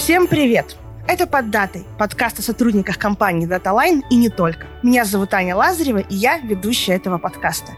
Всем 0.00 0.28
привет! 0.28 0.78
Это 1.06 1.26
«Под 1.26 1.50
датой»– 1.50 1.84
подкаст 1.98 2.38
о 2.38 2.42
сотрудниках 2.42 2.96
компании 2.96 3.46
DataLine 3.46 4.00
и 4.08 4.16
не 4.16 4.30
только. 4.30 4.66
Меня 4.82 5.04
зовут 5.04 5.34
Аня 5.34 5.54
Лазарева, 5.54 5.98
и 5.98 6.14
я 6.14 6.38
ведущая 6.38 6.94
этого 6.94 7.18
подкаста. 7.18 7.72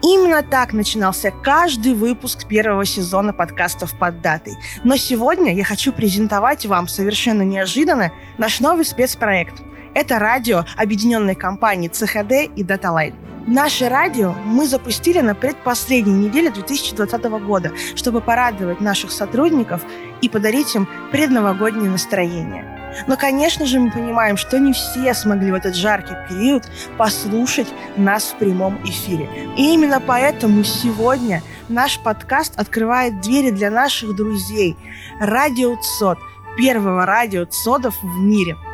Именно 0.00 0.44
так 0.44 0.72
начинался 0.72 1.32
каждый 1.32 1.94
выпуск 1.94 2.46
первого 2.46 2.84
сезона 2.84 3.32
подкастов 3.32 3.92
«Под 3.98 4.22
датой». 4.22 4.54
Но 4.84 4.96
сегодня 4.96 5.52
я 5.52 5.64
хочу 5.64 5.92
презентовать 5.92 6.64
вам 6.64 6.86
совершенно 6.86 7.42
неожиданно 7.42 8.12
наш 8.38 8.60
новый 8.60 8.84
спецпроект. 8.84 9.60
Это 9.94 10.20
радио 10.20 10.64
объединенной 10.76 11.34
компании 11.34 11.88
ЦХД 11.88 12.54
и 12.54 12.62
DataLine. 12.62 13.16
Наше 13.46 13.90
радио 13.90 14.32
мы 14.46 14.66
запустили 14.66 15.20
на 15.20 15.34
предпоследней 15.34 16.14
неделе 16.14 16.50
2020 16.50 17.24
года, 17.44 17.72
чтобы 17.94 18.22
порадовать 18.22 18.80
наших 18.80 19.12
сотрудников 19.12 19.82
и 20.24 20.28
подарить 20.28 20.74
им 20.74 20.88
предновогоднее 21.12 21.90
настроение. 21.90 22.64
Но, 23.06 23.16
конечно 23.16 23.66
же, 23.66 23.80
мы 23.80 23.90
понимаем, 23.90 24.36
что 24.36 24.58
не 24.58 24.72
все 24.72 25.12
смогли 25.14 25.50
в 25.50 25.54
этот 25.54 25.74
жаркий 25.74 26.14
период 26.28 26.64
послушать 26.96 27.66
нас 27.96 28.24
в 28.30 28.38
прямом 28.38 28.78
эфире. 28.84 29.28
И 29.56 29.74
именно 29.74 30.00
поэтому 30.00 30.64
сегодня 30.64 31.42
наш 31.68 31.98
подкаст 31.98 32.54
открывает 32.56 33.20
двери 33.20 33.50
для 33.50 33.70
наших 33.70 34.14
друзей. 34.14 34.76
Радио 35.20 35.76
ЦОД, 35.76 36.18
первого 36.56 37.04
радио 37.04 37.44
ЦОДов 37.44 37.94
в 38.02 38.18
мире– 38.18 38.56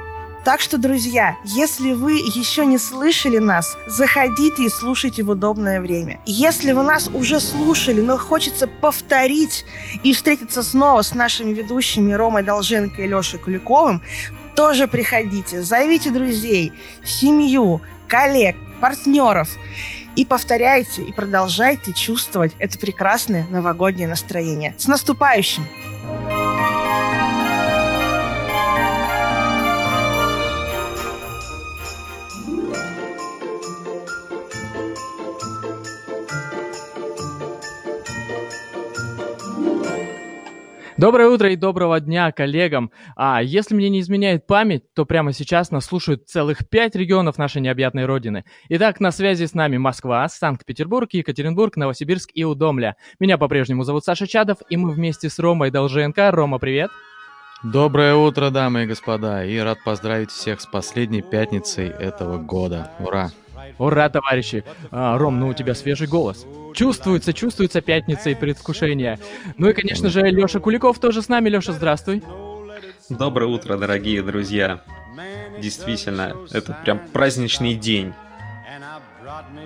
так 0.45 0.61
что, 0.61 0.79
друзья, 0.79 1.37
если 1.45 1.93
вы 1.93 2.13
еще 2.13 2.65
не 2.65 2.79
слышали 2.79 3.39
нас, 3.39 3.77
заходите 3.87 4.65
и 4.65 4.69
слушайте 4.71 5.23
в 5.23 5.31
удобное 5.31 5.81
время. 5.81 6.21
Если 6.25 6.73
вы 6.73 6.83
нас 6.83 7.09
уже 7.09 7.41
слушали, 7.41 8.01
но 8.01 8.17
хочется 8.17 8.67
повторить 8.67 9.67
и 10.03 10.15
встретиться 10.15 10.63
снова 10.63 11.03
с 11.03 11.15
нашими 11.15 11.53
ведущими 11.53 12.13
Ромой 12.13 12.43
Долженко 12.43 13.03
и 13.03 13.07
Лешей 13.07 13.39
Куликовым, 13.39 14.03
тоже 14.57 14.89
приходите, 14.89 15.63
зовите 15.63 16.11
друзей, 16.11 16.73
семью, 17.05 17.83
коллег, 18.09 18.57
партнеров 18.81 19.49
и 20.17 20.25
повторяйте 20.25 21.03
и 21.03 21.13
продолжайте 21.13 21.93
чувствовать 21.93 22.53
это 22.59 22.79
прекрасное 22.79 23.47
новогоднее 23.51 24.09
настроение. 24.09 24.75
С 24.79 24.87
наступающим! 24.87 25.65
Доброе 41.01 41.29
утро 41.29 41.51
и 41.51 41.57
доброго 41.57 41.99
дня 41.99 42.31
коллегам. 42.31 42.91
А 43.17 43.43
если 43.43 43.75
мне 43.75 43.89
не 43.89 44.01
изменяет 44.01 44.47
память, 44.47 44.83
то 44.93 45.07
прямо 45.07 45.33
сейчас 45.33 45.71
нас 45.71 45.87
слушают 45.87 46.29
целых 46.29 46.69
пять 46.69 46.95
регионов 46.95 47.39
нашей 47.39 47.63
необъятной 47.63 48.05
родины. 48.05 48.45
Итак, 48.69 49.01
на 49.01 49.11
связи 49.11 49.47
с 49.47 49.55
нами 49.55 49.79
Москва, 49.79 50.29
Санкт-Петербург, 50.29 51.09
Екатеринбург, 51.11 51.79
Новосибирск 51.79 52.33
и 52.35 52.45
Удомля. 52.45 52.97
Меня 53.19 53.39
по-прежнему 53.39 53.83
зовут 53.85 54.05
Саша 54.05 54.27
Чадов, 54.27 54.59
и 54.69 54.77
мы 54.77 54.91
вместе 54.91 55.31
с 55.31 55.39
Ромой 55.39 55.71
Долженко. 55.71 56.31
Рома, 56.33 56.59
привет. 56.59 56.91
Доброе 57.63 58.15
утро, 58.15 58.51
дамы 58.51 58.83
и 58.83 58.87
господа, 58.87 59.43
и 59.43 59.57
рад 59.57 59.79
поздравить 59.83 60.31
всех 60.31 60.61
с 60.61 60.67
последней 60.67 61.23
пятницей 61.23 61.89
этого 61.89 62.37
года. 62.37 62.91
Ура! 62.99 63.31
Ура, 63.79 64.09
товарищи! 64.09 64.65
А, 64.91 65.17
Ром, 65.19 65.39
ну 65.41 65.49
у 65.49 65.55
тебя 65.55 65.75
свежий 65.75 66.07
голос. 66.07 66.47
Чувствуется, 66.75 67.33
чувствуется 67.33 67.81
пятница 67.81 68.31
и 68.31 68.35
предвкушение. 68.35 69.19
Ну 69.57 69.69
и, 69.69 69.73
конечно 69.73 70.09
же, 70.09 70.23
Леша 70.23 70.61
Куликов 70.61 70.99
тоже 70.99 71.23
с 71.23 71.29
нами. 71.29 71.49
Леша, 71.49 71.73
здравствуй. 71.73 72.23
Доброе 73.09 73.47
утро, 73.47 73.77
дорогие 73.77 74.23
друзья. 74.23 74.83
Действительно, 75.61 76.37
это 76.53 76.79
прям 76.85 77.01
праздничный 77.13 77.75
день. 77.75 78.13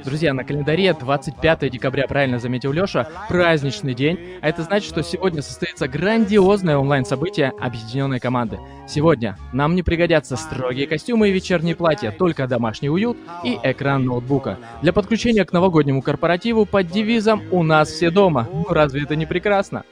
Друзья, 0.04 0.34
на 0.34 0.44
календаре 0.44 0.92
25 0.92 1.70
декабря, 1.70 2.06
правильно 2.06 2.38
заметил 2.38 2.72
Леша, 2.72 3.08
праздничный 3.30 3.94
день, 3.94 4.18
а 4.42 4.50
это 4.50 4.62
значит, 4.62 4.90
что 4.90 5.02
сегодня 5.02 5.40
состоится 5.40 5.88
грандиозное 5.88 6.76
онлайн-событие 6.76 7.54
объединенной 7.58 8.20
команды. 8.20 8.58
Сегодня 8.86 9.38
нам 9.54 9.74
не 9.74 9.82
пригодятся 9.82 10.36
строгие 10.36 10.86
костюмы 10.86 11.30
и 11.30 11.32
вечерние 11.32 11.74
платья, 11.74 12.10
только 12.10 12.46
домашний 12.46 12.90
уют 12.90 13.16
и 13.44 13.58
экран 13.62 14.04
ноутбука. 14.04 14.58
Для 14.82 14.92
подключения 14.92 15.46
к 15.46 15.54
новогоднему 15.54 16.02
корпоративу 16.02 16.66
под 16.66 16.88
девизом 16.88 17.42
«У 17.50 17.62
нас 17.62 17.88
все 17.88 18.10
дома». 18.10 18.46
Ну 18.52 18.66
разве 18.68 19.04
это 19.04 19.16
не 19.16 19.24
прекрасно? 19.24 19.84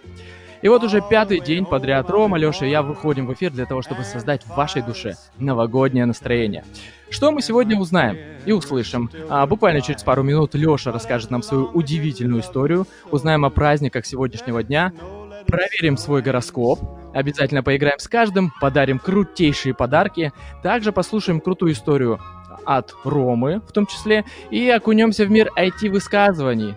И 0.62 0.68
вот 0.68 0.84
уже 0.84 1.00
пятый 1.00 1.40
день 1.40 1.66
подряд 1.66 2.08
Рома, 2.08 2.38
Леша 2.38 2.66
и 2.66 2.70
я 2.70 2.82
выходим 2.82 3.26
в 3.26 3.34
эфир 3.34 3.50
для 3.50 3.66
того, 3.66 3.82
чтобы 3.82 4.04
создать 4.04 4.44
в 4.44 4.54
вашей 4.54 4.82
душе 4.82 5.16
новогоднее 5.38 6.06
настроение. 6.06 6.64
Что 7.10 7.32
мы 7.32 7.42
сегодня 7.42 7.76
узнаем 7.76 8.16
и 8.46 8.52
услышим? 8.52 9.10
А, 9.28 9.44
буквально 9.46 9.80
через 9.80 10.04
пару 10.04 10.22
минут 10.22 10.54
Леша 10.54 10.92
расскажет 10.92 11.30
нам 11.30 11.42
свою 11.42 11.66
удивительную 11.66 12.42
историю, 12.42 12.86
узнаем 13.10 13.44
о 13.44 13.50
праздниках 13.50 14.06
сегодняшнего 14.06 14.62
дня, 14.62 14.92
проверим 15.48 15.96
свой 15.96 16.22
гороскоп, 16.22 16.78
обязательно 17.12 17.64
поиграем 17.64 17.98
с 17.98 18.06
каждым, 18.06 18.52
подарим 18.60 19.00
крутейшие 19.00 19.74
подарки, 19.74 20.32
также 20.62 20.92
послушаем 20.92 21.40
крутую 21.40 21.72
историю 21.72 22.20
от 22.64 22.94
Ромы 23.04 23.60
в 23.66 23.72
том 23.72 23.86
числе 23.86 24.24
и 24.50 24.68
окунемся 24.68 25.24
в 25.24 25.30
мир 25.30 25.50
IT-высказываний. 25.58 26.76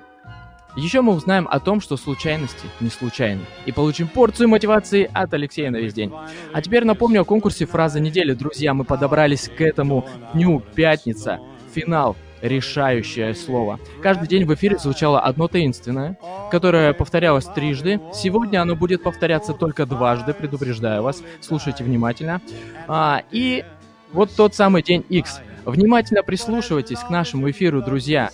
Еще 0.76 1.02
мы 1.02 1.14
узнаем 1.14 1.48
о 1.50 1.60
том, 1.60 1.80
что 1.80 1.96
случайности 1.96 2.68
не 2.82 2.90
случайны. 2.90 3.42
И 3.66 3.72
получим 3.72 4.08
порцию 4.08 4.50
мотивации 4.50 5.10
от 5.14 5.34
Алексея 5.34 5.72
на 5.72 5.78
весь 5.78 5.94
день. 5.94 6.12
А 6.54 6.62
теперь 6.62 6.84
напомню 6.84 7.22
о 7.22 7.26
конкурсе 7.26 7.66
«Фраза 7.66 8.00
недели». 8.00 8.34
Друзья, 8.34 8.74
мы 8.74 8.84
подобрались 8.84 9.50
к 9.50 9.62
этому 9.62 10.06
дню 10.34 10.62
пятница. 10.76 11.40
Финал 11.74 12.16
решающее 12.42 13.34
слово. 13.34 13.80
Каждый 14.04 14.28
день 14.28 14.46
в 14.46 14.54
эфире 14.54 14.78
звучало 14.78 15.20
одно 15.20 15.48
таинственное, 15.48 16.18
которое 16.52 16.94
повторялось 16.94 17.46
трижды. 17.46 18.00
Сегодня 18.14 18.62
оно 18.62 18.76
будет 18.76 19.02
повторяться 19.02 19.54
только 19.54 19.86
дважды, 19.86 20.34
предупреждаю 20.34 21.04
вас. 21.04 21.24
Слушайте 21.42 21.84
внимательно. 21.84 22.42
А, 22.88 23.24
и 23.32 23.64
вот 24.12 24.32
тот 24.36 24.54
самый 24.54 24.84
день 24.84 25.04
X. 25.10 25.42
Внимательно 25.66 26.22
прислушивайтесь 26.22 27.00
к 27.00 27.10
нашему 27.10 27.50
эфиру, 27.50 27.82
друзья. 27.82 28.30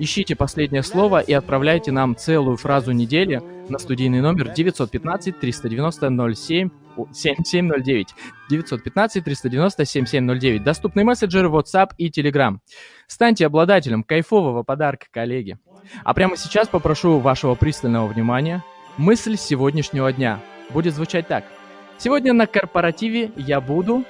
Ищите 0.00 0.36
последнее 0.36 0.84
слово 0.84 1.18
и 1.18 1.32
отправляйте 1.32 1.90
нам 1.90 2.14
целую 2.14 2.56
фразу 2.56 2.92
недели 2.92 3.42
на 3.68 3.78
студийный 3.78 4.20
номер 4.20 4.52
915 4.54 5.40
390 5.40 6.34
07 6.34 6.70
7709. 7.12 8.14
915 8.48 9.24
390 9.24 9.84
7709. 9.84 10.62
Доступны 10.62 11.02
мессенджеры 11.02 11.48
WhatsApp 11.48 11.90
и 11.98 12.10
Telegram. 12.10 12.58
Станьте 13.08 13.46
обладателем 13.46 14.04
кайфового 14.04 14.62
подарка, 14.62 15.06
коллеги. 15.10 15.58
А 16.04 16.14
прямо 16.14 16.36
сейчас 16.36 16.68
попрошу 16.68 17.18
вашего 17.18 17.56
пристального 17.56 18.06
внимания. 18.06 18.62
Мысль 18.98 19.36
сегодняшнего 19.36 20.12
дня 20.12 20.40
будет 20.70 20.94
звучать 20.94 21.26
так. 21.26 21.44
Сегодня 21.98 22.32
на 22.32 22.46
корпоративе 22.46 23.32
я 23.36 23.60
буду 23.60 24.04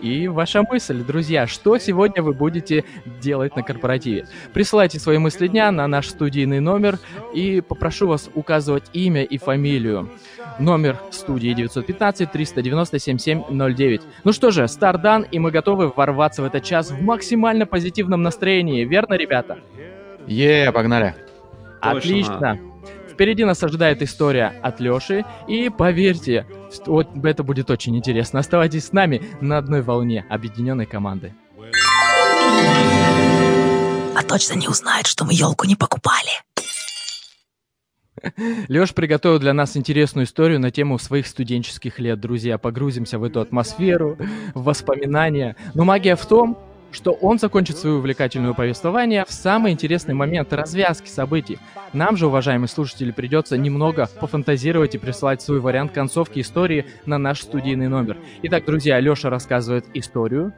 и 0.00 0.28
ваша 0.28 0.62
мысль, 0.62 1.04
друзья, 1.04 1.46
что 1.46 1.76
сегодня 1.78 2.22
вы 2.22 2.32
будете 2.32 2.84
делать 3.20 3.54
на 3.56 3.62
корпоративе. 3.62 4.26
Присылайте 4.52 4.98
свои 4.98 5.18
мысли 5.18 5.48
дня 5.48 5.70
на 5.70 5.86
наш 5.86 6.08
студийный 6.08 6.60
номер 6.60 6.98
и 7.34 7.60
попрошу 7.60 8.08
вас 8.08 8.30
указывать 8.34 8.84
имя 8.92 9.22
и 9.22 9.38
фамилию. 9.38 10.10
Номер 10.58 10.98
студии 11.10 11.54
915-390-7709. 11.54 14.02
Ну 14.24 14.32
что 14.32 14.50
же, 14.50 14.66
старт 14.68 15.02
дан, 15.02 15.22
и 15.22 15.38
мы 15.38 15.50
готовы 15.50 15.92
ворваться 15.94 16.42
в 16.42 16.44
этот 16.44 16.64
час 16.64 16.90
в 16.90 17.02
максимально 17.02 17.66
позитивном 17.66 18.22
настроении. 18.22 18.84
Верно, 18.84 19.14
ребята? 19.14 19.58
Е, 20.26 20.70
погнали. 20.72 21.14
Отлично. 21.80 22.58
Впереди 23.18 23.44
нас 23.44 23.60
ожидает 23.64 24.00
история 24.00 24.52
от 24.62 24.78
Лёши, 24.78 25.24
и 25.48 25.70
поверьте, 25.70 26.46
вот 26.86 27.08
это 27.24 27.42
будет 27.42 27.68
очень 27.68 27.96
интересно. 27.96 28.38
Оставайтесь 28.38 28.86
с 28.86 28.92
нами 28.92 29.20
на 29.40 29.58
одной 29.58 29.82
волне 29.82 30.24
объединенной 30.30 30.86
команды. 30.86 31.34
А 34.14 34.22
точно 34.22 34.54
не 34.54 34.68
узнает, 34.68 35.08
что 35.08 35.24
мы 35.24 35.34
елку 35.34 35.66
не 35.66 35.74
покупали. 35.74 36.30
Лёш 38.68 38.94
приготовил 38.94 39.40
для 39.40 39.52
нас 39.52 39.76
интересную 39.76 40.24
историю 40.24 40.60
на 40.60 40.70
тему 40.70 40.96
своих 41.00 41.26
студенческих 41.26 41.98
лет. 41.98 42.20
Друзья, 42.20 42.56
погрузимся 42.56 43.18
в 43.18 43.24
эту 43.24 43.40
атмосферу, 43.40 44.16
в 44.54 44.62
воспоминания. 44.62 45.56
Но 45.74 45.82
магия 45.84 46.14
в 46.14 46.24
том, 46.24 46.56
что 46.90 47.12
он 47.12 47.38
закончит 47.38 47.76
свое 47.76 47.96
увлекательное 47.96 48.52
повествование 48.52 49.24
в 49.26 49.32
самый 49.32 49.72
интересный 49.72 50.14
момент 50.14 50.52
развязки 50.52 51.08
событий. 51.08 51.58
Нам 51.92 52.16
же, 52.16 52.26
уважаемые 52.26 52.68
слушатели, 52.68 53.10
придется 53.10 53.56
немного 53.56 54.08
пофантазировать 54.20 54.94
и 54.94 54.98
прислать 54.98 55.42
свой 55.42 55.60
вариант 55.60 55.92
концовки 55.92 56.40
истории 56.40 56.86
на 57.06 57.18
наш 57.18 57.42
студийный 57.42 57.88
номер. 57.88 58.16
Итак, 58.42 58.64
друзья, 58.64 59.00
Леша 59.00 59.30
рассказывает 59.30 59.86
историю, 59.94 60.52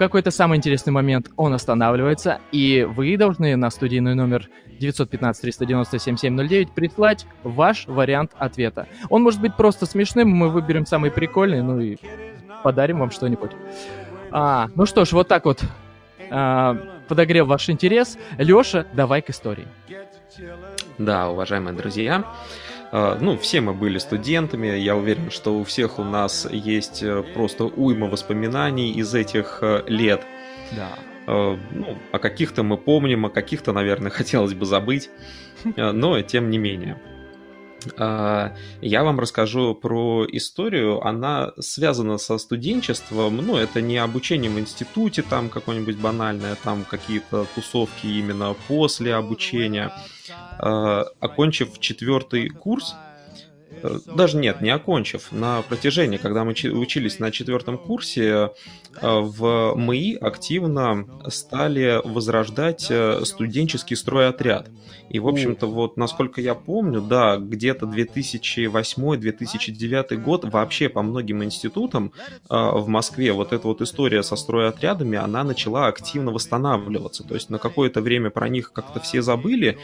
какой-то 0.00 0.30
самый 0.30 0.56
интересный 0.56 0.94
момент 0.94 1.30
он 1.36 1.52
останавливается, 1.52 2.40
и 2.52 2.88
вы 2.88 3.18
должны 3.18 3.54
на 3.56 3.68
студийный 3.68 4.14
номер 4.14 4.48
915-390-7709 4.80 6.68
прислать 6.74 7.26
ваш 7.42 7.86
вариант 7.86 8.30
ответа. 8.38 8.86
Он 9.10 9.22
может 9.22 9.42
быть 9.42 9.58
просто 9.58 9.84
смешным, 9.84 10.30
мы 10.30 10.48
выберем 10.48 10.86
самый 10.86 11.10
прикольный, 11.10 11.60
ну 11.62 11.78
и 11.80 11.98
подарим 12.64 13.00
вам 13.00 13.10
что-нибудь. 13.10 13.50
А, 14.30 14.68
ну 14.74 14.86
что 14.86 15.04
ж, 15.04 15.12
вот 15.12 15.28
так 15.28 15.44
вот 15.44 15.62
а, 16.30 16.76
подогрел 17.08 17.46
ваш 17.46 17.68
интерес. 17.68 18.18
Леша, 18.38 18.86
давай 18.92 19.22
к 19.22 19.30
истории. 19.30 19.66
Да, 20.98 21.30
уважаемые 21.30 21.74
друзья, 21.74 22.24
а, 22.92 23.18
ну, 23.20 23.36
все 23.38 23.60
мы 23.60 23.72
были 23.72 23.98
студентами, 23.98 24.68
я 24.68 24.96
уверен, 24.96 25.30
что 25.30 25.58
у 25.58 25.64
всех 25.64 25.98
у 25.98 26.04
нас 26.04 26.46
есть 26.50 27.02
э, 27.02 27.22
просто 27.34 27.64
уйма 27.64 28.06
воспоминаний 28.08 28.92
из 28.92 29.14
этих 29.14 29.58
э, 29.62 29.82
лет. 29.86 30.22
Да. 30.72 30.88
А, 31.26 31.58
ну, 31.70 31.98
о 32.12 32.18
каких-то 32.18 32.62
мы 32.62 32.76
помним, 32.76 33.26
о 33.26 33.30
каких-то, 33.30 33.72
наверное, 33.72 34.10
хотелось 34.10 34.54
бы 34.54 34.66
забыть, 34.66 35.10
но 35.76 36.20
тем 36.22 36.50
не 36.50 36.58
менее. 36.58 36.98
А, 37.96 38.54
я 38.80 39.04
вам 39.04 39.20
расскажу 39.20 39.74
про 39.74 40.26
историю. 40.30 41.04
Она 41.06 41.52
связана 41.58 42.18
со 42.18 42.38
студенчеством. 42.38 43.36
Ну, 43.36 43.56
это 43.56 43.80
не 43.80 43.98
обучение 43.98 44.50
в 44.50 44.58
институте, 44.58 45.22
там 45.22 45.48
какое-нибудь 45.48 45.96
банальное, 45.96 46.56
там 46.56 46.84
какие-то 46.84 47.46
тусовки 47.54 48.06
именно 48.06 48.54
после 48.68 49.14
обучения. 49.14 49.92
А, 50.58 51.06
окончив 51.20 51.78
четвертый 51.78 52.48
курс, 52.48 52.94
даже 54.06 54.36
нет, 54.36 54.60
не 54.60 54.70
окончив, 54.70 55.32
на 55.32 55.62
протяжении, 55.62 56.18
когда 56.18 56.44
мы 56.44 56.52
учились 56.52 57.18
на 57.18 57.30
четвертом 57.30 57.78
курсе, 57.78 58.22
э, 58.22 58.50
в 59.00 59.74
МИИ 59.76 60.16
активно 60.16 61.06
стали 61.28 62.02
возрождать 62.04 62.88
э, 62.90 63.24
студенческий 63.24 63.96
стройотряд. 63.96 64.68
И, 65.08 65.18
в 65.18 65.26
общем-то, 65.28 65.66
вот, 65.66 65.96
насколько 65.96 66.40
я 66.40 66.54
помню, 66.54 67.00
да, 67.00 67.36
где-то 67.36 67.86
2008-2009 67.86 70.16
год 70.16 70.44
вообще 70.44 70.88
по 70.88 71.02
многим 71.02 71.42
институтам 71.42 72.12
в 72.48 72.86
Москве 72.86 73.32
вот 73.32 73.52
эта 73.52 73.66
вот 73.66 73.82
история 73.82 74.22
со 74.22 74.36
стройотрядами, 74.36 75.18
она 75.18 75.42
начала 75.42 75.88
активно 75.88 76.30
восстанавливаться. 76.30 77.24
То 77.24 77.34
есть 77.34 77.50
на 77.50 77.58
какое-то 77.58 78.02
время 78.02 78.30
про 78.30 78.48
них 78.48 78.72
как-то 78.72 79.00
все 79.00 79.20
забыли. 79.20 79.78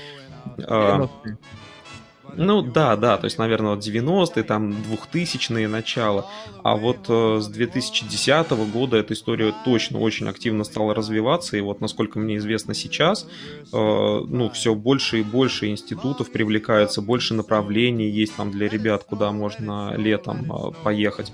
90 2.35 2.37
ну 2.37 2.63
да, 2.63 2.97
да, 2.97 3.17
то 3.17 3.25
есть, 3.25 3.39
наверное, 3.39 3.75
вот 3.75 3.85
90-е, 3.85 4.43
там 4.43 4.71
2000-е 4.71 5.69
начало. 5.69 6.27
А 6.63 6.77
вот 6.77 7.07
э, 7.09 7.39
с 7.41 7.49
2010 7.49 8.51
года 8.73 8.99
эта 8.99 9.15
история 9.15 9.55
точно 9.65 9.99
очень 9.99 10.29
активно 10.29 10.65
стала 10.65 10.95
развиваться. 10.95 11.57
И 11.57 11.61
вот, 11.61 11.81
насколько 11.81 12.19
мне 12.19 12.37
известно 12.37 12.75
сейчас, 12.75 13.27
э, 13.73 13.77
ну, 13.77 14.51
все 14.51 14.75
больше 14.75 15.21
и 15.21 15.23
больше 15.23 15.69
институтов 15.69 16.31
привлекается, 16.31 17.01
больше 17.01 17.35
направлений 17.35 18.09
есть 18.09 18.37
там 18.37 18.51
для 18.51 18.69
ребят, 18.69 19.05
куда 19.05 19.33
можно 19.33 19.95
летом 19.97 20.53
э, 20.53 20.73
поехать. 20.83 21.33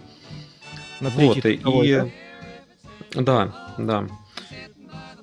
На 1.00 1.08
вот, 1.10 1.44
и... 1.44 2.12
Да, 3.14 3.74
да. 3.76 4.08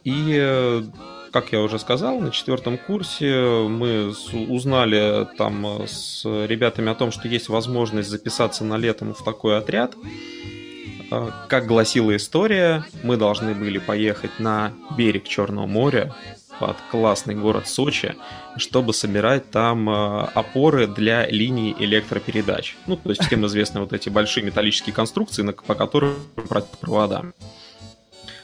И 0.03 0.35
э, 0.37 0.83
как 1.31 1.51
я 1.51 1.61
уже 1.61 1.79
сказал, 1.79 2.19
на 2.19 2.31
четвертом 2.31 2.77
курсе 2.77 3.65
мы 3.67 4.13
узнали 4.47 5.27
там 5.37 5.65
э, 5.65 5.87
с 5.87 6.23
ребятами 6.25 6.91
о 6.91 6.95
том, 6.95 7.11
что 7.11 7.27
есть 7.27 7.49
возможность 7.49 8.09
записаться 8.09 8.63
на 8.63 8.77
летом 8.77 9.13
в 9.13 9.23
такой 9.23 9.57
отряд. 9.57 9.95
Э, 11.11 11.29
как 11.47 11.67
гласила 11.67 12.15
история, 12.15 12.83
мы 13.03 13.17
должны 13.17 13.53
были 13.53 13.77
поехать 13.77 14.39
на 14.39 14.73
берег 14.97 15.27
Черного 15.27 15.67
моря 15.67 16.15
под 16.59 16.77
классный 16.91 17.35
город 17.35 17.67
Сочи, 17.67 18.15
чтобы 18.57 18.93
собирать 18.93 19.49
там 19.49 19.89
э, 19.89 20.23
опоры 20.33 20.87
для 20.87 21.25
линий 21.27 21.75
электропередач. 21.77 22.75
Ну, 22.87 22.97
то 22.97 23.09
есть 23.09 23.23
всем 23.23 23.45
известны 23.45 23.79
вот 23.79 23.93
эти 23.93 24.09
большие 24.09 24.45
металлические 24.45 24.93
конструкции, 24.93 25.43
по 25.65 25.75
которым 25.75 26.15
провода. 26.81 27.25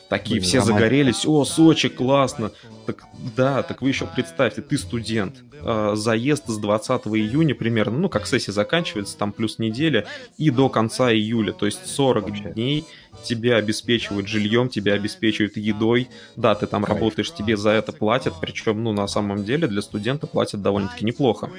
Такие 0.10 0.40
Блин, 0.40 0.48
все 0.48 0.60
роман. 0.60 0.74
загорелись, 0.74 1.26
о, 1.26 1.46
Сочи, 1.46 1.90
классно. 1.90 2.52
Так 2.86 3.06
да, 3.36 3.64
так 3.64 3.82
вы 3.82 3.90
еще 3.90 4.06
представьте, 4.06 4.62
ты 4.62 4.78
студент. 4.78 5.38
Э, 5.64 5.94
заезд 5.96 6.48
с 6.48 6.58
20 6.58 7.08
июня 7.08 7.56
примерно, 7.56 7.98
ну 7.98 8.10
как 8.10 8.28
сессия 8.28 8.52
заканчивается, 8.52 9.18
там 9.18 9.32
плюс 9.32 9.58
неделя, 9.58 10.06
и 10.38 10.52
до 10.52 10.70
конца 10.70 11.12
июля, 11.12 11.54
то 11.54 11.66
есть 11.66 11.88
40 11.88 12.30
Вообще. 12.30 12.52
дней 12.52 12.86
тебя 13.24 13.58
обеспечивают 13.58 14.28
жильем, 14.28 14.70
тебя 14.70 14.94
обеспечивают 14.94 15.58
едой. 15.58 16.10
Да, 16.36 16.54
ты 16.54 16.68
там 16.68 16.84
Кайф. 16.84 17.00
работаешь, 17.00 17.34
тебе 17.34 17.58
за 17.58 17.72
это 17.72 17.92
платят, 17.92 18.36
причем, 18.40 18.84
ну, 18.84 18.92
на 18.92 19.08
самом 19.08 19.44
деле, 19.44 19.68
для 19.68 19.82
студента 19.82 20.28
платят 20.28 20.62
довольно-таки 20.62 21.06
неплохо. 21.06 21.50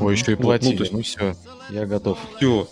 Ой, 0.00 0.14
еще 0.14 0.32
и 0.32 0.34
платили, 0.34 0.78
вот, 0.78 0.90
ну, 0.92 0.98
есть... 0.98 1.16
ну 1.18 1.30
все, 1.30 1.36
я 1.70 1.86
готов. 1.86 2.18
Все, 2.36 2.66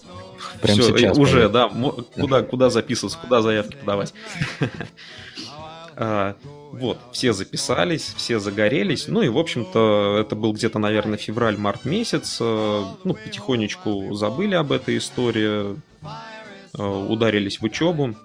Прям 0.60 0.78
Все, 0.78 0.96
сейчас. 0.96 1.18
Уже, 1.18 1.48
да. 1.48 1.68
Куда, 2.14 2.42
куда 2.42 2.70
записываться, 2.70 3.18
куда 3.18 3.42
заявки 3.42 3.76
подавать. 3.76 4.14
А, 5.94 6.36
вот, 6.72 6.98
все 7.12 7.34
записались, 7.34 8.14
все 8.16 8.38
загорелись. 8.38 9.06
Ну 9.06 9.20
и, 9.20 9.28
в 9.28 9.36
общем-то, 9.36 10.16
это 10.18 10.34
был 10.34 10.54
где-то, 10.54 10.78
наверное, 10.78 11.18
февраль-март 11.18 11.84
месяц. 11.84 12.38
Э, 12.40 12.84
ну, 13.04 13.12
потихонечку 13.12 14.14
забыли 14.14 14.54
об 14.54 14.72
этой 14.72 14.96
истории, 14.96 15.76
э, 16.78 16.82
ударились 16.82 17.60
в 17.60 17.64
учебу. 17.64 18.16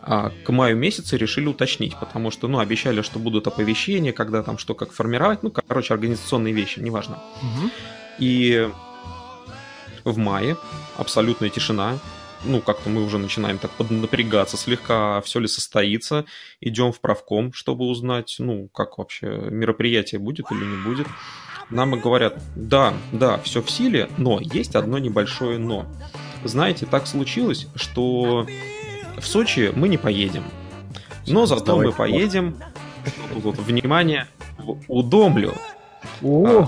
А 0.00 0.32
к 0.44 0.50
маю 0.50 0.76
месяца 0.76 1.16
решили 1.16 1.46
уточнить, 1.46 1.94
потому 1.96 2.30
что, 2.30 2.48
ну, 2.48 2.58
обещали, 2.58 3.02
что 3.02 3.18
будут 3.18 3.46
оповещения, 3.46 4.12
когда 4.12 4.42
там 4.42 4.56
что 4.56 4.74
как 4.74 4.92
формировать. 4.92 5.42
Ну, 5.42 5.50
короче, 5.50 5.92
организационные 5.92 6.54
вещи, 6.54 6.80
неважно. 6.80 7.22
Угу. 7.42 7.70
И 8.18 8.68
в 10.04 10.18
мае 10.18 10.56
абсолютная 10.96 11.50
тишина. 11.50 11.98
Ну, 12.44 12.60
как-то 12.60 12.90
мы 12.90 13.04
уже 13.04 13.18
начинаем 13.18 13.58
так 13.58 13.70
поднапрягаться 13.72 14.56
слегка, 14.56 15.20
все 15.20 15.38
ли 15.38 15.46
состоится. 15.46 16.24
Идем 16.60 16.92
в 16.92 17.00
правком, 17.00 17.52
чтобы 17.52 17.84
узнать, 17.84 18.36
ну, 18.38 18.68
как 18.74 18.98
вообще 18.98 19.26
мероприятие 19.26 20.18
будет 20.18 20.50
или 20.50 20.64
не 20.64 20.84
будет. 20.84 21.06
Нам 21.70 21.98
говорят, 22.00 22.42
да, 22.56 22.94
да, 23.12 23.38
все 23.38 23.62
в 23.62 23.70
силе, 23.70 24.10
но 24.18 24.40
есть 24.40 24.74
одно 24.74 24.98
небольшое 24.98 25.58
но. 25.58 25.86
Знаете, 26.44 26.86
так 26.86 27.06
случилось, 27.06 27.68
что 27.76 28.46
в 29.18 29.26
Сочи 29.26 29.72
мы 29.74 29.88
не 29.88 29.96
поедем. 29.96 30.44
Но 31.26 31.46
зато 31.46 31.64
Давай, 31.64 31.86
мы 31.86 31.92
поедем, 31.92 32.56
вот, 33.32 33.56
внимание, 33.58 34.26
в 34.58 34.78
Удомлю. 34.88 35.54
О, 36.22 36.66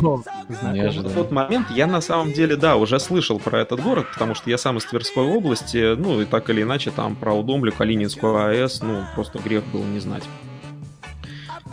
а, 0.63 0.73
неожиданно. 0.73 1.09
В 1.09 1.15
тот 1.15 1.31
момент 1.31 1.71
я 1.71 1.87
на 1.87 2.01
самом 2.01 2.33
деле, 2.33 2.57
да, 2.57 2.77
уже 2.77 2.99
слышал 2.99 3.39
про 3.39 3.61
этот 3.61 3.81
город, 3.81 4.07
потому 4.13 4.35
что 4.35 4.51
я 4.51 4.59
сам 4.59 4.79
из 4.79 4.85
Тверской 4.85 5.25
области, 5.25 5.95
ну 5.97 6.21
и 6.21 6.25
так 6.25 6.51
или 6.51 6.63
иначе 6.63 6.91
там 6.91 7.15
про 7.17 7.33
Удомлю, 7.35 7.73
Калининскую 7.73 8.37
АЭС, 8.37 8.83
ну 8.83 9.05
просто 9.15 9.39
грех 9.39 9.65
было 9.73 9.85
не 9.85 10.01
знать. 10.01 10.25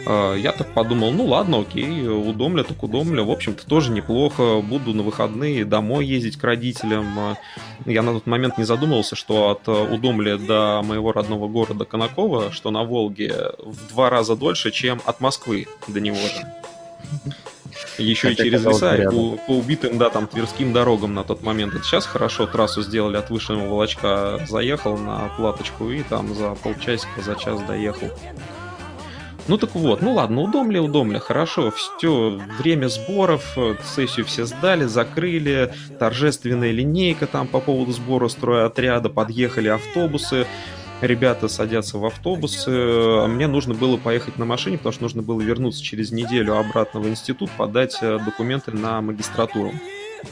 А, 0.06 0.36
я 0.36 0.52
так 0.52 0.74
подумал, 0.74 1.12
ну 1.12 1.26
ладно, 1.26 1.60
окей, 1.60 2.08
удомля 2.08 2.64
так 2.64 2.82
удомля, 2.84 3.24
в 3.24 3.32
общем-то 3.32 3.66
тоже 3.66 3.92
неплохо, 3.92 4.62
буду 4.62 4.94
на 4.94 5.04
выходные 5.04 5.66
домой 5.66 6.06
ездить 6.06 6.38
к 6.38 6.44
родителям. 6.44 7.08
А, 7.18 7.38
я 7.86 8.02
на 8.02 8.14
тот 8.14 8.26
момент 8.26 8.58
не 8.58 8.64
задумывался, 8.64 9.16
что 9.16 9.50
от 9.50 9.68
удомля 9.68 10.38
до 10.38 10.82
моего 10.84 11.12
родного 11.12 11.48
города 11.48 11.86
Конакова, 11.86 12.52
что 12.52 12.72
на 12.72 12.84
Волге, 12.84 13.52
в 13.60 13.90
два 13.90 14.10
раза 14.10 14.36
дольше, 14.36 14.72
чем 14.72 15.02
от 15.06 15.20
Москвы 15.20 15.68
до 15.88 16.00
него 16.00 16.16
же. 16.16 17.42
Еще 17.98 18.30
Хотя 18.30 18.44
и 18.44 18.46
через 18.48 18.66
леса, 18.66 18.96
и 18.96 19.06
по, 19.06 19.38
по 19.38 19.52
убитым, 19.52 19.98
да, 19.98 20.10
там, 20.10 20.28
тверским 20.28 20.74
дорогам 20.74 21.14
на 21.14 21.24
тот 21.24 21.44
момент. 21.44 21.74
Это 21.74 21.84
сейчас 21.84 22.06
хорошо 22.06 22.48
трассу 22.48 22.82
сделали 22.82 23.18
от 23.18 23.30
Вышенного 23.30 23.68
Волочка, 23.68 24.40
заехал 24.48 24.98
на 24.98 25.30
платочку 25.38 25.90
и 25.90 26.04
там 26.04 26.34
за 26.34 26.56
полчасика, 26.56 27.22
за 27.22 27.36
час 27.36 27.62
доехал. 27.62 28.10
Ну 29.48 29.58
так 29.58 29.74
вот, 29.74 30.02
ну 30.02 30.14
ладно, 30.14 30.42
удомля, 30.42 30.82
удомля, 30.82 31.20
хорошо, 31.20 31.72
все, 31.72 32.40
время 32.60 32.88
сборов, 32.88 33.58
сессию 33.84 34.26
все 34.26 34.46
сдали, 34.46 34.86
закрыли, 34.86 35.74
торжественная 36.00 36.72
линейка 36.72 37.26
там 37.26 37.48
по 37.48 37.60
поводу 37.60 37.92
сбора 37.92 38.28
строя 38.28 38.68
отряда, 38.68 39.10
подъехали 39.10 39.68
автобусы, 39.68 40.46
ребята 41.02 41.48
садятся 41.48 41.98
в 41.98 42.06
автобус, 42.06 42.66
а 42.68 43.28
мне 43.28 43.48
нужно 43.48 43.74
было 43.74 43.98
поехать 43.98 44.38
на 44.38 44.46
машине, 44.46 44.78
потому 44.78 44.94
что 44.94 45.04
нужно 45.04 45.22
было 45.22 45.42
вернуться 45.42 45.84
через 45.84 46.12
неделю 46.12 46.58
обратно 46.58 47.00
в 47.00 47.08
институт, 47.08 47.50
подать 47.52 47.98
э, 48.02 48.20
документы 48.24 48.72
на 48.72 49.02
магистратуру. 49.02 49.72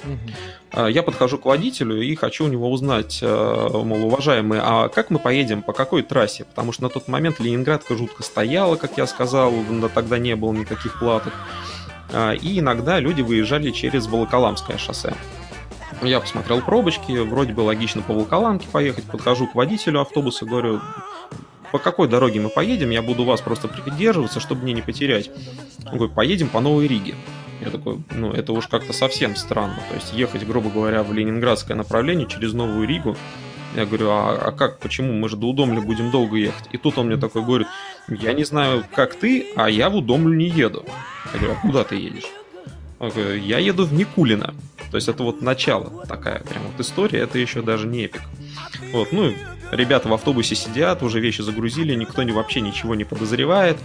Угу. 0.03 0.87
Я 0.87 1.01
подхожу 1.01 1.37
к 1.39 1.45
водителю 1.45 2.01
и 2.01 2.13
хочу 2.15 2.45
у 2.45 2.47
него 2.47 2.71
узнать, 2.71 3.19
э, 3.21 3.69
мол, 3.73 4.05
уважаемый, 4.05 4.59
а 4.61 4.87
как 4.89 5.09
мы 5.09 5.19
поедем, 5.19 5.63
по 5.63 5.73
какой 5.73 6.03
трассе? 6.03 6.45
Потому 6.45 6.71
что 6.71 6.83
на 6.83 6.89
тот 6.89 7.07
момент 7.07 7.39
Ленинградка 7.39 7.95
жутко 7.95 8.23
стояла, 8.23 8.75
как 8.75 8.97
я 8.97 9.07
сказал, 9.07 9.53
тогда 9.93 10.19
не 10.19 10.35
было 10.35 10.53
никаких 10.53 10.99
платок. 10.99 11.33
А, 12.11 12.33
и 12.33 12.59
иногда 12.59 12.99
люди 12.99 13.21
выезжали 13.21 13.71
через 13.71 14.07
Волоколамское 14.07 14.77
шоссе. 14.77 15.13
Я 16.01 16.21
посмотрел 16.21 16.61
пробочки, 16.61 17.11
вроде 17.19 17.53
бы 17.53 17.61
логично 17.61 18.01
по 18.01 18.13
Волколамке 18.13 18.67
поехать, 18.71 19.03
подхожу 19.05 19.47
к 19.47 19.55
водителю 19.55 19.99
автобуса, 19.99 20.45
говорю, 20.45 20.79
по 21.71 21.77
какой 21.77 22.07
дороге 22.07 22.39
мы 22.39 22.49
поедем, 22.49 22.89
я 22.89 23.01
буду 23.01 23.25
вас 23.25 23.41
просто 23.41 23.67
придерживаться, 23.67 24.39
чтобы 24.39 24.63
мне 24.63 24.73
не 24.73 24.81
потерять. 24.81 25.29
Он 25.87 25.97
говорит, 25.97 26.15
поедем 26.15 26.47
по 26.47 26.61
Новой 26.61 26.87
Риге. 26.87 27.15
Я 27.61 27.69
такой, 27.69 28.01
ну, 28.11 28.31
это 28.31 28.53
уж 28.53 28.67
как-то 28.67 28.93
совсем 28.93 29.35
странно. 29.35 29.77
То 29.89 29.95
есть 29.95 30.13
ехать, 30.13 30.47
грубо 30.47 30.69
говоря, 30.69 31.03
в 31.03 31.11
ленинградское 31.11 31.75
направление 31.75 32.27
через 32.27 32.53
Новую 32.53 32.87
Ригу. 32.87 33.17
Я 33.75 33.85
говорю, 33.85 34.09
а, 34.09 34.37
а 34.47 34.51
как, 34.51 34.79
почему? 34.79 35.13
Мы 35.13 35.27
же 35.29 35.35
до 35.35 35.47
Удомля 35.47 35.81
будем 35.81 36.09
долго 36.09 36.37
ехать. 36.37 36.69
И 36.71 36.77
тут 36.77 36.97
он 36.97 37.07
мне 37.07 37.17
такой 37.17 37.43
говорит, 37.43 37.67
я 38.07 38.33
не 38.33 38.45
знаю, 38.45 38.85
как 38.95 39.15
ты, 39.15 39.47
а 39.55 39.69
я 39.69 39.89
в 39.89 39.97
Удомлю 39.97 40.33
не 40.33 40.47
еду. 40.47 40.85
Я 41.33 41.39
говорю, 41.39 41.57
а 41.57 41.61
куда 41.61 41.83
ты 41.83 41.95
едешь? 41.95 42.25
Говорит, 42.99 43.43
я 43.43 43.59
еду 43.59 43.85
в 43.85 43.93
Никулино. 43.93 44.53
То 44.91 44.97
есть 44.97 45.07
это 45.07 45.23
вот 45.23 45.41
начало 45.41 46.05
такая 46.07 46.39
прям 46.39 46.63
вот 46.63 46.79
история, 46.79 47.19
это 47.19 47.37
еще 47.37 47.61
даже 47.61 47.87
не 47.87 48.05
эпик. 48.05 48.21
Вот, 48.91 49.11
ну, 49.11 49.33
ребята 49.71 50.09
в 50.09 50.13
автобусе 50.13 50.55
сидят, 50.55 51.03
уже 51.03 51.19
вещи 51.19 51.41
загрузили, 51.41 51.93
никто 51.95 52.23
не, 52.23 52.31
вообще 52.31 52.59
ничего 52.61 52.95
не 52.95 53.03
подозревает. 53.03 53.77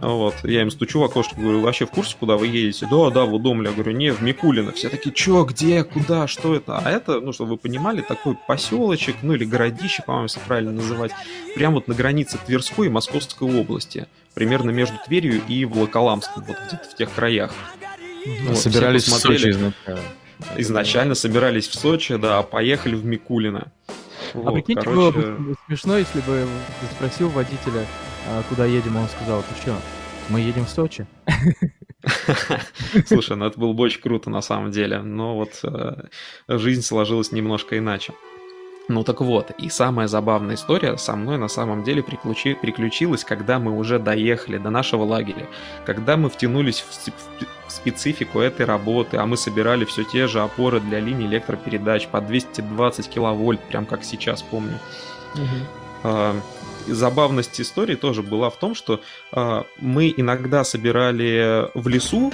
Вот, 0.00 0.34
я 0.44 0.62
им 0.62 0.70
стучу 0.70 1.00
в 1.00 1.04
окошко, 1.04 1.34
говорю, 1.40 1.60
вообще 1.60 1.84
в 1.84 1.90
курсе, 1.90 2.16
куда 2.18 2.36
вы 2.36 2.46
едете? 2.46 2.86
Да, 2.88 3.10
да, 3.10 3.24
в 3.24 3.34
Удомле. 3.34 3.72
Говорю, 3.72 3.92
не, 3.92 4.12
в 4.12 4.22
Микулино. 4.22 4.70
Все 4.70 4.88
такие, 4.88 5.12
чё, 5.12 5.44
где, 5.44 5.82
куда, 5.82 6.28
что 6.28 6.54
это? 6.54 6.78
А 6.78 6.88
это, 6.88 7.20
ну, 7.20 7.32
чтобы 7.32 7.50
вы 7.50 7.56
понимали, 7.56 8.00
такой 8.02 8.36
поселочек, 8.46 9.16
ну, 9.22 9.34
или 9.34 9.44
городище, 9.44 10.04
по-моему, 10.06 10.26
если 10.26 10.40
правильно 10.46 10.70
называть, 10.70 11.10
прямо 11.56 11.76
вот 11.76 11.88
на 11.88 11.94
границе 11.94 12.38
Тверской 12.46 12.86
и 12.86 12.90
Московской 12.90 13.52
области. 13.52 14.06
Примерно 14.34 14.70
между 14.70 14.96
Тверью 15.04 15.42
и 15.48 15.64
Волоколамском, 15.64 16.44
вот 16.44 16.56
где-то 16.68 16.88
в 16.88 16.94
тех 16.94 17.12
краях. 17.12 17.52
Вот, 18.26 18.58
Собирались 18.58 19.04
в 19.04 19.10
Сочи 19.10 19.50
изначально. 19.50 20.02
Изначально 20.56 21.14
собирались 21.14 21.68
в 21.68 21.74
Сочи, 21.74 22.16
да, 22.16 22.38
а 22.38 22.42
поехали 22.42 22.94
в 22.94 23.04
Микулино. 23.04 23.72
А 24.34 24.38
вот, 24.38 24.54
прикиньте, 24.54 24.82
короче... 24.82 24.96
было 24.96 25.10
бы 25.10 25.56
смешно, 25.66 25.98
если 25.98 26.20
бы 26.20 26.46
ты 26.80 26.94
спросил 26.94 27.28
водителя, 27.30 27.86
а 28.28 28.42
куда 28.48 28.66
едем, 28.66 28.96
он 28.96 29.08
сказал, 29.08 29.42
ты 29.42 29.60
что, 29.60 29.76
мы 30.28 30.40
едем 30.40 30.66
в 30.66 30.70
Сочи. 30.70 31.06
Слушай, 33.06 33.36
ну 33.36 33.46
это 33.46 33.58
было 33.58 33.72
бы 33.72 33.84
очень 33.84 34.00
круто 34.00 34.30
на 34.30 34.40
самом 34.40 34.70
деле, 34.70 35.02
но 35.02 35.34
вот 35.36 35.60
э, 35.62 36.08
жизнь 36.48 36.82
сложилась 36.82 37.32
немножко 37.32 37.76
иначе. 37.76 38.12
Ну 38.88 39.04
так 39.04 39.20
вот, 39.20 39.50
и 39.58 39.68
самая 39.68 40.08
забавная 40.08 40.54
история 40.54 40.96
со 40.96 41.14
мной 41.14 41.36
на 41.36 41.48
самом 41.48 41.84
деле 41.84 42.02
приключи, 42.02 42.54
приключилась, 42.54 43.22
когда 43.22 43.58
мы 43.58 43.76
уже 43.76 43.98
доехали 43.98 44.56
до 44.56 44.70
нашего 44.70 45.04
лагеря, 45.04 45.46
когда 45.84 46.16
мы 46.16 46.30
втянулись 46.30 46.80
в, 46.80 47.10
в 47.66 47.70
специфику 47.70 48.40
этой 48.40 48.64
работы, 48.64 49.18
а 49.18 49.26
мы 49.26 49.36
собирали 49.36 49.84
все 49.84 50.04
те 50.04 50.26
же 50.26 50.40
опоры 50.40 50.80
для 50.80 51.00
линий 51.00 51.26
электропередач 51.26 52.08
по 52.08 52.22
220 52.22 53.08
киловольт, 53.08 53.60
прям 53.60 53.84
как 53.84 54.04
сейчас 54.04 54.42
помню. 54.42 54.78
Угу 55.34 56.42
забавность 56.86 57.60
истории 57.60 57.94
тоже 57.94 58.22
была 58.22 58.50
в 58.50 58.56
том, 58.56 58.74
что 58.74 59.00
э, 59.32 59.62
мы 59.78 60.14
иногда 60.16 60.64
собирали 60.64 61.68
в 61.74 61.88
лесу, 61.88 62.32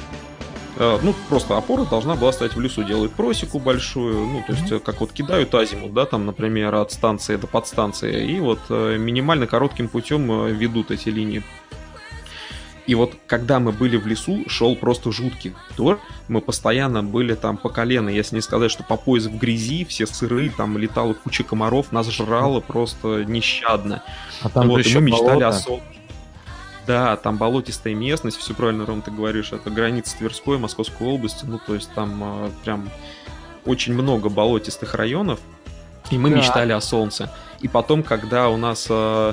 ну, 0.77 1.15
просто 1.29 1.57
опора 1.57 1.85
должна 1.85 2.17
была 2.17 2.33
стоять 2.33 2.57
в 2.57 2.61
лесу, 2.61 2.83
делают 2.83 3.13
просеку 3.13 3.59
большую, 3.59 4.27
ну, 4.27 4.43
то 4.47 4.53
есть, 4.53 4.65
mm-hmm. 4.65 4.81
как 4.81 5.01
вот 5.01 5.13
кидают 5.13 5.55
азимут, 5.55 5.95
да, 5.95 6.05
там, 6.05 6.27
например, 6.27 6.75
от 6.75 6.93
станции 6.93 7.37
до 7.37 7.47
подстанции, 7.47 8.27
и 8.27 8.41
вот 8.41 8.61
э, 8.71 8.97
минимально 8.99 9.47
коротким 9.47 9.89
путем 9.89 10.31
э, 10.31 10.51
ведут 10.51 10.91
эти 10.91 11.09
линии 11.09 11.43
и 12.87 12.95
вот 12.95 13.15
когда 13.27 13.61
мы 13.61 13.73
были 13.73 13.97
в 13.97 14.07
лесу, 14.07 14.45
шел 14.47 14.77
просто 14.77 15.11
жуткий 15.11 15.55
дождь. 15.77 16.01
Мы 16.29 16.41
постоянно 16.41 17.03
были 17.03 17.35
там 17.35 17.57
по 17.57 17.69
колено, 17.71 18.09
если 18.09 18.37
не 18.37 18.43
сказать, 18.43 18.71
что 18.71 18.83
по 18.83 18.97
пояс 18.97 19.25
в 19.25 19.39
грязи, 19.39 19.85
все 19.85 20.07
сырые, 20.07 20.51
там 20.51 20.77
летала 20.77 21.15
куча 21.15 21.45
комаров, 21.45 21.93
нас 21.93 22.11
жрало 22.11 22.61
просто 22.61 23.25
нещадно. 23.25 24.03
А 24.43 24.49
там 24.51 24.69
вот, 24.69 24.85
и 24.87 24.95
мы 24.95 25.01
мечтали 25.03 25.41
болото. 25.41 25.49
о 25.49 25.53
сол. 25.53 25.83
Да, 26.87 27.17
там 27.17 27.39
болотистая 27.39 27.95
местность, 27.95 28.37
все 28.37 28.55
правильно, 28.55 28.85
Ром, 28.85 29.01
ты 29.01 29.11
говоришь, 29.11 29.53
это 29.53 29.71
граница 29.71 30.19
Тверской, 30.19 30.59
Московской 30.59 31.07
области, 31.07 31.45
ну, 31.47 31.59
то 31.59 31.75
есть 31.75 31.91
там 31.95 32.45
э, 32.47 32.51
прям 32.63 32.91
очень 33.65 33.95
много 33.95 34.29
болотистых 34.29 34.95
районов, 34.95 35.41
и 36.11 36.19
мы 36.19 36.31
да. 36.31 36.37
мечтали 36.37 36.73
о 36.73 36.81
солнце. 36.81 37.33
И 37.61 37.69
потом, 37.69 38.03
когда 38.03 38.51
у 38.51 38.59
нас 38.59 38.87
э, 38.91 39.33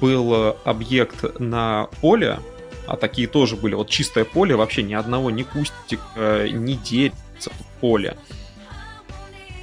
был 0.00 0.56
объект 0.64 1.38
на 1.38 1.88
поле, 2.00 2.38
а 2.86 2.96
такие 2.96 3.28
тоже 3.28 3.56
были. 3.56 3.74
Вот 3.74 3.90
чистое 3.90 4.24
поле, 4.24 4.56
вообще 4.56 4.82
ни 4.82 4.94
одного, 4.94 5.30
ни 5.30 5.42
кустика, 5.42 6.48
ни 6.50 6.74
деревца 6.74 7.50
в 7.50 7.80
поле. 7.80 8.16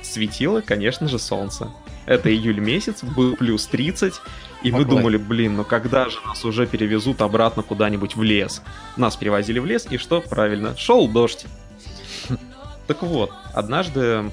Светило, 0.01 0.61
конечно 0.61 1.07
же, 1.07 1.19
солнце. 1.19 1.69
Это 2.05 2.33
июль 2.33 2.59
месяц, 2.59 3.03
был 3.03 3.35
плюс 3.35 3.67
30, 3.67 4.15
и 4.61 4.71
мы 4.71 4.85
думали, 4.85 5.17
блин, 5.17 5.55
ну 5.55 5.63
когда 5.63 6.09
же 6.09 6.19
нас 6.25 6.43
уже 6.45 6.67
перевезут 6.67 7.21
обратно 7.21 7.63
куда-нибудь 7.63 8.15
в 8.15 8.23
лес? 8.23 8.61
Нас 8.97 9.15
перевозили 9.15 9.59
в 9.59 9.65
лес, 9.65 9.87
и 9.89 9.97
что? 9.97 10.21
Правильно, 10.21 10.75
шел 10.77 11.07
дождь. 11.07 11.45
Так 12.87 13.03
вот, 13.03 13.31
однажды 13.53 14.31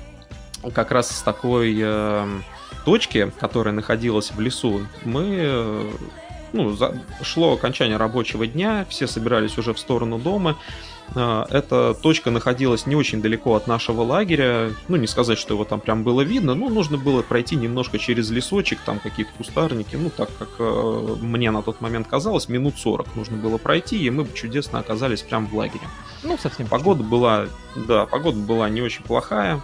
как 0.73 0.91
раз 0.91 1.11
с 1.11 1.21
такой 1.21 1.77
э, 1.79 2.27
точки, 2.87 3.31
которая 3.39 3.75
находилась 3.75 4.31
в 4.31 4.41
лесу, 4.41 4.81
мы 5.05 5.37
э, 5.39 5.91
ну, 6.55 6.71
за, 6.75 6.95
шло 7.23 7.53
окончание 7.53 7.97
рабочего 7.97 8.47
дня, 8.47 8.87
все 8.89 9.07
собирались 9.07 9.59
уже 9.59 9.75
в 9.75 9.79
сторону 9.79 10.19
дома. 10.19 10.57
А, 11.15 11.47
эта 11.51 11.95
точка 11.95 12.31
находилась 12.31 12.87
не 12.87 12.97
очень 12.97 13.23
далеко 13.23 13.55
от 13.55 13.67
нашего 13.67 14.03
лагеря. 14.03 14.73
Ну, 14.89 14.97
не 14.97 15.07
сказать, 15.07 15.39
что 15.39 15.55
его 15.55 15.65
там 15.65 15.81
прям 15.81 16.03
было 16.03 16.23
видно, 16.23 16.55
но 16.55 16.69
нужно 16.69 16.99
было 16.99 17.23
пройти 17.23 17.57
немножко 17.57 17.99
через 17.99 18.31
лесочек, 18.31 18.81
там 18.85 18.99
какие-то 18.99 19.33
кустарники. 19.37 19.97
Ну, 19.97 20.11
так 20.11 20.29
как 20.39 20.49
э, 20.59 21.17
мне 21.21 21.51
на 21.51 21.63
тот 21.63 21.81
момент 21.81 22.09
казалось, 22.09 22.49
минут 22.49 22.79
40 22.79 23.17
нужно 23.17 23.37
было 23.37 23.59
пройти, 23.59 23.99
и 23.99 24.11
мы 24.11 24.25
бы 24.25 24.33
чудесно 24.35 24.79
оказались 24.79 25.23
прям 25.23 25.47
в 25.47 25.57
лагере. 25.57 25.87
Ну, 26.23 26.37
совсем. 26.39 26.67
Погода 26.67 27.03
была, 27.03 27.47
да, 27.75 28.07
погода 28.07 28.39
была 28.39 28.69
не 28.69 28.83
очень 28.83 29.03
плохая. 29.03 29.63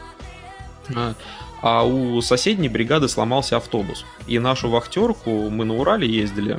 А, 0.94 1.14
а 1.62 1.84
у 1.84 2.20
соседней 2.22 2.68
бригады 2.68 3.08
сломался 3.08 3.56
автобус. 3.56 4.04
И 4.26 4.38
нашу 4.38 4.68
вахтерку, 4.68 5.48
мы 5.50 5.64
на 5.64 5.74
Урале 5.74 6.08
ездили, 6.08 6.58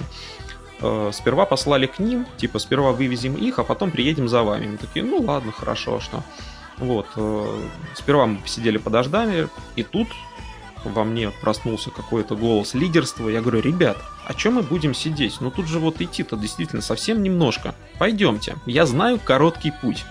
э, 0.83 1.11
сперва 1.13 1.45
послали 1.45 1.87
к 1.87 1.99
ним, 1.99 2.25
типа 2.37 2.59
сперва 2.59 2.91
вывезем 2.91 3.35
их, 3.35 3.59
а 3.59 3.63
потом 3.63 3.91
приедем 3.91 4.27
за 4.27 4.43
вами. 4.43 4.67
Мы 4.67 4.77
такие, 4.77 5.03
ну 5.03 5.17
ладно, 5.17 5.51
хорошо, 5.51 5.95
а 5.97 6.01
что. 6.01 6.23
Вот, 6.77 7.07
э, 7.15 7.61
сперва 7.95 8.25
мы 8.25 8.37
посидели, 8.37 8.77
подождали, 8.77 9.47
и 9.75 9.83
тут 9.83 10.07
во 10.83 11.03
мне 11.03 11.31
проснулся 11.41 11.89
какой-то 11.89 12.35
голос 12.35 12.73
лидерства. 12.73 13.29
Я 13.29 13.41
говорю, 13.41 13.61
ребят, 13.61 13.97
а 14.25 14.33
чем 14.33 14.55
мы 14.55 14.61
будем 14.61 14.93
сидеть? 14.93 15.37
Ну 15.39 15.49
тут 15.49 15.67
же 15.67 15.79
вот 15.79 16.01
идти-то 16.01 16.35
действительно 16.35 16.81
совсем 16.81 17.23
немножко. 17.23 17.73
Пойдемте, 17.97 18.57
я 18.65 18.85
знаю 18.85 19.19
короткий 19.23 19.71
путь. 19.71 20.03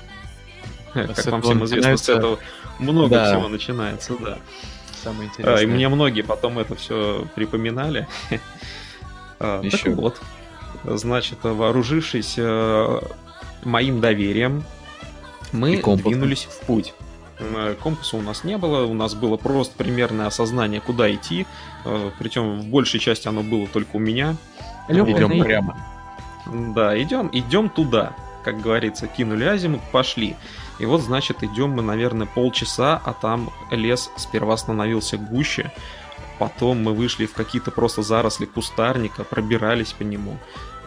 Как 0.94 1.26
вам 1.26 1.42
всем 1.42 1.64
известно, 1.64 1.96
с 1.96 2.08
этого 2.08 2.38
много 2.78 3.16
да. 3.16 3.26
всего 3.26 3.48
начинается, 3.48 4.16
да 4.18 4.38
самое 5.02 5.28
интересное. 5.28 5.56
А, 5.56 5.62
и 5.62 5.66
мне 5.66 5.88
многие 5.88 6.22
потом 6.22 6.58
это 6.58 6.74
все 6.74 7.26
припоминали. 7.34 8.06
Еще. 8.30 8.38
Так 9.38 9.96
вот, 9.96 10.20
значит, 10.84 11.38
вооружившись 11.42 12.34
э, 12.36 13.00
моим 13.64 14.00
доверием, 14.00 14.64
мы 15.52 15.76
двинулись 15.76 16.44
в 16.44 16.66
путь. 16.66 16.94
Компаса 17.82 18.16
у 18.16 18.22
нас 18.22 18.44
не 18.44 18.56
было, 18.56 18.84
у 18.84 18.94
нас 18.94 19.14
было 19.14 19.36
просто 19.36 19.74
примерное 19.76 20.26
осознание, 20.26 20.80
куда 20.80 21.12
идти. 21.12 21.46
Э, 21.84 22.10
Причем 22.18 22.60
в 22.60 22.66
большей 22.66 23.00
части 23.00 23.26
оно 23.28 23.42
было 23.42 23.66
только 23.66 23.96
у 23.96 23.98
меня. 23.98 24.36
Лёва, 24.88 25.10
идем 25.10 25.42
прямо. 25.42 25.76
Да, 26.74 27.00
идем, 27.00 27.30
идем 27.32 27.68
туда. 27.68 28.14
Как 28.44 28.60
говорится, 28.60 29.06
кинули 29.06 29.44
азимут, 29.44 29.80
пошли. 29.92 30.36
И 30.78 30.86
вот, 30.86 31.00
значит, 31.00 31.42
идем 31.42 31.70
мы, 31.70 31.82
наверное, 31.82 32.26
полчаса, 32.26 33.00
а 33.04 33.12
там 33.12 33.50
лес 33.70 34.10
сперва 34.16 34.56
становился 34.56 35.16
гуще, 35.16 35.72
потом 36.38 36.82
мы 36.82 36.92
вышли 36.92 37.26
в 37.26 37.34
какие-то 37.34 37.70
просто 37.70 38.02
заросли 38.02 38.46
кустарника, 38.46 39.22
пробирались 39.22 39.92
по 39.92 40.02
нему. 40.02 40.38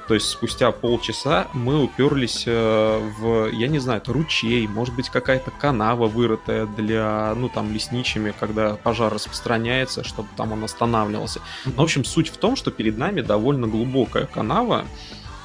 То 0.07 0.13
есть 0.13 0.29
спустя 0.29 0.71
полчаса 0.71 1.47
мы 1.53 1.83
уперлись 1.83 2.43
э, 2.45 3.11
в, 3.17 3.49
я 3.51 3.67
не 3.67 3.79
знаю, 3.79 4.01
это 4.01 4.13
ручей, 4.13 4.67
может 4.67 4.95
быть 4.95 5.09
какая-то 5.09 5.51
канава 5.51 6.07
вырытая 6.07 6.67
для, 6.67 7.33
ну 7.35 7.49
там, 7.49 7.73
лесничими, 7.73 8.33
когда 8.39 8.75
пожар 8.75 9.13
распространяется, 9.13 10.03
чтобы 10.03 10.29
там 10.37 10.51
он 10.51 10.63
останавливался. 10.63 11.41
Но, 11.65 11.73
в 11.73 11.81
общем, 11.81 12.05
суть 12.05 12.29
в 12.29 12.37
том, 12.37 12.55
что 12.55 12.69
перед 12.69 12.97
нами 12.97 13.21
довольно 13.21 13.67
глубокая 13.67 14.27
канава, 14.27 14.85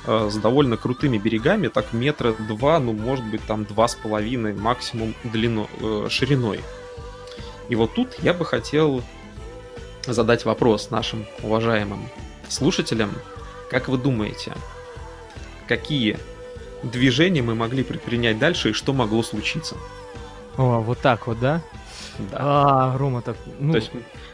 Э, 0.06 0.28
с 0.30 0.36
довольно 0.36 0.76
крутыми 0.76 1.18
берегами, 1.18 1.68
так 1.68 1.92
метра 1.92 2.32
два, 2.32 2.78
ну, 2.78 2.92
может 2.92 3.24
быть, 3.26 3.42
там 3.46 3.64
два 3.64 3.86
с 3.86 3.94
половиной 3.94 4.54
максимум 4.54 5.14
длину, 5.24 5.68
э, 5.80 6.06
шириной. 6.08 6.60
И 7.68 7.74
вот 7.74 7.94
тут 7.94 8.14
я 8.20 8.32
бы 8.32 8.44
хотел 8.44 9.02
задать 10.06 10.44
вопрос 10.44 10.90
нашим 10.90 11.26
уважаемым 11.42 12.08
слушателям. 12.48 13.12
Как 13.70 13.88
вы 13.88 13.98
думаете, 13.98 14.52
какие 15.68 16.18
движения 16.82 17.42
мы 17.42 17.54
могли 17.54 17.84
предпринять 17.84 18.38
дальше 18.38 18.70
и 18.70 18.72
что 18.72 18.92
могло 18.92 19.22
случиться? 19.22 19.76
О, 20.56 20.80
вот 20.80 20.98
так 20.98 21.26
вот, 21.26 21.38
да? 21.38 21.62
Да. 22.18 22.36
А, 22.38 22.98
Рома, 22.98 23.22
так, 23.22 23.36
ну, 23.58 23.72
То 23.72 23.78
есть 23.78 23.90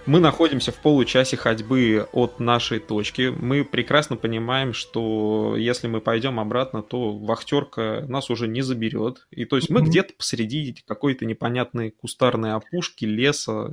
мы 0.07 0.19
находимся 0.19 0.73
в 0.73 0.76
получасе 0.76 1.37
ходьбы 1.37 2.09
от 2.12 2.40
нашей 2.40 2.78
точки. 2.78 3.33
Мы 3.37 3.64
прекрасно 3.64 4.16
понимаем, 4.16 4.73
что 4.73 5.55
если 5.57 5.87
мы 5.87 6.00
пойдем 6.00 6.40
обратно, 6.40 6.83
то 6.83 7.12
вахтерка 7.12 8.05
нас 8.09 8.31
уже 8.31 8.49
не 8.49 8.62
заберет. 8.62 9.26
И 9.31 9.45
то 9.45 9.57
есть 9.57 9.69
мы 9.69 9.83
где-то 9.83 10.14
посреди 10.14 10.76
какой-то 10.87 11.26
непонятной 11.26 11.90
кустарной 11.90 12.55
опушки, 12.55 13.05
леса. 13.05 13.71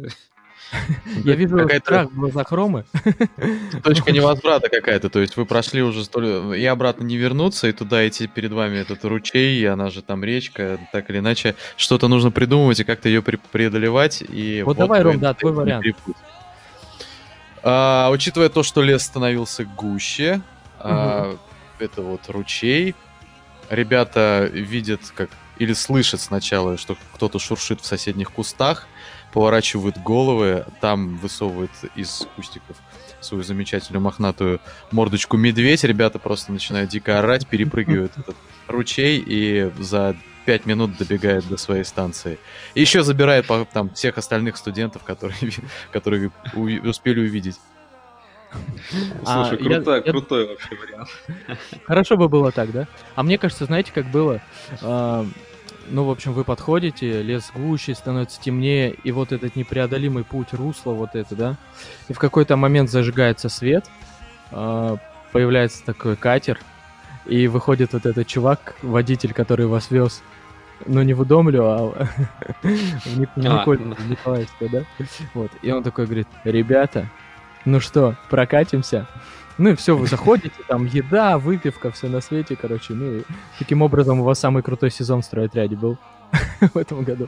Я 1.23 1.35
вижу 1.35 1.57
страх 1.79 2.09
в 2.11 2.15
глазах 2.15 2.51
Ромы. 2.51 2.85
Точка 3.83 4.11
невозврата 4.13 4.69
какая-то, 4.69 5.09
то 5.09 5.19
есть 5.19 5.37
вы 5.37 5.45
прошли 5.45 5.81
уже 5.81 6.03
столь... 6.03 6.57
И 6.57 6.65
обратно 6.65 7.03
не 7.03 7.17
вернуться, 7.17 7.67
и 7.67 7.71
туда 7.71 8.07
идти 8.07 8.27
перед 8.27 8.51
вами 8.51 8.77
этот 8.77 9.03
ручей, 9.05 9.59
и 9.59 9.65
она 9.65 9.89
же 9.89 10.01
там 10.01 10.23
речка, 10.23 10.79
так 10.91 11.09
или 11.09 11.19
иначе, 11.19 11.55
что-то 11.77 12.07
нужно 12.07 12.31
придумывать 12.31 12.79
и 12.79 12.83
как-то 12.83 13.09
ее 13.09 13.21
пре- 13.21 13.39
преодолевать, 13.51 14.23
и... 14.27 14.63
Вот 14.63 14.77
давай, 14.77 15.01
Ром, 15.01 15.19
да, 15.19 15.33
твой 15.33 15.53
вариант. 15.53 15.85
А, 17.63 18.09
учитывая 18.11 18.49
то, 18.49 18.63
что 18.63 18.81
лес 18.81 19.03
становился 19.03 19.63
гуще, 19.63 20.41
а, 20.79 21.37
это 21.79 22.01
вот 22.01 22.21
ручей, 22.27 22.95
ребята 23.69 24.49
видят, 24.51 25.01
как 25.15 25.29
или 25.57 25.73
слышат 25.73 26.19
сначала, 26.19 26.77
что 26.77 26.97
кто-то 27.13 27.39
шуршит 27.39 27.81
в 27.81 27.85
соседних 27.85 28.31
кустах, 28.31 28.87
поворачивают 29.33 29.97
головы, 29.97 30.65
там 30.79 31.17
высовывает 31.17 31.71
из 31.95 32.27
кустиков 32.35 32.77
свою 33.19 33.43
замечательную 33.43 34.01
мохнатую 34.01 34.59
мордочку 34.91 35.37
медведь, 35.37 35.83
ребята 35.83 36.19
просто 36.19 36.51
начинают 36.51 36.89
дико 36.89 37.19
орать, 37.19 37.47
перепрыгивают 37.47 38.11
этот 38.17 38.35
ручей 38.67 39.23
и 39.25 39.71
за 39.79 40.15
пять 40.45 40.65
минут 40.65 40.97
добегает 40.97 41.47
до 41.47 41.57
своей 41.57 41.83
станции. 41.85 42.37
И 42.75 42.81
еще 42.81 43.01
забирает 43.01 43.47
там 43.71 43.89
всех 43.91 44.17
остальных 44.17 44.57
студентов, 44.57 45.03
которые, 45.03 45.35
которые 45.91 46.31
успели 46.83 47.21
увидеть. 47.21 47.59
А, 49.25 49.45
Слушай, 49.45 49.63
я- 49.63 49.75
крутой, 49.77 49.95
я- 50.05 50.11
крутой 50.11 50.47
вообще 50.47 50.75
вариант. 50.75 51.09
Хорошо 51.85 52.17
бы 52.17 52.29
было 52.29 52.51
так, 52.51 52.71
да? 52.71 52.87
А 53.15 53.23
мне 53.23 53.37
кажется, 53.39 53.65
знаете, 53.65 53.91
как 53.91 54.05
было? 54.11 54.41
Ну, 55.89 56.05
в 56.05 56.09
общем, 56.09 56.33
вы 56.33 56.43
подходите, 56.43 57.21
лес 57.21 57.51
гуще, 57.53 57.93
становится 57.93 58.39
темнее, 58.41 58.95
и 59.03 59.11
вот 59.11 59.31
этот 59.31 59.55
непреодолимый 59.55 60.23
путь, 60.23 60.53
русло 60.53 60.91
вот 60.93 61.15
это, 61.15 61.35
да? 61.35 61.57
И 62.07 62.13
в 62.13 62.19
какой-то 62.19 62.55
момент 62.55 62.89
зажигается 62.89 63.49
свет, 63.49 63.85
а, 64.51 64.97
появляется 65.31 65.83
такой 65.85 66.15
катер, 66.15 66.59
и 67.25 67.47
выходит 67.47 67.93
вот 67.93 68.05
этот 68.05 68.27
чувак, 68.27 68.75
водитель, 68.81 69.33
который 69.33 69.65
вас 69.65 69.91
вез, 69.91 70.23
ну, 70.85 71.01
не 71.01 71.13
в 71.13 71.21
Удомлю, 71.21 71.63
а 71.65 72.07
в 72.63 73.19
Ник- 73.19 73.29
в 73.35 73.45
А, 73.45 73.65
ну. 73.65 73.95
в 73.95 74.09
Николаевское, 74.09 74.69
да? 74.69 74.83
Вот. 75.33 75.51
И 75.61 75.71
он 75.71 75.83
такой 75.83 76.05
говорит, 76.05 76.27
ребята, 76.43 77.09
ну 77.65 77.79
что, 77.79 78.15
прокатимся? 78.29 79.07
Ну 79.57 79.69
и 79.69 79.75
все, 79.75 79.95
вы 79.95 80.07
заходите, 80.07 80.55
там 80.67 80.85
еда, 80.85 81.37
выпивка, 81.37 81.91
все 81.91 82.07
на 82.07 82.21
свете, 82.21 82.55
короче. 82.55 82.93
Ну 82.93 83.19
и 83.19 83.23
таким 83.59 83.81
образом 83.81 84.19
у 84.19 84.23
вас 84.23 84.39
самый 84.39 84.63
крутой 84.63 84.91
сезон 84.91 85.21
в 85.21 85.25
стройотряде 85.25 85.75
был 85.75 85.97
в 86.73 86.77
этом 86.77 87.03
году. 87.03 87.27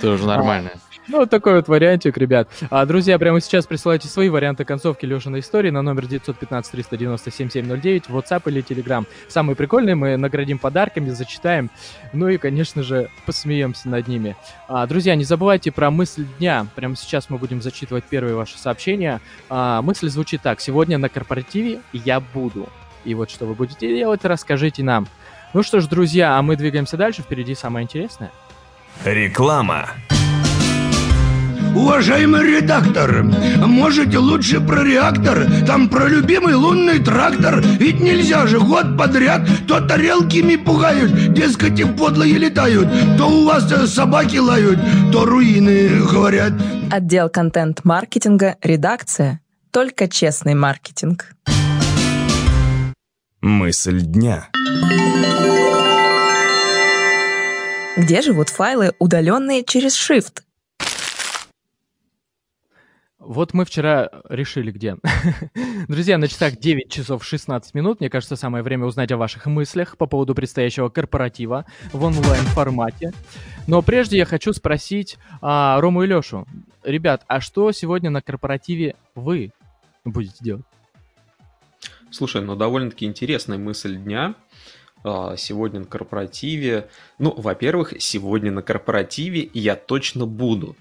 Тоже 0.00 0.26
нормально. 0.26 0.70
Ну, 1.08 1.18
вот 1.20 1.30
такой 1.30 1.54
вот 1.54 1.68
вариантик, 1.68 2.18
ребят. 2.18 2.50
А, 2.68 2.84
друзья, 2.84 3.18
прямо 3.18 3.40
сейчас 3.40 3.64
присылайте 3.66 4.08
свои 4.08 4.28
варианты 4.28 4.66
концовки 4.66 5.06
Лешиной 5.06 5.40
истории 5.40 5.70
на 5.70 5.80
номер 5.80 6.04
915-397-709 6.04 8.04
в 8.08 8.16
WhatsApp 8.16 8.42
или 8.46 8.62
Telegram. 8.62 9.06
Самые 9.26 9.56
прикольные 9.56 9.94
мы 9.94 10.18
наградим 10.18 10.58
подарками, 10.58 11.08
зачитаем. 11.08 11.70
Ну 12.12 12.28
и, 12.28 12.36
конечно 12.36 12.82
же, 12.82 13.08
посмеемся 13.24 13.88
над 13.88 14.06
ними. 14.06 14.36
А, 14.68 14.86
друзья, 14.86 15.14
не 15.14 15.24
забывайте 15.24 15.72
про 15.72 15.90
мысль 15.90 16.26
дня. 16.38 16.66
Прямо 16.74 16.94
сейчас 16.94 17.30
мы 17.30 17.38
будем 17.38 17.62
зачитывать 17.62 18.04
первые 18.04 18.34
ваши 18.34 18.58
сообщения. 18.58 19.22
А, 19.48 19.80
мысль 19.80 20.10
звучит 20.10 20.42
так. 20.42 20.60
Сегодня 20.60 20.98
на 20.98 21.08
корпоративе 21.08 21.80
я 21.94 22.20
буду. 22.20 22.68
И 23.06 23.14
вот 23.14 23.30
что 23.30 23.46
вы 23.46 23.54
будете 23.54 23.88
делать, 23.88 24.26
расскажите 24.26 24.82
нам. 24.82 25.08
Ну 25.54 25.62
что 25.62 25.80
ж, 25.80 25.86
друзья, 25.86 26.36
а 26.36 26.42
мы 26.42 26.56
двигаемся 26.56 26.98
дальше. 26.98 27.22
Впереди 27.22 27.54
самое 27.54 27.84
интересное. 27.84 28.30
Реклама. 29.04 29.88
Уважаемый 31.78 32.42
редактор, 32.42 33.22
можете 33.22 34.18
лучше 34.18 34.60
про 34.60 34.82
реактор? 34.82 35.46
Там 35.64 35.88
про 35.88 36.08
любимый 36.08 36.54
лунный 36.54 36.98
трактор. 36.98 37.60
Ведь 37.60 38.00
нельзя 38.00 38.48
же 38.48 38.58
год 38.58 38.98
подряд 38.98 39.48
то 39.68 39.80
тарелками 39.80 40.56
пугают, 40.56 41.32
дескать, 41.32 41.78
и 41.78 41.84
подлые 41.84 42.36
летают, 42.36 42.88
то 43.16 43.26
у 43.26 43.44
вас 43.44 43.70
э, 43.70 43.86
собаки 43.86 44.38
лают, 44.38 44.80
то 45.12 45.24
руины 45.24 46.00
говорят. 46.00 46.52
Отдел 46.90 47.28
контент-маркетинга, 47.28 48.56
редакция. 48.60 49.40
Только 49.70 50.08
честный 50.08 50.54
маркетинг. 50.54 51.26
Мысль 53.40 54.00
дня. 54.00 54.48
Где 57.96 58.20
живут 58.20 58.48
файлы, 58.48 58.94
удаленные 58.98 59.62
через 59.62 59.94
Shift? 59.94 60.42
Вот 63.18 63.52
мы 63.52 63.64
вчера 63.64 64.10
решили 64.28 64.70
где. 64.70 64.96
Друзья, 65.88 66.18
на 66.18 66.28
часах 66.28 66.56
9 66.56 66.90
часов 66.90 67.24
16 67.24 67.74
минут. 67.74 67.98
Мне 67.98 68.08
кажется, 68.08 68.36
самое 68.36 68.62
время 68.62 68.86
узнать 68.86 69.10
о 69.10 69.16
ваших 69.16 69.46
мыслях 69.46 69.96
по 69.96 70.06
поводу 70.06 70.36
предстоящего 70.36 70.88
корпоратива 70.88 71.66
в 71.92 72.04
онлайн-формате. 72.04 73.12
Но 73.66 73.82
прежде 73.82 74.18
я 74.18 74.24
хочу 74.24 74.52
спросить 74.52 75.18
а, 75.42 75.80
Рому 75.80 76.04
и 76.04 76.06
Лешу. 76.06 76.46
Ребят, 76.84 77.24
а 77.26 77.40
что 77.40 77.72
сегодня 77.72 78.08
на 78.08 78.22
корпоративе 78.22 78.94
вы 79.16 79.50
будете 80.04 80.36
делать? 80.40 80.64
Слушай, 82.10 82.42
ну 82.42 82.54
довольно-таки 82.54 83.04
интересная 83.04 83.58
мысль 83.58 83.96
дня. 83.96 84.36
А, 85.02 85.36
Сегодня 85.36 85.80
на 85.80 85.86
корпоративе. 85.86 86.88
Ну, 87.18 87.34
во-первых, 87.36 87.94
сегодня 87.98 88.52
на 88.52 88.62
корпоративе 88.62 89.50
я 89.52 89.74
точно 89.74 90.24
буду. 90.24 90.76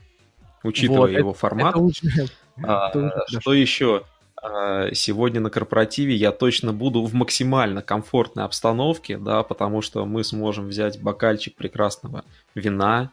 Учитывая 0.64 1.12
Вот, 1.12 1.12
его 1.12 1.34
формат. 1.34 1.70
Это 1.70 1.80
лучше. 1.80 2.28
А, 2.64 2.90
это 2.90 3.00
уже 3.28 3.40
что 3.40 3.54
еще? 3.54 4.04
А, 4.42 4.94
Сегодня 4.94 5.40
на 5.40 5.50
корпоративе 5.50 6.16
я 6.16 6.32
точно 6.32 6.74
буду 6.74 7.04
в 7.04 7.14
максимально 7.14 7.82
комфортной 7.82 8.46
обстановке, 8.46 9.18
да, 9.18 9.44
потому 9.44 9.82
что 9.82 10.06
мы 10.06 10.24
сможем 10.24 10.68
взять 10.68 11.02
бокальчик 11.02 11.56
прекрасного 11.56 12.24
вина, 12.56 13.12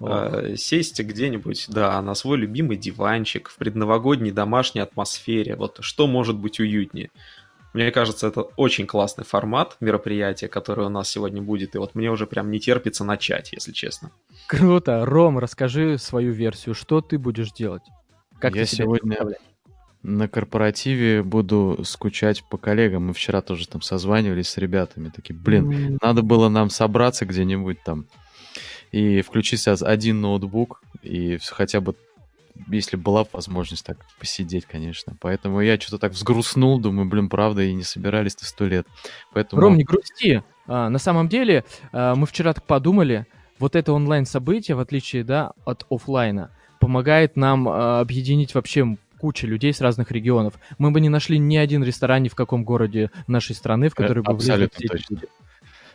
а, 0.00 0.56
сесть 0.56 1.00
где-нибудь, 1.00 1.66
да, 1.68 2.00
на 2.02 2.14
свой 2.14 2.38
любимый 2.38 2.76
диванчик 2.76 3.48
в 3.48 3.56
предновогодней 3.56 4.30
домашней 4.30 4.82
атмосфере. 4.82 5.56
Вот 5.56 5.78
что 5.80 6.06
может 6.06 6.36
быть 6.36 6.60
уютнее? 6.60 7.10
Мне 7.76 7.92
кажется, 7.92 8.28
это 8.28 8.40
очень 8.40 8.86
классный 8.86 9.26
формат 9.26 9.76
мероприятия, 9.80 10.48
которое 10.48 10.86
у 10.86 10.88
нас 10.88 11.10
сегодня 11.10 11.42
будет. 11.42 11.74
И 11.74 11.78
вот 11.78 11.94
мне 11.94 12.10
уже 12.10 12.26
прям 12.26 12.50
не 12.50 12.58
терпится 12.58 13.04
начать, 13.04 13.52
если 13.52 13.72
честно. 13.72 14.12
Круто. 14.46 15.04
Ром, 15.04 15.38
расскажи 15.38 15.98
свою 15.98 16.32
версию. 16.32 16.74
Что 16.74 17.02
ты 17.02 17.18
будешь 17.18 17.52
делать? 17.52 17.82
Как 18.38 18.56
Я 18.56 18.64
ты 18.64 18.76
сегодня 18.76 19.18
на 20.02 20.26
корпоративе 20.26 21.22
буду 21.22 21.80
скучать 21.84 22.42
по 22.48 22.56
коллегам. 22.56 23.08
Мы 23.08 23.12
вчера 23.12 23.42
тоже 23.42 23.68
там 23.68 23.82
созванивались 23.82 24.48
с 24.48 24.56
ребятами. 24.56 25.12
Такие, 25.14 25.34
блин, 25.34 25.70
М, 25.70 25.98
надо 26.00 26.22
было 26.22 26.48
нам 26.48 26.70
собраться 26.70 27.26
где-нибудь 27.26 27.82
там 27.84 28.06
и 28.90 29.20
включить 29.20 29.60
сейчас 29.60 29.82
один 29.82 30.22
ноутбук 30.22 30.80
и 31.02 31.38
хотя 31.50 31.82
бы 31.82 31.94
если 32.68 32.96
была 32.96 33.26
возможность 33.32 33.84
так 33.84 33.98
посидеть, 34.18 34.66
конечно. 34.66 35.16
Поэтому 35.20 35.60
я 35.60 35.78
что-то 35.78 35.98
так 35.98 36.12
взгрустнул, 36.12 36.80
думаю, 36.80 37.08
блин, 37.08 37.28
правда, 37.28 37.62
и 37.62 37.72
не 37.72 37.82
собирались-то 37.82 38.44
сто 38.44 38.66
лет. 38.66 38.86
Поэтому... 39.32 39.62
Ром, 39.62 39.76
не 39.76 39.84
грусти. 39.84 40.42
А, 40.66 40.88
на 40.88 40.98
самом 40.98 41.28
деле, 41.28 41.64
а, 41.92 42.14
мы 42.14 42.26
вчера 42.26 42.52
так 42.52 42.64
подумали, 42.64 43.26
вот 43.58 43.76
это 43.76 43.92
онлайн-событие, 43.92 44.76
в 44.76 44.80
отличие, 44.80 45.24
да, 45.24 45.52
от 45.64 45.86
оффлайна, 45.90 46.50
помогает 46.80 47.36
нам 47.36 47.68
а, 47.68 48.00
объединить 48.00 48.54
вообще 48.54 48.96
кучу 49.18 49.46
людей 49.46 49.72
с 49.72 49.80
разных 49.80 50.10
регионов. 50.12 50.54
Мы 50.78 50.90
бы 50.90 51.00
не 51.00 51.08
нашли 51.08 51.38
ни 51.38 51.56
один 51.56 51.82
ресторан 51.82 52.22
ни 52.22 52.28
в 52.28 52.34
каком 52.34 52.64
городе 52.64 53.10
нашей 53.26 53.54
страны, 53.54 53.88
в 53.88 53.94
который 53.94 54.22
бы 54.22 54.32
абсолютно 54.32 54.88
точно. 54.88 55.14
люди. 55.14 55.26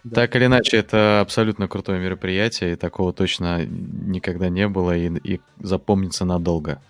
Да. 0.04 0.22
Так 0.22 0.36
или 0.36 0.46
иначе, 0.46 0.78
это 0.78 1.22
абсолютно 1.22 1.68
крутое 1.68 2.00
мероприятие, 2.00 2.74
и 2.74 2.76
такого 2.76 3.14
точно 3.14 3.66
никогда 3.66 4.50
не 4.50 4.68
было, 4.68 4.98
и, 4.98 5.10
и 5.10 5.42
запомнится 5.60 6.26
надолго. 6.26 6.82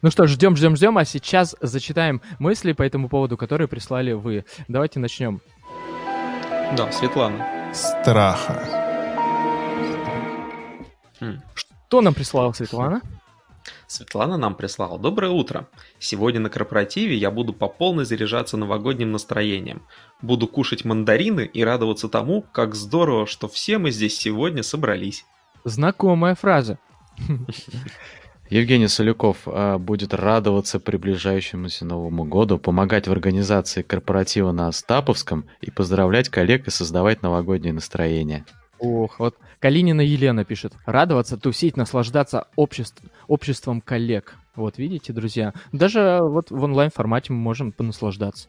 Ну 0.00 0.10
что, 0.10 0.26
ждем, 0.26 0.56
ждем, 0.56 0.76
ждем, 0.76 0.96
а 0.96 1.04
сейчас 1.04 1.56
зачитаем 1.60 2.22
мысли 2.38 2.72
по 2.72 2.82
этому 2.82 3.08
поводу, 3.08 3.36
которые 3.36 3.68
прислали 3.68 4.12
вы. 4.12 4.44
Давайте 4.68 5.00
начнем. 5.00 5.40
Да, 6.76 6.90
Светлана. 6.92 7.72
Страха. 7.74 8.62
М. 11.20 11.42
Что 11.54 12.00
нам 12.00 12.14
прислала 12.14 12.52
Светлана? 12.52 13.02
Светлана 13.92 14.38
нам 14.38 14.54
прислала. 14.54 14.98
Доброе 14.98 15.32
утро. 15.32 15.68
Сегодня 15.98 16.40
на 16.40 16.48
корпоративе 16.48 17.14
я 17.14 17.30
буду 17.30 17.52
по 17.52 17.68
полной 17.68 18.06
заряжаться 18.06 18.56
новогодним 18.56 19.12
настроением. 19.12 19.82
Буду 20.22 20.48
кушать 20.48 20.86
мандарины 20.86 21.42
и 21.42 21.62
радоваться 21.62 22.08
тому, 22.08 22.40
как 22.40 22.74
здорово, 22.74 23.26
что 23.26 23.48
все 23.48 23.76
мы 23.76 23.90
здесь 23.90 24.16
сегодня 24.16 24.62
собрались. 24.62 25.26
Знакомая 25.64 26.34
фраза. 26.34 26.78
Евгений 28.48 28.88
Солюков 28.88 29.42
а, 29.44 29.76
будет 29.76 30.14
радоваться 30.14 30.80
приближающемуся 30.80 31.84
Новому 31.84 32.24
году, 32.24 32.58
помогать 32.58 33.08
в 33.08 33.12
организации 33.12 33.82
корпоратива 33.82 34.52
на 34.52 34.68
Остаповском 34.68 35.44
и 35.60 35.70
поздравлять 35.70 36.30
коллег 36.30 36.66
и 36.66 36.70
создавать 36.70 37.20
новогоднее 37.20 37.74
настроение. 37.74 38.46
Ох, 38.82 39.20
вот 39.20 39.36
Калинина 39.60 40.00
Елена 40.00 40.44
пишет. 40.44 40.72
Радоваться, 40.86 41.36
тусить, 41.36 41.76
наслаждаться 41.76 42.48
обществ, 42.56 43.00
обществом 43.28 43.80
коллег. 43.80 44.34
Вот 44.56 44.76
видите, 44.76 45.12
друзья, 45.12 45.54
даже 45.70 46.18
вот 46.20 46.50
в 46.50 46.60
онлайн-формате 46.60 47.32
мы 47.32 47.38
можем 47.38 47.70
понаслаждаться. 47.70 48.48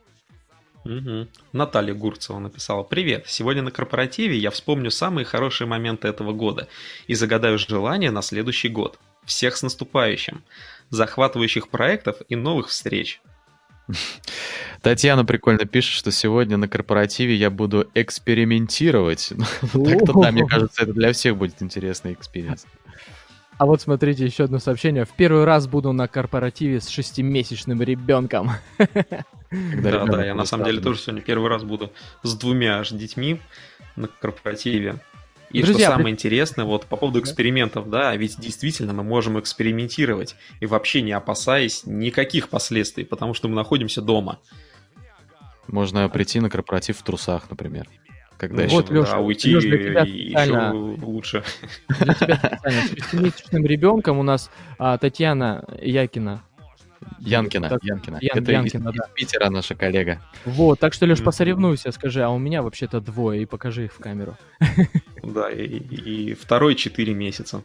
Угу. 0.86 1.28
Наталья 1.52 1.94
Гурцева 1.94 2.40
написала 2.40 2.82
«Привет! 2.82 3.26
Сегодня 3.28 3.62
на 3.62 3.70
корпоративе 3.70 4.36
я 4.36 4.50
вспомню 4.50 4.90
самые 4.90 5.24
хорошие 5.24 5.68
моменты 5.68 6.08
этого 6.08 6.34
года 6.34 6.68
и 7.06 7.14
загадаю 7.14 7.60
желание 7.60 8.10
на 8.10 8.24
следующий 8.24 8.70
год. 8.70 8.98
Всех 9.26 9.56
с 9.56 9.62
наступающим! 9.62 10.44
Захватывающих 10.90 11.70
проектов 11.70 12.18
и 12.28 12.36
новых 12.36 12.70
встреч!» 12.70 13.22
Татьяна 14.82 15.26
прикольно 15.26 15.66
пишет, 15.66 15.94
что 15.94 16.12
сегодня 16.12 16.58
на 16.58 16.68
корпоративе 16.68 17.36
я 17.36 17.50
буду 17.50 17.90
экспериментировать. 17.94 19.34
Так-то 19.62 20.22
да, 20.22 20.32
мне 20.32 20.46
кажется, 20.46 20.84
это 20.84 20.94
для 20.94 21.14
всех 21.14 21.38
будет 21.38 21.62
интересный 21.62 22.14
experience. 22.14 22.66
А 23.58 23.66
вот 23.66 23.82
смотрите, 23.82 24.26
еще 24.26 24.46
одно 24.46 24.60
сообщение. 24.60 25.06
В 25.06 25.12
первый 25.12 25.46
раз 25.46 25.68
буду 25.68 25.94
на 25.94 26.08
корпоративе 26.08 26.82
с 26.82 26.90
шестимесячным 26.90 27.82
ребенком. 27.82 28.52
Да, 28.78 30.06
да, 30.06 30.26
я 30.26 30.34
на 30.34 30.46
самом 30.46 30.66
деле 30.66 30.82
тоже 30.82 31.00
сегодня 31.00 31.22
первый 31.22 31.50
раз 31.50 31.64
буду 31.64 31.92
с 32.24 32.36
двумя 32.36 32.80
аж 32.80 32.90
детьми 32.90 33.40
на 33.96 34.08
корпоративе. 34.08 35.00
И 35.54 35.62
Друзья, 35.62 35.86
что 35.86 35.92
самое 35.92 36.06
при... 36.06 36.12
интересное, 36.12 36.66
вот 36.66 36.86
по 36.88 36.98
поводу 36.98 37.20
экспериментов, 37.20 37.90
да, 37.90 38.16
ведь 38.16 38.40
действительно 38.40 38.92
мы 38.92 39.04
можем 39.04 39.40
экспериментировать 39.40 40.36
и 40.60 40.66
вообще 40.66 41.04
не 41.04 41.12
опасаясь 41.12 41.84
никаких 41.86 42.50
последствий, 42.50 43.06
потому 43.06 43.36
что 43.36 43.48
мы 43.48 43.56
находимся 43.56 44.02
дома. 44.02 44.40
Можно 45.68 46.10
прийти 46.10 46.40
на 46.40 46.50
корпоратив 46.50 46.98
в 46.98 47.04
трусах, 47.04 47.50
например. 47.50 47.88
Когда 48.38 48.68
вот, 48.68 48.90
еще, 48.90 49.00
Леша, 49.00 49.12
да, 49.12 49.20
уйти 49.20 49.52
Леша, 49.52 49.68
для 49.68 50.02
еще 50.02 50.72
лучше. 50.72 51.44
Для 51.88 52.14
тебя 52.16 52.36
специально 52.36 52.82
с 52.82 52.90
шестимесячным 52.90 53.66
ребенком 53.66 54.18
у 54.18 54.24
нас 54.24 54.50
а, 54.80 54.98
Татьяна 54.98 55.64
Якина 55.80 56.44
Янкина, 57.20 57.70
так, 57.70 57.84
Янкина. 57.84 58.18
Ян, 58.22 58.38
Это 58.38 58.52
Янкина, 58.52 58.90
из, 58.90 58.96
да. 58.96 59.06
из 59.06 59.10
Питера 59.14 59.50
наша 59.50 59.76
коллега. 59.76 60.22
Вот, 60.46 60.80
так 60.80 60.94
что, 60.94 61.06
Леш, 61.06 61.24
посоревнуйся, 61.24 61.92
скажи, 61.92 62.24
а 62.24 62.30
у 62.30 62.40
меня 62.40 62.62
вообще-то 62.62 63.02
двое, 63.02 63.44
и 63.44 63.46
покажи 63.46 63.86
их 63.86 63.94
в 63.94 64.00
камеру. 64.00 64.38
Да, 65.24 65.50
и, 65.50 65.66
и 65.66 66.34
второй 66.34 66.76
4 66.76 67.14
месяца. 67.14 67.64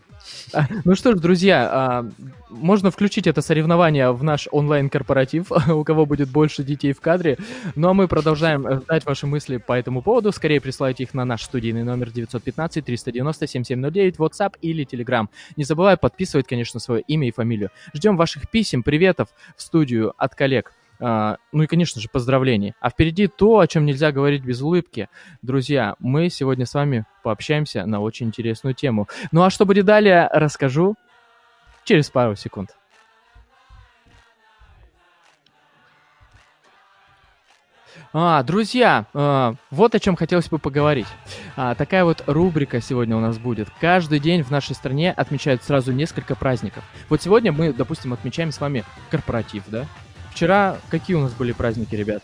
А, 0.52 0.68
ну 0.84 0.94
что 0.94 1.12
ж, 1.12 1.18
друзья, 1.18 1.68
а, 1.70 2.08
можно 2.50 2.92
включить 2.92 3.26
это 3.26 3.42
соревнование 3.42 4.12
в 4.12 4.22
наш 4.22 4.46
онлайн-корпоратив, 4.52 5.50
у 5.68 5.82
кого 5.82 6.06
будет 6.06 6.28
больше 6.28 6.62
детей 6.62 6.92
в 6.92 7.00
кадре. 7.00 7.36
Ну 7.74 7.88
а 7.88 7.94
мы 7.94 8.06
продолжаем 8.06 8.82
ждать 8.82 9.04
ваши 9.06 9.26
мысли 9.26 9.56
по 9.56 9.72
этому 9.72 10.02
поводу. 10.02 10.30
Скорее 10.30 10.60
присылайте 10.60 11.02
их 11.02 11.14
на 11.14 11.24
наш 11.24 11.42
студийный 11.42 11.82
номер 11.82 12.10
915-390-7709, 12.10 14.18
WhatsApp 14.18 14.54
или 14.62 14.86
Telegram. 14.86 15.26
Не 15.56 15.64
забывай 15.64 15.96
подписывать, 15.96 16.46
конечно, 16.46 16.78
свое 16.78 17.02
имя 17.08 17.26
и 17.26 17.32
фамилию. 17.32 17.70
Ждем 17.92 18.16
ваших 18.16 18.48
писем, 18.48 18.84
приветов 18.84 19.27
в 19.56 19.62
студию 19.62 20.14
от 20.16 20.34
коллег. 20.34 20.72
Uh, 21.00 21.36
ну 21.52 21.62
и, 21.62 21.66
конечно 21.68 22.00
же, 22.00 22.08
поздравления. 22.08 22.74
А 22.80 22.90
впереди 22.90 23.28
то, 23.28 23.60
о 23.60 23.66
чем 23.68 23.86
нельзя 23.86 24.10
говорить 24.10 24.42
без 24.42 24.60
улыбки. 24.60 25.08
Друзья, 25.42 25.94
мы 26.00 26.28
сегодня 26.28 26.66
с 26.66 26.74
вами 26.74 27.04
пообщаемся 27.22 27.86
на 27.86 28.00
очень 28.00 28.26
интересную 28.26 28.74
тему. 28.74 29.06
Ну 29.30 29.44
а 29.44 29.50
что 29.50 29.64
будет 29.64 29.84
далее, 29.84 30.28
расскажу 30.32 30.96
через 31.84 32.10
пару 32.10 32.34
секунд. 32.34 32.77
А, 38.12 38.42
друзья, 38.42 39.04
э, 39.12 39.54
вот 39.70 39.94
о 39.94 40.00
чем 40.00 40.16
хотелось 40.16 40.48
бы 40.48 40.58
поговорить. 40.58 41.06
А, 41.56 41.74
такая 41.74 42.04
вот 42.04 42.24
рубрика 42.26 42.80
сегодня 42.80 43.16
у 43.16 43.20
нас 43.20 43.38
будет. 43.38 43.68
Каждый 43.80 44.18
день 44.18 44.42
в 44.42 44.50
нашей 44.50 44.74
стране 44.74 45.12
отмечают 45.12 45.62
сразу 45.62 45.92
несколько 45.92 46.34
праздников. 46.34 46.84
Вот 47.10 47.20
сегодня 47.20 47.52
мы, 47.52 47.72
допустим, 47.72 48.14
отмечаем 48.14 48.50
с 48.50 48.60
вами 48.60 48.84
корпоратив, 49.10 49.64
да? 49.66 49.84
Вчера 50.32 50.76
какие 50.88 51.16
у 51.16 51.20
нас 51.20 51.32
были 51.32 51.52
праздники, 51.52 51.94
ребят? 51.94 52.22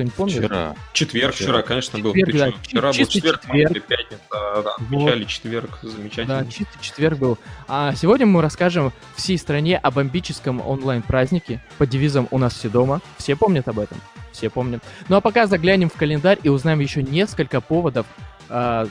Кто-нибудь 0.00 0.14
помнит? 0.14 0.38
Вчера. 0.38 0.76
Четверг 0.92 1.34
вчера, 1.34 1.48
вчера 1.48 1.62
конечно, 1.62 1.98
был. 1.98 2.14
Четверг, 2.14 2.38
да. 2.38 2.62
Вчера 2.62 2.92
был 2.92 3.06
четверг, 3.06 3.40
четверг. 3.42 3.86
пятница. 3.86 4.22
Да, 4.30 4.74
отмечали 4.78 5.18
вот. 5.20 5.28
четверг. 5.28 5.78
Замечательно. 5.82 6.44
Да, 6.44 6.50
чистый 6.50 6.78
четверг 6.80 7.18
был. 7.18 7.38
А 7.68 7.94
сегодня 7.94 8.26
мы 8.26 8.40
расскажем 8.40 8.92
всей 9.16 9.36
стране 9.36 9.76
о 9.76 9.90
бомбическом 9.90 10.66
онлайн-празднике 10.66 11.62
под 11.76 11.88
девизом 11.90 12.28
«У 12.30 12.38
нас 12.38 12.54
все 12.54 12.68
дома». 12.68 13.02
Все 13.18 13.36
помнят 13.36 13.68
об 13.68 13.78
этом? 13.78 14.00
Все 14.32 14.48
помнят. 14.48 14.82
Ну 15.08 15.16
а 15.16 15.20
пока 15.20 15.46
заглянем 15.46 15.90
в 15.90 15.94
календарь 15.94 16.38
и 16.42 16.48
узнаем 16.48 16.80
еще 16.80 17.02
несколько 17.02 17.60
поводов 17.60 18.06
а, 18.48 18.88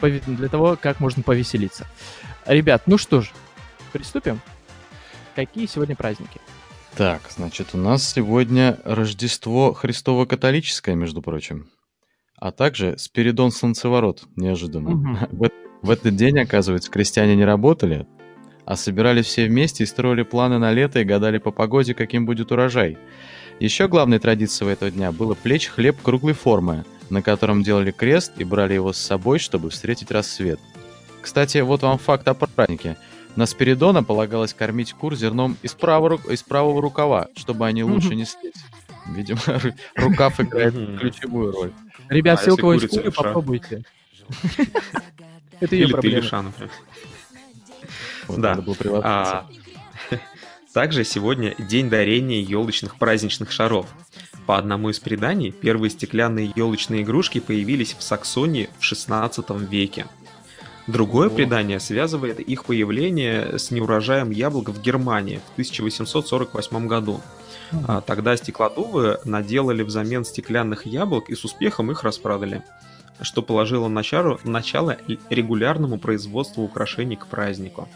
для 0.00 0.48
того, 0.48 0.78
как 0.80 1.00
можно 1.00 1.22
повеселиться. 1.22 1.86
Ребят, 2.46 2.84
ну 2.86 2.96
что 2.96 3.20
ж, 3.20 3.30
приступим. 3.92 4.40
Какие 5.34 5.66
сегодня 5.66 5.94
праздники? 5.94 6.40
Так, 6.96 7.22
значит, 7.30 7.68
у 7.74 7.78
нас 7.78 8.12
сегодня 8.12 8.78
Рождество 8.84 9.72
Христово-католическое, 9.72 10.94
между 10.94 11.22
прочим. 11.22 11.68
А 12.36 12.50
также 12.52 12.96
Спиридон 12.98 13.50
Солнцеворот, 13.50 14.24
неожиданно. 14.36 14.90
Угу. 14.90 15.18
В, 15.30 15.50
в 15.82 15.90
этот 15.90 16.16
день, 16.16 16.38
оказывается, 16.40 16.90
крестьяне 16.90 17.36
не 17.36 17.44
работали, 17.44 18.06
а 18.64 18.76
собирались 18.76 19.26
все 19.26 19.46
вместе 19.46 19.84
и 19.84 19.86
строили 19.86 20.22
планы 20.22 20.58
на 20.58 20.72
лето 20.72 21.00
и 21.00 21.04
гадали 21.04 21.38
по 21.38 21.52
погоде, 21.52 21.94
каким 21.94 22.26
будет 22.26 22.52
урожай. 22.52 22.98
Еще 23.60 23.88
главной 23.88 24.18
традицией 24.18 24.72
этого 24.72 24.90
дня 24.90 25.12
было 25.12 25.34
плечь 25.34 25.68
хлеб 25.68 25.96
круглой 26.02 26.34
формы, 26.34 26.84
на 27.10 27.22
котором 27.22 27.62
делали 27.62 27.90
крест 27.92 28.32
и 28.38 28.44
брали 28.44 28.74
его 28.74 28.92
с 28.92 28.98
собой, 28.98 29.38
чтобы 29.38 29.70
встретить 29.70 30.10
рассвет. 30.10 30.60
Кстати, 31.22 31.58
вот 31.58 31.82
вам 31.82 31.98
факт 31.98 32.26
о 32.28 32.34
празднике– 32.34 32.96
на 33.36 33.46
Спиридона 33.46 34.02
полагалось 34.02 34.54
кормить 34.54 34.92
кур 34.92 35.14
зерном 35.14 35.56
из 35.62 35.74
правого, 35.74 36.20
из 36.30 36.42
правого 36.42 36.82
рукава, 36.82 37.28
чтобы 37.36 37.66
они 37.66 37.84
лучше 37.84 38.14
неслись. 38.14 38.54
Видимо, 39.06 39.40
рукав 39.96 40.40
играет 40.40 40.74
ключевую 40.98 41.52
роль. 41.52 41.72
Ребят, 42.08 42.38
а 42.38 42.42
все, 42.42 42.52
у 42.52 42.56
кого 42.56 42.74
есть 42.74 42.88
куры, 42.88 43.10
попробуйте. 43.10 43.82
Это 45.60 45.74
ее 45.74 45.88
проблема. 45.88 46.52
Да. 48.28 48.62
А, 49.02 49.46
также 50.72 51.04
сегодня 51.04 51.54
день 51.58 51.88
дарения 51.88 52.40
елочных 52.40 52.96
праздничных 52.96 53.50
шаров. 53.50 53.86
По 54.46 54.56
одному 54.56 54.90
из 54.90 54.98
преданий, 54.98 55.50
первые 55.50 55.90
стеклянные 55.90 56.52
елочные 56.54 57.02
игрушки 57.02 57.38
появились 57.38 57.94
в 57.94 58.02
Саксонии 58.02 58.70
в 58.78 58.84
16 58.84 59.50
веке. 59.70 60.06
Другое 60.88 61.28
предание 61.28 61.80
связывает 61.80 62.40
их 62.40 62.64
появление 62.64 63.58
с 63.58 63.70
неурожаем 63.70 64.30
яблок 64.30 64.70
в 64.70 64.80
Германии 64.80 65.42
в 65.50 65.52
1848 65.52 66.86
году. 66.86 67.20
А, 67.86 68.00
тогда 68.00 68.34
стеклодувы 68.38 69.18
наделали 69.24 69.82
взамен 69.82 70.24
стеклянных 70.24 70.86
яблок 70.86 71.28
и 71.28 71.34
с 71.34 71.44
успехом 71.44 71.90
их 71.90 72.04
распродали, 72.04 72.64
что 73.20 73.42
положило 73.42 73.88
начало, 73.88 74.40
начало 74.44 74.96
регулярному 75.28 75.98
производству 75.98 76.64
украшений 76.64 77.16
к 77.16 77.26
празднику. 77.26 77.86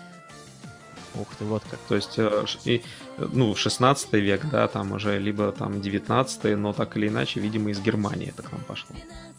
Ух 1.14 1.28
ты, 1.38 1.44
вот 1.44 1.62
как. 1.70 1.78
То 1.88 1.94
есть, 1.94 2.14
э, 2.18 2.44
и, 2.64 2.82
ну, 3.18 3.54
16 3.54 4.12
век, 4.14 4.48
да, 4.50 4.66
там 4.68 4.92
уже, 4.92 5.18
либо 5.18 5.52
там 5.52 5.80
19 5.80 6.56
но 6.56 6.72
так 6.72 6.96
или 6.96 7.08
иначе, 7.08 7.40
видимо, 7.40 7.70
из 7.70 7.80
Германии 7.80 8.28
это 8.28 8.42
к 8.42 8.52
нам 8.52 8.62
пошло. 8.62 8.96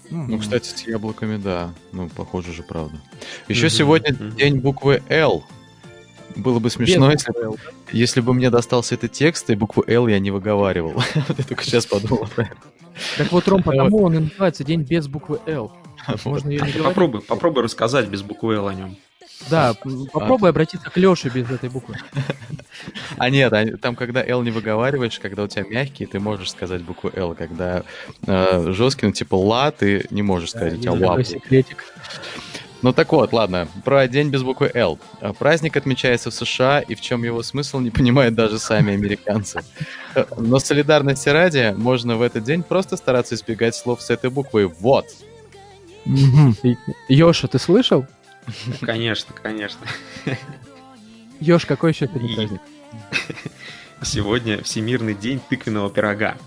Ну, 0.10 0.38
кстати, 0.38 0.68
с 0.68 0.88
яблоками, 0.88 1.38
да. 1.38 1.74
Ну, 1.92 2.10
похоже 2.10 2.54
же, 2.54 2.64
правда. 2.64 3.02
Еще 3.48 3.70
сегодня 3.70 4.14
день 4.14 4.60
буквы 4.60 5.02
Л. 5.10 5.44
Было 6.36 6.60
бы 6.60 6.70
смешно, 6.70 7.12
если, 7.12 7.34
если 7.92 8.22
бы 8.22 8.34
мне 8.34 8.50
достался 8.50 8.96
этот 8.96 9.12
текст, 9.12 9.50
и 9.50 9.56
букву 9.56 9.84
Л 9.88 10.08
я 10.08 10.20
не 10.20 10.32
выговаривал. 10.32 10.94
вот 11.28 11.38
я 11.38 11.44
только 11.44 11.64
сейчас 11.64 11.86
подумал 11.86 12.28
про 12.36 12.46
это. 12.46 12.58
Так 13.18 13.32
вот, 13.32 13.48
Ром, 13.48 13.64
потому 13.64 14.04
он 14.04 14.16
и 14.16 14.20
называется 14.20 14.64
День 14.64 14.82
без 14.82 15.08
буквы 15.08 15.40
Л. 15.46 15.72
Можно 16.26 16.50
ее 16.50 16.62
не 16.62 16.72
Попробуй, 16.84 17.22
попробуй 17.22 17.64
рассказать 17.64 18.08
без 18.08 18.22
буквы 18.22 18.56
Л 18.56 18.68
о 18.68 18.74
нем. 18.74 18.98
Да, 19.50 19.76
попробуй 20.12 20.50
обратиться 20.50 20.90
к 20.90 20.98
Лёше 20.98 21.30
без 21.30 21.50
этой 21.50 21.70
буквы. 21.70 21.96
А 23.18 23.30
нет, 23.30 23.54
там, 23.82 23.96
когда 23.96 24.26
L 24.26 24.42
не 24.44 24.52
выговариваешь, 24.52 25.20
когда 25.20 25.44
у 25.44 25.48
тебя 25.48 25.66
мягкий, 25.70 26.06
ты 26.06 26.20
можешь 26.20 26.52
сказать 26.52 26.82
букву 26.82 27.12
L. 27.14 27.36
Когда 27.36 27.84
э, 28.26 28.72
жесткий, 28.72 29.06
ну 29.06 29.12
типа 29.12 29.36
ла, 29.36 29.72
ты 29.72 30.06
не 30.10 30.22
можешь 30.22 30.52
сказать, 30.52 30.86
а 30.86 30.94
ла. 30.94 31.24
секретик. 31.24 31.86
Ну 32.82 32.92
так 32.92 33.14
вот, 33.14 33.32
ладно, 33.32 33.70
про 33.86 34.10
день 34.10 34.30
без 34.30 34.44
буквы 34.44 34.70
L. 34.74 35.00
Праздник 35.40 35.78
отмечается 35.78 36.32
в 36.32 36.34
США, 36.34 36.82
и 36.82 36.96
в 36.96 37.02
чем 37.02 37.24
его 37.24 37.42
смысл 37.42 37.80
не 37.80 37.92
понимают 37.92 38.36
даже 38.36 38.60
сами 38.60 38.94
американцы. 38.94 39.62
Но 40.38 40.60
солидарности 40.60 41.30
ради, 41.30 41.74
можно 41.78 42.18
в 42.18 42.22
этот 42.22 42.44
день 42.44 42.62
просто 42.62 42.98
стараться 42.98 43.36
избегать 43.36 43.76
слов 43.76 44.02
с 44.02 44.10
этой 44.10 44.30
буквой 44.30 44.66
«вот». 44.66 45.06
Йоша, 47.08 47.48
ты 47.48 47.58
слышал? 47.58 48.06
Конечно, 48.82 49.34
конечно. 49.42 49.86
Ёж, 51.40 51.66
какой 51.66 51.92
еще 51.92 52.08
сегодня 52.08 52.36
праздник? 52.36 52.62
Сегодня 54.02 54.62
Всемирный 54.64 55.14
день 55.14 55.40
тыквенного 55.50 55.90
пирога. 55.90 56.38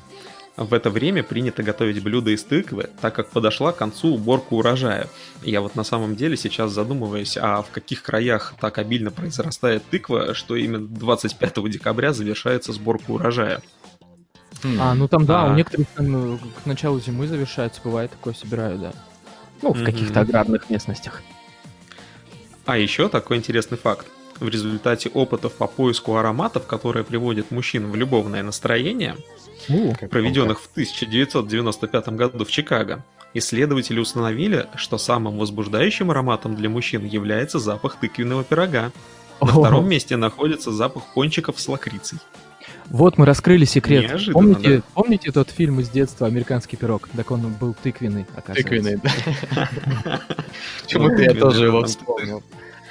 В 0.56 0.72
это 0.72 0.88
время 0.88 1.22
принято 1.22 1.62
готовить 1.62 2.02
блюда 2.02 2.30
из 2.30 2.42
тыквы, 2.42 2.88
так 3.02 3.14
как 3.14 3.28
подошла 3.30 3.72
к 3.72 3.76
концу 3.76 4.14
уборка 4.14 4.54
урожая. 4.54 5.08
Я 5.42 5.60
вот 5.60 5.74
на 5.76 5.84
самом 5.84 6.16
деле 6.16 6.36
сейчас 6.36 6.72
задумываюсь, 6.72 7.36
а 7.36 7.60
в 7.60 7.70
каких 7.70 8.02
краях 8.02 8.54
так 8.58 8.78
обильно 8.78 9.10
произрастает 9.10 9.82
тыква, 9.90 10.32
что 10.32 10.56
именно 10.56 10.86
25 10.86 11.70
декабря 11.70 12.14
завершается 12.14 12.72
сборка 12.72 13.10
урожая. 13.10 13.60
Хм. 14.62 14.78
А, 14.80 14.94
ну 14.94 15.08
там, 15.08 15.26
да, 15.26 15.44
А. 15.44 15.52
у 15.52 15.54
некоторых 15.54 15.88
там 15.88 16.34
э, 16.34 16.38
к 16.62 16.66
началу 16.66 16.98
зимы 17.00 17.26
завершается, 17.26 17.82
бывает 17.84 18.10
такое, 18.12 18.32
собирают, 18.32 18.80
да. 18.80 18.92
Ну, 19.60 19.74
в 19.74 19.84
каких-то 19.84 20.20
аграрных 20.20 20.70
местностях. 20.70 21.22
А 22.66 22.76
еще 22.76 23.08
такой 23.08 23.36
интересный 23.36 23.78
факт. 23.78 24.06
В 24.40 24.48
результате 24.48 25.08
опытов 25.08 25.54
по 25.54 25.66
поиску 25.66 26.16
ароматов, 26.16 26.66
которые 26.66 27.04
приводят 27.04 27.50
мужчин 27.50 27.90
в 27.90 27.96
любовное 27.96 28.42
настроение, 28.42 29.16
У, 29.68 29.94
проведенных 30.08 30.60
в 30.60 30.68
1995 30.72 32.08
году 32.10 32.44
в 32.44 32.50
Чикаго, 32.50 33.04
исследователи 33.34 33.98
установили, 33.98 34.66
что 34.74 34.98
самым 34.98 35.38
возбуждающим 35.38 36.10
ароматом 36.10 36.54
для 36.56 36.68
мужчин 36.68 37.04
является 37.04 37.58
запах 37.58 37.96
тыквенного 37.96 38.44
пирога. 38.44 38.92
На 39.40 39.48
О, 39.48 39.60
втором 39.60 39.88
месте 39.88 40.16
находится 40.16 40.72
запах 40.72 41.04
пончиков 41.14 41.60
с 41.60 41.68
лакрицей. 41.68 42.18
Вот 42.90 43.18
мы 43.18 43.26
раскрыли 43.26 43.64
секрет. 43.64 44.04
Неожиданно, 44.04 44.32
помните, 44.32 44.76
да. 44.76 44.82
помните 44.94 45.32
тот 45.32 45.50
фильм 45.50 45.80
из 45.80 45.88
детства 45.88 46.26
«Американский 46.26 46.76
пирог»? 46.76 47.08
Так 47.16 47.30
он 47.30 47.52
был 47.52 47.74
тыквенный, 47.74 48.26
оказывается. 48.36 48.62
Тыквенный, 48.62 49.00
да. 49.54 50.20
Почему-то 50.82 51.22
я 51.22 51.34
тоже 51.34 51.66
его 51.66 51.84
вспомнил. 51.84 52.42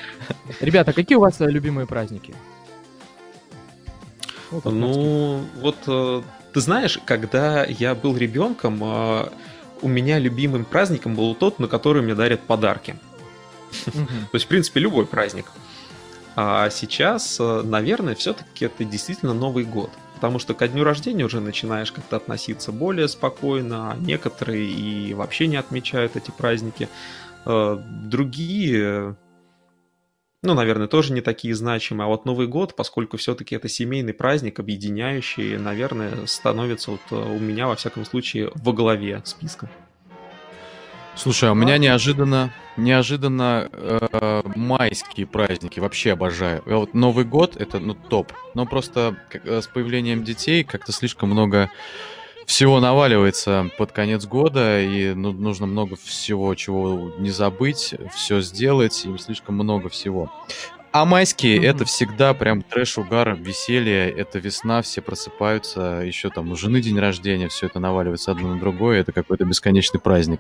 Ребята, 0.59 0.93
какие 0.93 1.17
у 1.17 1.21
вас 1.21 1.39
э, 1.39 1.49
любимые 1.49 1.87
праздники? 1.87 2.33
Ну, 4.63 5.43
вот 5.61 5.77
э, 5.87 6.21
ты 6.53 6.59
знаешь, 6.59 6.99
когда 7.05 7.65
я 7.65 7.95
был 7.95 8.15
ребенком, 8.17 8.79
э, 8.83 9.29
у 9.81 9.87
меня 9.87 10.19
любимым 10.19 10.65
праздником 10.65 11.15
был 11.15 11.35
тот, 11.35 11.59
на 11.59 11.67
который 11.67 12.01
мне 12.01 12.15
дарят 12.15 12.41
подарки. 12.41 12.95
То 13.85 14.33
есть, 14.33 14.45
в 14.45 14.47
принципе, 14.47 14.79
любой 14.79 15.05
праздник. 15.05 15.45
А 16.35 16.69
сейчас, 16.69 17.39
э, 17.39 17.61
наверное, 17.63 18.15
все-таки 18.15 18.65
это 18.65 18.83
действительно 18.83 19.33
Новый 19.33 19.63
год. 19.63 19.89
Потому 20.15 20.39
что 20.39 20.53
ко 20.53 20.67
дню 20.67 20.83
рождения 20.83 21.25
уже 21.25 21.39
начинаешь 21.39 21.91
как-то 21.91 22.17
относиться 22.17 22.71
более 22.71 23.07
спокойно, 23.07 23.91
а 23.91 23.97
некоторые 23.97 24.65
и 24.69 25.13
вообще 25.13 25.47
не 25.47 25.57
отмечают 25.57 26.15
эти 26.15 26.31
праздники. 26.31 26.89
Э, 27.45 27.77
Другие, 28.03 29.15
ну, 30.45 30.53
наверное, 30.53 30.87
тоже 30.87 31.11
не 31.11 31.21
такие 31.21 31.55
значимые. 31.55 32.05
А 32.05 32.07
вот 32.07 32.25
Новый 32.25 32.47
год, 32.47 32.75
поскольку 32.75 33.17
все-таки 33.17 33.55
это 33.55 33.67
семейный 33.67 34.13
праздник, 34.13 34.59
объединяющий, 34.59 35.57
наверное, 35.57 36.25
становится 36.27 36.91
вот 36.91 37.01
э, 37.11 37.15
у 37.15 37.39
меня, 37.39 37.67
во 37.67 37.75
всяком 37.75 38.05
случае, 38.05 38.51
во 38.55 38.73
главе 38.73 39.21
списка. 39.25 39.69
Слушай, 41.15 41.49
а 41.49 41.53
у 41.53 41.55
меня 41.55 41.77
неожиданно, 41.77 42.51
неожиданно 42.77 43.69
э, 43.71 44.41
майские 44.55 45.25
праздники 45.25 45.79
вообще 45.79 46.11
обожаю. 46.11 46.61
Я 46.65 46.77
вот 46.77 46.93
Новый 46.93 47.23
год 47.25 47.55
это 47.55 47.79
ну 47.79 47.93
топ, 47.95 48.33
но 48.53 48.65
просто 48.65 49.15
как- 49.29 49.45
э, 49.45 49.61
с 49.61 49.67
появлением 49.67 50.23
детей 50.23 50.63
как-то 50.63 50.91
слишком 50.91 51.29
много 51.29 51.69
всего 52.45 52.79
наваливается 52.79 53.71
под 53.77 53.91
конец 53.91 54.25
года 54.25 54.81
и 54.81 55.13
ну, 55.13 55.31
нужно 55.31 55.65
много 55.65 55.95
всего, 55.95 56.53
чего 56.55 57.11
не 57.17 57.31
забыть, 57.31 57.95
все 58.13 58.41
сделать, 58.41 59.05
и 59.05 59.17
слишком 59.17 59.55
много 59.55 59.89
всего. 59.89 60.29
А 60.91 61.03
майские 61.03 61.57
Мгм. 61.57 61.65
это 61.65 61.85
всегда 61.85 62.33
прям 62.33 62.61
трэш, 62.61 62.97
угар, 62.97 63.35
веселье, 63.35 64.09
это 64.09 64.39
весна, 64.39 64.81
все 64.81 65.01
просыпаются, 65.01 66.01
еще 66.05 66.29
там 66.29 66.51
у 66.51 66.55
жены 66.55 66.81
день 66.81 66.97
рождения, 66.99 67.49
все 67.49 67.65
это 67.65 67.79
наваливается 67.79 68.31
одно 68.31 68.53
на 68.53 68.59
другое, 68.59 69.01
это 69.01 69.11
какой-то 69.11 69.43
бесконечный 69.43 69.99
праздник. 69.99 70.39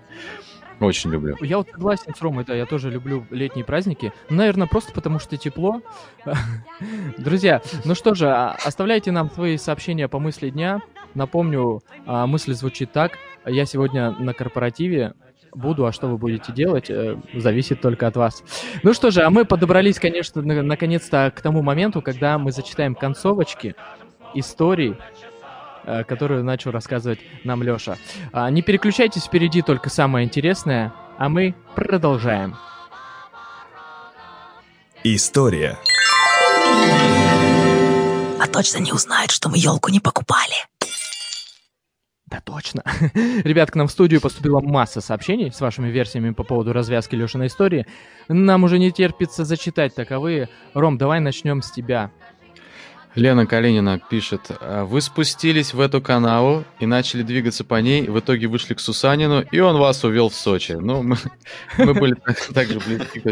Очень 0.79 1.11
люблю. 1.11 1.37
Я 1.41 1.57
вот 1.57 1.69
согласен 1.69 2.13
с 2.15 2.21
Ромой, 2.21 2.43
да, 2.43 2.53
я 2.53 2.65
тоже 2.65 2.89
люблю 2.91 3.25
летние 3.31 3.63
праздники. 3.65 4.11
Наверное, 4.29 4.67
просто 4.67 4.91
потому 4.91 5.19
что 5.19 5.37
тепло. 5.37 5.81
Друзья, 7.17 7.61
ну 7.85 7.95
что 7.95 8.13
же, 8.13 8.27
а, 8.27 8.55
оставляйте 8.63 9.11
нам 9.11 9.29
свои 9.31 9.57
сообщения 9.57 10.07
по 10.07 10.19
мысли 10.19 10.49
дня. 10.49 10.81
Напомню, 11.13 11.81
а, 12.05 12.27
мысль 12.27 12.53
звучит 12.53 12.91
так. 12.91 13.13
Я 13.45 13.65
сегодня 13.65 14.11
на 14.11 14.33
корпоративе 14.33 15.13
буду, 15.53 15.85
а 15.85 15.93
что 15.93 16.07
вы 16.07 16.17
будете 16.17 16.51
делать, 16.51 16.89
э, 16.89 17.17
зависит 17.33 17.79
только 17.79 18.07
от 18.07 18.17
вас. 18.17 18.43
Ну 18.83 18.93
что 18.93 19.09
же, 19.11 19.21
а 19.21 19.29
мы 19.29 19.45
подобрались, 19.45 19.99
конечно, 19.99 20.41
на- 20.41 20.61
наконец-то 20.61 21.31
к 21.33 21.39
тому 21.39 21.61
моменту, 21.61 22.01
когда 22.01 22.37
мы 22.37 22.51
зачитаем 22.51 22.93
концовочки 22.93 23.75
историй, 24.33 24.97
которую 26.07 26.43
начал 26.43 26.71
рассказывать 26.71 27.19
нам 27.43 27.63
Лёша. 27.63 27.97
А, 28.31 28.49
Не 28.49 28.61
переключайтесь, 28.61 29.25
впереди 29.25 29.61
только 29.61 29.89
самое 29.89 30.25
интересное, 30.25 30.93
а 31.17 31.29
мы 31.29 31.55
продолжаем. 31.75 32.55
История. 35.03 35.77
А 38.39 38.47
точно 38.47 38.79
не 38.79 38.91
узнает, 38.91 39.31
что 39.31 39.49
мы 39.49 39.57
елку 39.57 39.91
не 39.91 39.99
покупали. 39.99 40.55
Да 42.25 42.41
точно. 42.43 42.83
Ребят, 43.43 43.69
к 43.69 43.75
нам 43.75 43.87
в 43.87 43.91
студию 43.91 44.19
поступила 44.19 44.59
масса 44.59 44.99
сообщений 44.99 45.51
с 45.51 45.61
вашими 45.61 45.89
версиями 45.89 46.31
по 46.31 46.43
поводу 46.43 46.73
развязки 46.73 47.15
Лешиной 47.15 47.47
истории. 47.47 47.85
Нам 48.27 48.63
уже 48.63 48.79
не 48.79 48.91
терпится 48.91 49.45
зачитать 49.45 49.93
таковые. 49.93 50.49
Ром, 50.73 50.97
давай 50.97 51.19
начнем 51.19 51.61
с 51.61 51.71
тебя. 51.71 52.11
Лена 53.15 53.45
Калинина 53.45 53.99
пишет, 53.99 54.51
«А, 54.59 54.83
вы 54.83 54.99
спустились 54.99 55.73
в 55.73 55.79
эту 55.79 56.01
канаву 56.01 56.65
и 56.79 56.85
начали 56.85 57.23
двигаться 57.23 57.63
по 57.63 57.79
ней, 57.81 58.07
в 58.07 58.19
итоге 58.19 58.47
вышли 58.47 58.73
к 58.73 58.79
Сусанину, 58.81 59.41
и 59.41 59.59
он 59.59 59.77
вас 59.77 60.03
увел 60.03 60.29
в 60.29 60.35
Сочи. 60.35 60.73
Ну, 60.73 61.01
мы, 61.01 61.15
мы 61.77 61.93
были 61.93 62.15
так, 62.53 62.67
же 62.67 62.79
близки. 62.79 63.23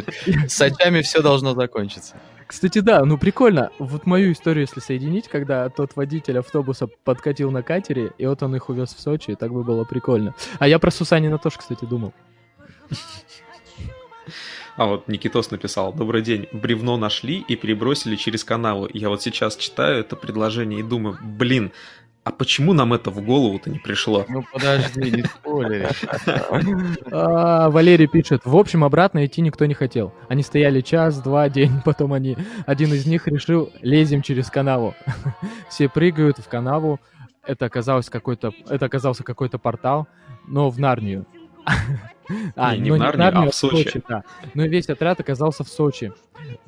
С 0.48 0.54
Сочами 0.54 1.02
все 1.02 1.22
должно 1.22 1.54
закончиться. 1.54 2.16
Кстати, 2.48 2.80
да, 2.80 3.04
ну 3.04 3.18
прикольно. 3.18 3.72
Вот 3.78 4.06
мою 4.06 4.32
историю, 4.32 4.62
если 4.62 4.80
соединить, 4.80 5.28
когда 5.28 5.68
тот 5.70 5.96
водитель 5.96 6.40
автобуса 6.40 6.88
подкатил 7.04 7.52
на 7.52 7.62
катере, 7.62 8.12
и 8.18 8.26
вот 8.26 8.42
он 8.44 8.56
их 8.56 8.70
увез 8.70 8.94
в 8.94 9.02
Сочи, 9.02 9.36
так 9.36 9.52
бы 9.52 9.64
было 9.64 9.84
прикольно. 9.84 10.34
А 10.60 10.68
я 10.68 10.80
про 10.80 10.92
Сусанина 10.92 11.38
тоже, 11.38 11.58
кстати, 11.60 11.84
думал. 11.86 12.14
А 14.76 14.86
вот 14.88 15.08
Никитос 15.08 15.52
написал, 15.52 15.94
добрый 15.94 16.22
день, 16.22 16.48
бревно 16.52 16.98
нашли 16.98 17.46
и 17.48 17.56
перебросили 17.56 18.16
через 18.16 18.44
канаву. 18.44 18.90
Я 18.92 19.10
вот 19.10 19.22
сейчас 19.22 19.56
читаю 19.56 20.00
это 20.00 20.16
предложение 20.16 20.80
и 20.80 20.84
думаю, 20.84 21.18
блин, 21.22 21.72
а 22.24 22.32
почему 22.32 22.74
нам 22.74 22.94
это 22.94 23.12
в 23.12 23.22
голову-то 23.22 23.70
не 23.70 23.80
пришло? 23.80 24.26
Ну, 24.30 24.44
подожди, 24.52 25.12
не 25.12 25.24
спойлери. 25.24 25.88
А, 27.12 27.70
Валерий 27.70 28.08
пишет, 28.08 28.46
в 28.46 28.56
общем, 28.56 28.84
обратно 28.84 29.26
идти 29.26 29.42
никто 29.42 29.66
не 29.66 29.74
хотел. 29.74 30.14
Они 30.30 30.42
стояли 30.42 30.82
час, 30.82 31.22
два, 31.22 31.50
день, 31.50 31.82
потом 31.86 32.14
они, 32.14 32.38
один 32.66 32.94
из 32.94 33.06
них 33.06 33.28
решил, 33.28 33.72
лезем 33.82 34.22
через 34.22 34.50
канаву. 34.50 34.96
Все 35.70 35.90
прыгают 35.90 36.40
в 36.40 36.48
канаву, 36.48 37.00
это 37.46 37.66
оказалось 37.66 38.10
какой-то, 38.10 38.54
это 38.70 38.86
оказался 38.86 39.24
какой-то 39.24 39.60
портал, 39.60 40.08
но 40.48 40.70
в 40.70 40.80
Нарнию. 40.80 41.26
А, 42.56 42.76
Не, 42.76 42.84
не 42.84 42.90
ну 42.92 42.96
в 42.96 43.18
Нарнию, 43.18 43.50
а 43.50 43.52
в 43.52 43.56
Сочи. 43.56 44.02
да. 44.08 44.24
Но 44.54 44.66
весь 44.66 44.90
отряд 44.90 45.20
оказался 45.20 45.64
в 45.64 45.68
Сочи. 45.68 46.12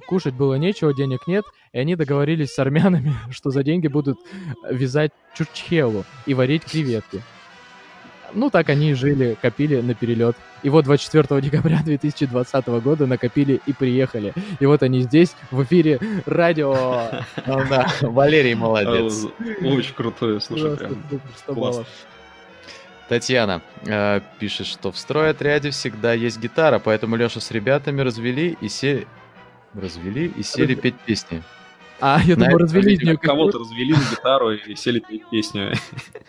Кушать 0.08 0.34
было 0.34 0.56
нечего, 0.56 0.94
денег 0.94 1.28
нет, 1.28 1.46
и 1.74 1.80
они 1.80 1.96
договорились 1.96 2.54
с 2.54 2.60
армянами, 2.60 3.14
что 3.32 3.52
за 3.52 3.64
деньги 3.64 3.88
будут 3.88 4.20
вязать 4.70 5.12
чурчхелу 5.36 6.06
и 6.26 6.34
варить 6.34 6.66
креветки. 6.66 7.22
Ну, 8.34 8.50
так 8.50 8.70
они 8.70 8.92
и 8.92 8.94
жили, 8.94 9.38
копили 9.42 9.80
на 9.80 9.94
перелет. 9.94 10.36
И 10.62 10.70
вот 10.70 10.84
24 10.86 11.42
декабря 11.42 11.82
2020 11.86 12.68
года 12.68 13.08
накопили 13.08 13.62
и 13.66 13.72
приехали. 13.72 14.34
И 14.60 14.66
вот 14.66 14.84
они 14.84 15.02
здесь, 15.02 15.36
в 15.52 15.64
эфире 15.64 16.00
радио. 16.26 17.08
Валерий 18.02 18.56
молодец. 18.56 19.26
Очень 19.62 19.94
крутое, 19.94 20.42
слушай, 20.42 20.76
прям. 20.76 20.92
супер, 20.92 21.22
100 21.38 21.54
класс. 21.54 21.86
Татьяна 23.08 23.62
э, 23.86 24.22
пишет, 24.40 24.66
что 24.68 24.92
в 24.92 24.98
стройотряде 24.98 25.70
всегда 25.70 26.14
есть 26.14 26.40
гитара, 26.40 26.80
поэтому 26.80 27.16
Леша 27.16 27.40
с 27.40 27.52
ребятами 27.52 28.02
развели 28.02 28.58
и 28.62 28.70
се... 28.70 29.06
Развели 29.74 30.28
и 30.28 30.42
сели 30.42 30.74
Разве- 30.74 30.76
петь 30.82 30.96
песни. 31.06 31.44
А, 32.00 32.20
я 32.24 32.36
думаю, 32.36 32.58
развели 32.58 32.92
Видимо, 32.92 33.18
Кого-то 33.18 33.60
развели 33.60 33.94
на 33.94 34.00
гитару 34.12 34.52
и 34.52 34.76
сели 34.76 35.00
петь 35.00 35.24
песню. 35.30 35.74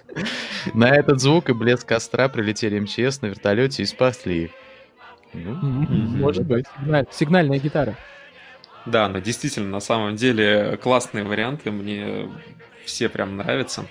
На 0.74 0.90
этот 0.90 1.20
звук 1.20 1.48
и 1.48 1.52
блеск 1.52 1.86
костра 1.86 2.28
прилетели 2.28 2.78
МЧС 2.78 3.22
на 3.22 3.26
вертолете 3.26 3.82
и 3.82 3.86
спасли 3.86 4.44
их. 4.44 4.50
Ну, 5.32 5.54
Может 5.54 6.44
быть. 6.46 6.66
Сигналь- 6.80 7.06
Сигнальная 7.10 7.58
гитара. 7.58 7.96
Да, 8.84 9.08
но 9.08 9.18
действительно, 9.18 9.68
на 9.68 9.80
самом 9.80 10.16
деле 10.16 10.78
классные 10.82 11.24
варианты, 11.24 11.70
мне 11.70 12.28
все 12.84 13.08
прям 13.08 13.36
нравятся. 13.36 13.86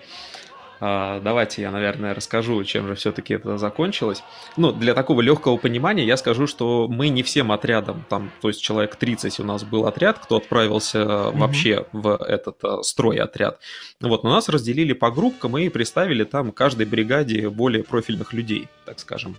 А, 0.79 1.19
давайте 1.21 1.61
я, 1.61 1.71
наверное, 1.71 2.13
расскажу, 2.13 2.63
чем 2.63 2.87
же 2.87 2.95
все-таки 2.95 3.35
это 3.35 3.57
закончилось. 3.57 4.23
Ну, 4.57 4.71
для 4.71 4.93
такого 4.93 5.21
легкого 5.21 5.57
понимания 5.57 6.05
я 6.05 6.17
скажу, 6.17 6.47
что 6.47 6.87
мы 6.89 7.09
не 7.09 7.23
всем 7.23 7.51
отрядом, 7.51 8.05
там, 8.09 8.31
то 8.41 8.49
есть 8.49 8.61
человек 8.61 8.95
30 8.95 9.39
у 9.39 9.43
нас 9.43 9.63
был 9.63 9.85
отряд, 9.85 10.19
кто 10.19 10.37
отправился 10.37 10.99
mm-hmm. 10.99 11.37
вообще 11.37 11.85
в 11.91 12.15
этот 12.15 12.61
uh, 12.63 12.83
строй 12.83 13.17
отряд. 13.17 13.59
Вот, 14.01 14.23
но 14.23 14.31
нас 14.31 14.49
разделили 14.49 14.93
по 14.93 15.11
группкам 15.11 15.57
и 15.57 15.69
приставили 15.69 16.23
там 16.23 16.51
каждой 16.51 16.85
бригаде 16.85 17.49
более 17.49 17.83
профильных 17.83 18.33
людей, 18.33 18.67
так 18.85 18.99
скажем. 18.99 19.37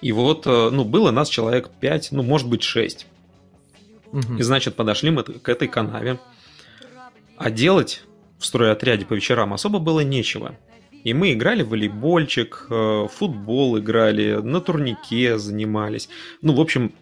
И 0.00 0.10
вот, 0.10 0.46
э, 0.46 0.70
ну, 0.70 0.84
было 0.84 1.12
нас 1.12 1.28
человек 1.28 1.70
5, 1.80 2.08
ну, 2.10 2.24
может 2.24 2.48
быть, 2.48 2.64
6. 2.64 3.06
Угу. 4.12 4.36
И, 4.36 4.42
значит, 4.42 4.74
подошли 4.74 5.10
мы 5.10 5.22
к 5.22 5.48
этой 5.48 5.68
канаве. 5.68 6.18
А 7.36 7.50
делать 7.50 8.02
в 8.42 8.46
стройотряде 8.46 9.06
по 9.06 9.14
вечерам 9.14 9.54
особо 9.54 9.78
было 9.78 10.00
нечего. 10.00 10.56
И 11.04 11.14
мы 11.14 11.32
играли 11.32 11.62
в 11.62 11.70
волейбольчик, 11.70 12.66
э, 12.70 13.06
футбол 13.10 13.78
играли, 13.78 14.34
на 14.34 14.60
турнике 14.60 15.38
занимались. 15.38 16.08
Ну, 16.42 16.54
в 16.54 16.60
общем, 16.60 16.92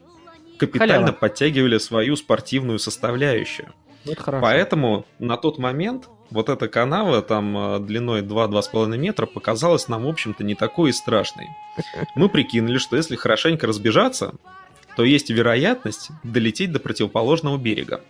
капитально 0.56 1.06
Халява. 1.06 1.12
подтягивали 1.12 1.78
свою 1.78 2.16
спортивную 2.16 2.78
составляющую. 2.78 3.72
Это 4.06 4.22
хорошо. 4.22 4.42
Поэтому 4.42 5.06
на 5.18 5.36
тот 5.36 5.58
момент 5.58 6.08
вот 6.30 6.48
эта 6.48 6.68
канава 6.68 7.20
там 7.20 7.56
э, 7.56 7.80
длиной 7.80 8.22
2-2,5 8.22 8.96
метра 8.96 9.26
показалась 9.26 9.88
нам, 9.88 10.04
в 10.04 10.08
общем-то, 10.08 10.44
не 10.44 10.54
такой 10.54 10.90
и 10.90 10.92
страшной. 10.92 11.48
Мы 12.14 12.28
прикинули, 12.28 12.78
что 12.78 12.96
если 12.96 13.16
хорошенько 13.16 13.66
разбежаться, 13.66 14.34
то 14.96 15.04
есть 15.04 15.30
вероятность 15.30 16.10
долететь 16.22 16.72
до 16.72 16.80
противоположного 16.80 17.58
берега. 17.58 18.00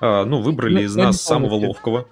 А, 0.00 0.24
ну, 0.24 0.40
выбрали 0.40 0.74
ну, 0.74 0.80
из 0.80 0.94
нас 0.96 1.20
самого 1.20 1.54
ловкого. 1.54 2.06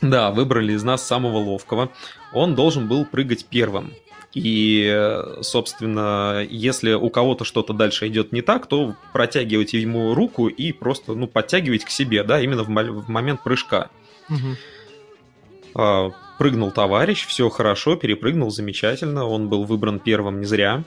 Да, 0.00 0.30
выбрали 0.30 0.72
из 0.72 0.84
нас 0.84 1.06
самого 1.06 1.38
ловкого. 1.38 1.90
Он 2.32 2.54
должен 2.54 2.88
был 2.88 3.04
прыгать 3.04 3.46
первым. 3.46 3.92
И, 4.34 5.16
собственно, 5.40 6.46
если 6.48 6.92
у 6.92 7.08
кого-то 7.10 7.44
что-то 7.44 7.72
дальше 7.72 8.06
идет 8.08 8.30
не 8.30 8.42
так, 8.42 8.66
то 8.66 8.94
протягивайте 9.12 9.80
ему 9.80 10.14
руку 10.14 10.48
и 10.48 10.72
просто, 10.72 11.14
ну, 11.14 11.26
подтягивать 11.26 11.84
к 11.84 11.90
себе, 11.90 12.22
да, 12.22 12.40
именно 12.40 12.62
в, 12.62 12.68
в 12.68 13.08
момент 13.08 13.42
прыжка. 13.42 13.90
Угу. 14.28 16.14
Прыгнул 16.38 16.70
товарищ, 16.70 17.26
все 17.26 17.48
хорошо, 17.48 17.96
перепрыгнул 17.96 18.50
замечательно, 18.50 19.24
он 19.24 19.48
был 19.48 19.64
выбран 19.64 19.98
первым 19.98 20.40
не 20.40 20.46
зря. 20.46 20.84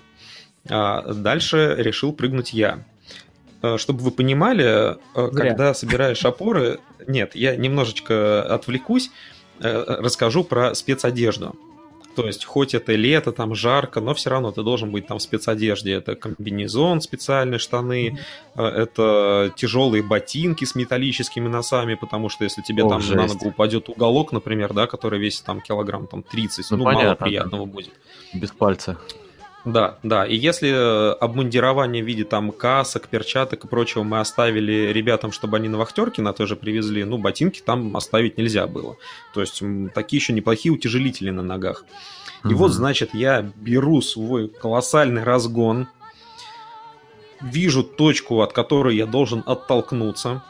А 0.70 1.12
дальше 1.14 1.76
решил 1.78 2.14
прыгнуть 2.14 2.54
я. 2.54 2.86
А, 3.62 3.78
чтобы 3.78 4.02
вы 4.02 4.12
понимали, 4.12 4.64
а, 4.64 4.98
Зря. 5.14 5.50
когда 5.50 5.74
собираешь 5.74 6.24
опоры... 6.26 6.80
Нет, 7.08 7.36
я 7.36 7.56
немножечко 7.56 8.44
отвлекусь, 8.44 9.12
э, 9.60 9.84
расскажу 10.00 10.44
про 10.44 10.74
спецодежду. 10.76 11.56
То 12.16 12.26
есть, 12.28 12.44
хоть 12.44 12.74
это 12.74 12.94
лето, 12.94 13.32
там 13.32 13.56
жарко, 13.56 14.02
но 14.02 14.14
все 14.14 14.30
равно 14.32 14.52
ты 14.52 14.64
должен 14.64 14.92
быть 14.92 15.08
там 15.08 15.20
в 15.20 15.22
спецодежде. 15.22 15.94
Это 15.94 16.16
комбинезон, 16.16 17.00
специальные 17.00 17.58
штаны, 17.60 18.20
mm-hmm. 18.56 18.64
это 18.64 19.54
тяжелые 19.56 20.04
ботинки 20.04 20.66
с 20.66 20.76
металлическими 20.76 21.48
носами, 21.48 21.96
потому 21.96 22.28
что 22.28 22.44
если 22.44 22.62
тебе 22.62 22.84
О, 22.84 22.90
там 22.90 23.02
жесть. 23.02 23.16
на 23.16 23.28
ногу 23.28 23.48
упадет 23.48 23.88
уголок, 23.88 24.34
например, 24.34 24.74
да, 24.74 24.88
который 24.88 25.20
весит 25.20 25.46
там 25.46 25.62
килограмм 25.62 26.08
там 26.08 26.22
30, 26.24 26.72
ну, 26.72 26.78
ну 26.78 26.84
понятно, 26.84 27.06
мало 27.06 27.16
приятного 27.16 27.66
будет. 27.66 27.94
Без 28.34 28.52
пальца. 28.52 28.98
Да, 29.64 30.00
да. 30.02 30.26
И 30.26 30.36
если 30.36 30.70
э, 30.70 31.14
обмундирование 31.14 32.04
в 32.04 32.08
виде 32.08 32.24
там 32.24 32.52
касок, 32.52 33.08
перчаток 33.08 33.64
и 33.64 33.68
прочего 33.68 34.04
мы 34.04 34.20
оставили 34.20 34.92
ребятам, 34.92 35.32
чтобы 35.32 35.58
они 35.58 35.70
на 35.70 35.78
вахтерке 35.78 36.22
на 36.22 36.34
то 36.34 36.48
же 36.48 36.56
привезли, 36.56 37.04
ну, 37.04 37.18
ботинки 37.18 37.62
там 37.64 37.96
оставить 37.96 38.38
нельзя 38.38 38.66
было. 38.66 38.98
То 39.34 39.42
есть 39.42 39.62
такие 39.94 40.20
еще 40.20 40.34
неплохие 40.34 40.74
утяжелители 40.74 41.30
на 41.30 41.44
ногах. 41.44 41.86
И 42.44 42.48
угу. 42.48 42.56
вот, 42.56 42.72
значит, 42.72 43.14
я 43.14 43.42
беру 43.56 44.02
свой 44.02 44.48
колоссальный 44.48 45.24
разгон, 45.24 45.88
вижу 47.40 47.84
точку, 47.84 48.42
от 48.42 48.54
которой 48.54 48.96
я 48.96 49.06
должен 49.06 49.44
оттолкнуться, 49.46 50.44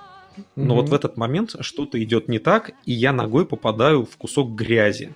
но 0.56 0.74
угу. 0.74 0.82
вот 0.82 0.90
в 0.90 0.94
этот 0.94 1.18
момент 1.18 1.56
что-то 1.60 2.02
идет 2.02 2.30
не 2.30 2.40
так, 2.40 2.72
и 2.86 2.94
я 2.94 3.12
ногой 3.12 3.46
попадаю 3.46 4.06
в 4.06 4.16
кусок 4.18 4.52
грязи. 4.52 5.14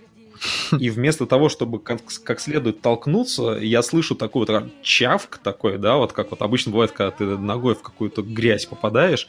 И 0.80 0.90
вместо 0.90 1.26
того, 1.26 1.50
чтобы 1.50 1.80
как, 1.80 2.02
как 2.24 2.40
следует 2.40 2.82
толкнуться, 2.82 3.58
я 3.62 3.82
слышу 3.82 4.16
такой 4.16 4.46
вот 4.46 4.72
чавк 4.82 5.40
такой, 5.44 5.78
да, 5.78 5.98
вот 5.98 6.14
как 6.14 6.32
вот 6.32 6.42
обычно 6.42 6.72
бывает, 6.72 6.92
когда 6.92 7.12
ты 7.12 7.26
ногой 7.26 7.76
в 7.76 7.82
какую-то 7.82 8.22
грязь 8.22 8.66
попадаешь. 8.66 9.28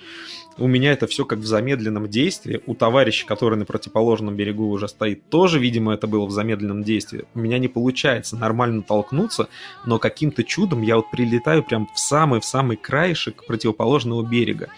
У 0.58 0.66
меня 0.68 0.92
это 0.92 1.06
все 1.06 1.26
как 1.26 1.40
в 1.40 1.46
замедленном 1.46 2.08
действии. 2.08 2.62
У 2.66 2.74
товарища, 2.74 3.26
который 3.26 3.58
на 3.58 3.66
противоположном 3.66 4.36
берегу 4.36 4.70
уже 4.70 4.88
стоит, 4.88 5.28
тоже, 5.28 5.58
видимо, 5.58 5.92
это 5.92 6.06
было 6.06 6.24
в 6.24 6.30
замедленном 6.30 6.82
действии. 6.82 7.24
У 7.34 7.40
меня 7.40 7.58
не 7.58 7.68
получается 7.68 8.36
нормально 8.36 8.82
толкнуться, 8.82 9.48
но 9.84 9.98
каким-то 9.98 10.44
чудом 10.44 10.80
я 10.80 10.96
вот 10.96 11.10
прилетаю 11.10 11.62
прям 11.62 11.88
в 11.94 11.98
самый-в 11.98 12.44
самый 12.44 12.78
краешек 12.78 13.44
противоположного 13.46 14.22
берега. 14.22 14.68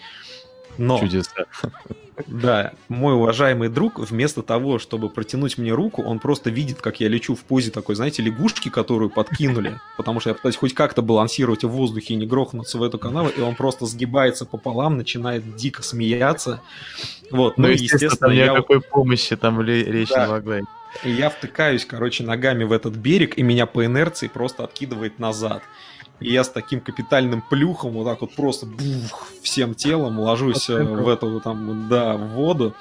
Но... 0.79 0.97
Чудеса. 0.99 1.45
Да, 2.27 2.73
мой 2.89 3.13
уважаемый 3.13 3.69
друг, 3.69 3.99
вместо 3.99 4.41
того, 4.43 4.79
чтобы 4.79 5.09
протянуть 5.09 5.57
мне 5.57 5.71
руку, 5.71 6.03
он 6.03 6.19
просто 6.19 6.49
видит, 6.49 6.81
как 6.81 6.99
я 6.99 7.07
лечу 7.07 7.35
в 7.35 7.39
позе 7.41 7.71
такой, 7.71 7.95
знаете, 7.95 8.21
лягушки, 8.21 8.69
которую 8.69 9.09
подкинули, 9.09 9.79
потому 9.97 10.19
что 10.19 10.29
я 10.29 10.33
пытаюсь 10.33 10.57
хоть 10.57 10.73
как-то 10.73 11.01
балансировать 11.01 11.63
в 11.63 11.69
воздухе 11.69 12.13
и 12.13 12.17
не 12.17 12.25
грохнуться 12.25 12.77
в 12.77 12.83
эту 12.83 12.99
канаву, 12.99 13.29
и 13.29 13.41
он 13.41 13.55
просто 13.55 13.85
сгибается 13.85 14.45
пополам, 14.45 14.97
начинает 14.97 15.55
дико 15.55 15.81
смеяться. 15.81 16.61
Вот, 17.31 17.57
ну, 17.57 17.67
ну 17.67 17.73
естественно, 17.73 18.07
естественно 18.07 18.31
я... 18.31 18.51
никакой 18.51 18.81
помощи 18.81 19.35
там 19.35 19.61
речь 19.61 20.09
да. 20.09 20.25
не 20.25 20.31
могла. 20.31 20.59
И 21.03 21.11
я 21.11 21.29
втыкаюсь, 21.29 21.85
короче, 21.85 22.23
ногами 22.23 22.63
в 22.63 22.71
этот 22.71 22.95
берег, 22.95 23.37
и 23.37 23.43
меня 23.43 23.65
по 23.65 23.85
инерции 23.85 24.27
просто 24.27 24.63
откидывает 24.63 25.19
назад. 25.19 25.61
И 26.19 26.31
я 26.31 26.43
с 26.43 26.49
таким 26.49 26.81
капитальным 26.81 27.41
плюхом 27.41 27.91
вот 27.91 28.05
так 28.05 28.21
вот 28.21 28.35
просто 28.35 28.65
бух, 28.65 29.27
всем 29.41 29.73
телом 29.75 30.19
ложусь 30.19 30.69
э, 30.69 30.83
в 30.83 31.07
эту 31.07 31.39
там, 31.39 31.87
да, 31.89 32.17
в 32.17 32.29
воду. 32.29 32.75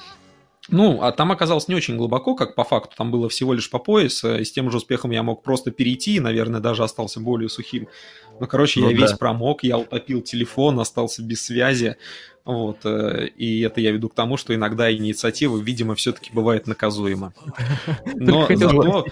Ну, 0.70 1.02
а 1.02 1.12
там 1.12 1.32
оказалось 1.32 1.68
не 1.68 1.74
очень 1.74 1.96
глубоко, 1.96 2.34
как 2.34 2.54
по 2.54 2.62
факту, 2.62 2.94
там 2.96 3.10
было 3.10 3.30
всего 3.30 3.54
лишь 3.54 3.70
по 3.70 3.78
пояс, 3.78 4.22
э, 4.24 4.40
и 4.40 4.44
с 4.44 4.52
тем 4.52 4.70
же 4.70 4.76
успехом 4.76 5.10
я 5.12 5.22
мог 5.22 5.42
просто 5.42 5.70
перейти, 5.70 6.16
и, 6.16 6.20
наверное, 6.20 6.60
даже 6.60 6.84
остался 6.84 7.20
более 7.20 7.48
сухим. 7.48 7.88
Ну, 8.38 8.46
короче, 8.46 8.80
ну, 8.80 8.90
я 8.90 8.96
да. 8.96 9.02
весь 9.02 9.16
промок, 9.16 9.62
я 9.64 9.78
утопил 9.78 10.20
телефон, 10.20 10.78
остался 10.78 11.22
без 11.22 11.42
связи, 11.42 11.96
вот, 12.44 12.78
э, 12.84 13.28
и 13.36 13.60
это 13.60 13.80
я 13.80 13.92
веду 13.92 14.10
к 14.10 14.14
тому, 14.14 14.36
что 14.36 14.54
иногда 14.54 14.92
инициатива, 14.92 15.56
видимо, 15.58 15.94
все-таки 15.94 16.30
бывает 16.32 16.66
наказуема. 16.66 17.32
Но 18.14 18.46
зато 18.50 19.06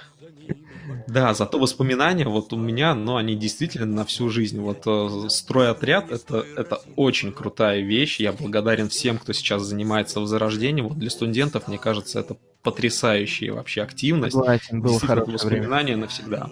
да, 1.06 1.34
зато 1.34 1.58
воспоминания 1.58 2.26
вот 2.26 2.52
у 2.52 2.56
меня, 2.56 2.94
ну, 2.94 3.16
они 3.16 3.36
действительно 3.36 3.86
на 3.86 4.04
всю 4.04 4.28
жизнь. 4.28 4.60
Вот 4.60 4.82
э, 4.86 5.28
стройотряд 5.28 6.10
это, 6.10 6.44
это 6.56 6.80
очень 6.96 7.32
крутая 7.32 7.80
вещь. 7.80 8.18
Я 8.18 8.32
благодарен 8.32 8.88
всем, 8.88 9.18
кто 9.18 9.32
сейчас 9.32 9.62
занимается 9.62 10.20
возрождением. 10.20 10.88
Вот 10.88 10.98
для 10.98 11.10
студентов, 11.10 11.68
мне 11.68 11.78
кажется, 11.78 12.18
это 12.18 12.36
потрясающая 12.62 13.52
вообще 13.52 13.82
активность. 13.82 14.34
Согласен, 14.34 14.80
было 14.80 14.98
хорошее 14.98 15.34
воспоминания 15.34 15.92
время. 15.92 16.02
навсегда. 16.02 16.50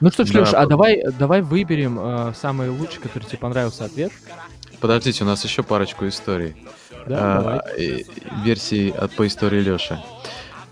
Ну 0.00 0.10
что 0.10 0.26
ж, 0.26 0.30
да, 0.32 0.40
Леш, 0.40 0.48
а 0.52 0.66
давай, 0.66 1.02
давай 1.18 1.40
выберем 1.40 1.98
э, 1.98 2.34
самый 2.34 2.68
лучший, 2.68 3.00
который 3.00 3.24
тебе 3.24 3.38
понравился 3.38 3.86
ответ. 3.86 4.12
Подождите, 4.80 5.24
у 5.24 5.26
нас 5.26 5.42
еще 5.44 5.62
парочку 5.62 6.06
историй. 6.06 6.56
Да, 7.06 7.38
а, 7.38 7.42
давай. 7.42 8.06
Версии 8.44 8.90
от 8.90 9.12
по 9.12 9.26
истории 9.26 9.60
Леши. 9.60 9.98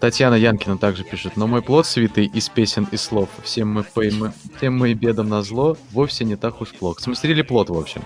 Татьяна 0.02 0.34
Янкина 0.34 0.78
также 0.78 1.04
пишет, 1.04 1.36
но 1.36 1.46
мой 1.46 1.62
плод 1.62 1.86
святый 1.86 2.26
из 2.26 2.48
песен 2.48 2.88
и 2.90 2.96
слов, 2.96 3.28
всем 3.44 3.72
мы, 3.72 3.86
мы, 3.94 4.32
всем 4.56 4.76
мы 4.76 4.94
бедам 4.94 5.28
на 5.28 5.42
зло, 5.42 5.76
вовсе 5.92 6.24
не 6.24 6.34
так 6.34 6.60
уж 6.60 6.70
плохо. 6.70 7.00
Смыстрили 7.00 7.42
плод, 7.42 7.70
в 7.70 7.78
общем. 7.78 8.02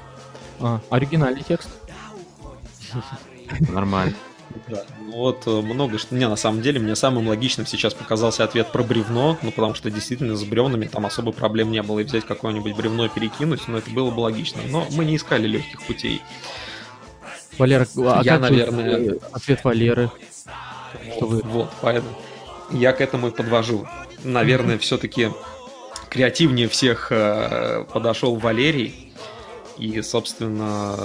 А, 0.60 0.82
оригинальный 0.90 1.40
текст. 1.42 1.70
Нормально. 3.70 4.14
Да, 4.68 4.84
ну 5.06 5.12
вот 5.12 5.44
э, 5.46 5.50
много 5.50 5.96
что... 5.96 6.14
Не, 6.14 6.28
на 6.28 6.36
самом 6.36 6.60
деле, 6.60 6.80
мне 6.80 6.94
самым 6.94 7.28
логичным 7.28 7.66
сейчас 7.66 7.94
показался 7.94 8.44
ответ 8.44 8.70
про 8.72 8.82
бревно, 8.82 9.38
ну, 9.40 9.50
потому 9.50 9.72
что 9.72 9.90
действительно 9.90 10.36
с 10.36 10.44
бревнами 10.44 10.84
там 10.84 11.06
особо 11.06 11.32
проблем 11.32 11.70
не 11.70 11.82
было, 11.82 12.00
и 12.00 12.04
взять 12.04 12.26
какое-нибудь 12.26 12.76
бревно 12.76 13.06
и 13.06 13.08
перекинуть, 13.08 13.66
но 13.68 13.78
это 13.78 13.88
было 13.88 14.10
бы 14.10 14.20
логично. 14.20 14.60
Но 14.68 14.86
мы 14.92 15.06
не 15.06 15.16
искали 15.16 15.46
легких 15.46 15.80
путей. 15.80 16.20
Валера, 17.56 17.86
а 17.96 18.20
Я, 18.22 18.32
как 18.32 18.40
наверное... 18.42 19.18
ответ 19.32 19.64
Валеры? 19.64 20.10
Что 21.16 21.26
вы... 21.26 21.42
Вот, 21.42 21.70
поэтому 21.80 22.14
я 22.70 22.92
к 22.92 23.00
этому 23.00 23.28
и 23.28 23.30
подвожу. 23.30 23.86
Наверное, 24.24 24.78
все-таки 24.78 25.30
креативнее 26.08 26.68
всех 26.68 27.08
э, 27.10 27.84
подошел 27.92 28.36
Валерий. 28.36 29.12
И, 29.78 30.00
собственно, 30.00 30.96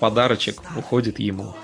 подарочек 0.00 0.60
уходит 0.76 1.18
ему. 1.18 1.54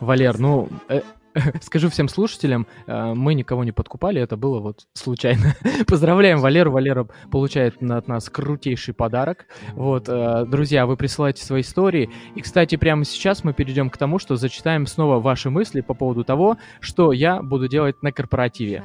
Валер, 0.00 0.38
ну, 0.38 0.68
э, 0.88 1.02
скажу 1.62 1.88
всем 1.90 2.08
слушателям, 2.08 2.66
э, 2.86 3.14
мы 3.14 3.34
никого 3.34 3.64
не 3.64 3.72
подкупали, 3.72 4.20
это 4.20 4.36
было 4.36 4.60
вот 4.60 4.86
случайно. 4.94 5.54
Поздравляем 5.86 6.40
Валеру. 6.40 6.70
Валера 6.70 7.08
получает 7.30 7.82
от 7.82 8.08
нас 8.08 8.28
крутейший 8.28 8.94
подарок. 8.94 9.46
Вот, 9.72 10.08
э, 10.08 10.44
друзья, 10.46 10.86
вы 10.86 10.96
присылаете 10.96 11.44
свои 11.44 11.62
истории. 11.62 12.10
И, 12.34 12.40
кстати, 12.40 12.76
прямо 12.76 13.04
сейчас 13.04 13.44
мы 13.44 13.52
перейдем 13.52 13.90
к 13.90 13.96
тому, 13.96 14.18
что 14.18 14.36
зачитаем 14.36 14.86
снова 14.86 15.20
ваши 15.20 15.50
мысли 15.50 15.80
по 15.80 15.94
поводу 15.94 16.24
того, 16.24 16.58
что 16.80 17.12
я 17.12 17.42
буду 17.42 17.68
делать 17.68 18.02
на 18.02 18.12
корпоративе. 18.12 18.84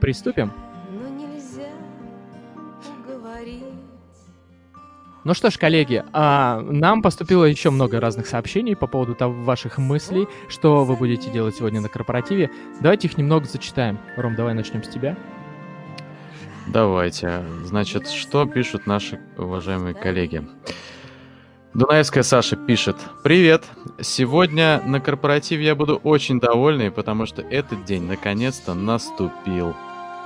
Приступим? 0.00 0.52
Ну 5.24 5.32
что 5.32 5.50
ж, 5.50 5.56
коллеги, 5.56 6.04
а, 6.12 6.60
нам 6.60 7.00
поступило 7.00 7.44
еще 7.46 7.70
много 7.70 7.98
разных 7.98 8.26
сообщений 8.26 8.76
по 8.76 8.86
поводу 8.86 9.14
того, 9.14 9.32
ваших 9.32 9.78
мыслей, 9.78 10.28
что 10.48 10.84
вы 10.84 10.96
будете 10.96 11.30
делать 11.30 11.56
сегодня 11.56 11.80
на 11.80 11.88
корпоративе. 11.88 12.50
Давайте 12.80 13.08
их 13.08 13.16
немного 13.16 13.46
зачитаем. 13.46 13.98
Ром, 14.18 14.36
давай 14.36 14.52
начнем 14.52 14.82
с 14.82 14.88
тебя. 14.88 15.16
Давайте. 16.66 17.42
Значит, 17.64 18.08
что 18.08 18.44
пишут 18.44 18.86
наши 18.86 19.18
уважаемые 19.38 19.94
коллеги? 19.94 20.46
Дунаевская 21.72 22.22
Саша 22.22 22.56
пишет. 22.56 22.96
Привет! 23.22 23.64
Сегодня 24.02 24.82
на 24.84 25.00
корпоративе 25.00 25.64
я 25.64 25.74
буду 25.74 25.96
очень 25.96 26.38
довольный, 26.38 26.90
потому 26.90 27.24
что 27.24 27.40
этот 27.40 27.84
день 27.84 28.02
наконец-то 28.02 28.74
наступил. 28.74 29.74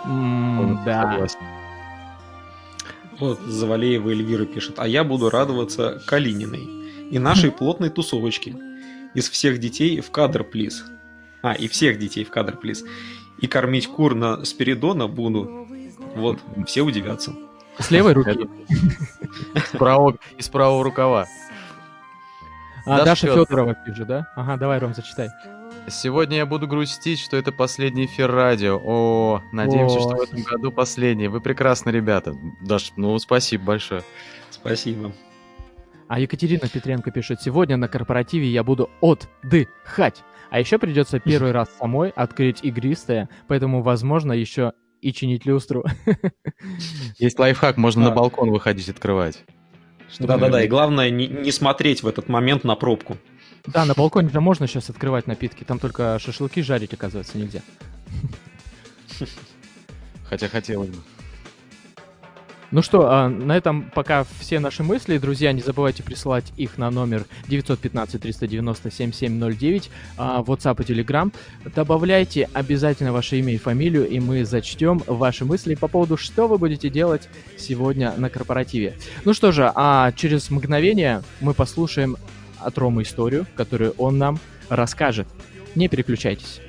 М, 0.05 0.80
да. 0.84 1.12
Согласен. 1.12 1.38
Вот 3.21 3.41
Завалеева 3.41 4.11
Эльвира 4.11 4.45
пишет, 4.45 4.79
а 4.79 4.87
я 4.87 5.03
буду 5.03 5.29
радоваться 5.29 6.01
Калининой 6.07 6.69
и 7.11 7.19
нашей 7.19 7.51
плотной 7.51 7.91
тусовочке. 7.91 8.55
Из 9.14 9.29
всех 9.29 9.59
детей 9.59 10.01
в 10.01 10.11
кадр, 10.11 10.45
плиз. 10.45 10.85
А, 11.43 11.55
и 11.55 11.66
всех 11.66 11.99
детей 11.99 12.25
в 12.25 12.31
кадр, 12.31 12.57
плиз. 12.57 12.85
И 13.41 13.47
кормить 13.47 13.89
кур 13.89 14.14
на 14.14 14.45
Спиридона 14.45 15.09
буду. 15.09 15.66
Вот, 16.14 16.39
все 16.66 16.83
удивятся. 16.83 17.33
С 17.79 17.91
левой 17.91 18.12
руки. 18.12 18.49
Из 20.37 20.49
правого, 20.49 20.85
рукава. 20.85 21.27
А, 22.87 23.05
Даша. 23.05 23.27
Федорова 23.27 23.75
пишет, 23.75 24.07
да? 24.07 24.29
Ага, 24.37 24.57
давай, 24.57 24.79
Ром, 24.79 24.95
зачитай. 24.95 25.29
Сегодня 25.91 26.39
я 26.39 26.47
буду 26.47 26.66
грустить, 26.66 27.18
что 27.18 27.36
это 27.36 27.53
последний 27.53 28.07
эфир 28.07 28.30
радио. 28.30 28.80
О, 28.82 29.43
надеемся, 29.53 30.01
что 30.01 30.16
в 30.16 30.20
этом 30.22 30.43
году 30.43 30.72
последний. 30.72 31.28
Вы 31.28 31.41
прекрасны, 31.41 31.91
ребята. 31.91 32.34
Даш, 32.62 32.93
ну 32.97 33.18
спасибо 33.18 33.64
большое. 33.64 34.03
Спасибо. 34.51 35.12
А 36.09 36.20
Екатерина 36.20 36.68
Петренко 36.68 37.11
пишет, 37.11 37.43
сегодня 37.43 37.76
на 37.76 37.86
корпоративе 37.89 38.49
я 38.49 38.64
буду 38.64 38.91
отдыхать. 39.01 40.22
А 40.51 40.59
еще 40.59 40.78
придется 40.78 41.20
первый 41.24 41.53
раз 41.53 41.68
самой 41.78 42.11
открыть 42.11 42.61
игристое, 42.62 43.28
поэтому, 43.47 43.82
возможно, 43.82 44.32
еще 44.32 44.72
и 45.03 45.12
чинить 45.12 45.47
люстру. 45.47 45.84
Есть 47.18 47.39
лайфхак, 47.39 47.76
можно 47.76 48.05
Да. 48.05 48.11
на 48.11 48.16
балкон 48.16 48.51
выходить 48.51 48.89
открывать. 48.89 49.45
Да-да-да, 50.18 50.64
и 50.64 50.68
главное 50.68 51.11
не, 51.11 51.26
не 51.26 51.53
смотреть 51.53 52.03
в 52.03 52.09
этот 52.09 52.28
момент 52.28 52.64
на 52.64 52.74
пробку. 52.74 53.18
Да, 53.69 53.85
на 53.85 53.93
балконе 53.93 54.31
же 54.31 54.41
можно 54.41 54.66
сейчас 54.66 54.89
открывать 54.89 55.27
напитки, 55.27 55.62
там 55.62 55.79
только 55.79 56.19
шашлыки 56.19 56.62
жарить, 56.62 56.95
оказывается, 56.95 57.37
нельзя. 57.37 57.61
Хотя 60.25 60.49
хотелось 60.49 60.89
бы. 60.89 60.97
Ну 62.71 62.83
что, 62.83 63.11
а, 63.11 63.29
на 63.29 63.57
этом 63.57 63.91
пока 63.95 64.25
все 64.41 64.59
наши 64.59 64.83
мысли. 64.83 65.19
Друзья, 65.19 65.53
не 65.53 65.61
забывайте 65.61 66.03
присылать 66.03 66.51
их 66.57 66.79
на 66.79 66.91
номер 66.91 67.27
915-390-7709, 67.49 69.91
а, 70.16 70.43
WhatsApp 70.43 70.83
и 70.83 70.87
Telegram. 70.93 71.31
Добавляйте 71.75 72.49
обязательно 72.55 73.12
ваше 73.12 73.39
имя 73.39 73.53
и 73.55 73.59
фамилию, 73.59 74.09
и 74.09 74.19
мы 74.19 74.47
зачтем 74.47 75.03
ваши 75.07 75.45
мысли 75.45 75.75
по 75.75 75.89
поводу, 75.89 76.16
что 76.16 76.49
вы 76.49 76.57
будете 76.57 76.89
делать 76.91 77.29
сегодня 77.59 78.14
на 78.16 78.31
корпоративе. 78.31 78.97
Ну 79.25 79.35
что 79.35 79.53
же, 79.53 79.71
а 79.75 80.12
через 80.12 80.51
мгновение 80.51 81.23
мы 81.41 81.53
послушаем 81.55 82.16
от 82.61 82.79
Ромы 82.79 83.03
историю, 83.03 83.47
которую 83.55 83.95
он 83.99 84.19
нам 84.19 84.39
расскажет. 84.69 85.27
Не 85.75 85.89
переключайтесь. 85.89 86.61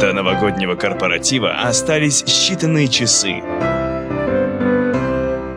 До 0.00 0.12
новогоднего 0.12 0.74
корпоратива 0.74 1.62
остались 1.62 2.22
считанные 2.24 2.88
часы. 2.88 3.42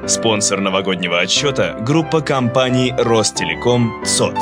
Спонсор 0.08 0.62
новогоднего 0.62 1.20
отчета– 1.20 1.78
группа 1.82 2.22
компаний 2.22 2.94
Ростелеком 2.96 4.04
ЦОТ. 4.06 4.38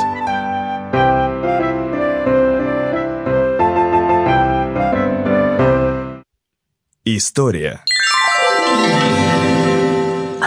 История. 7.05 7.83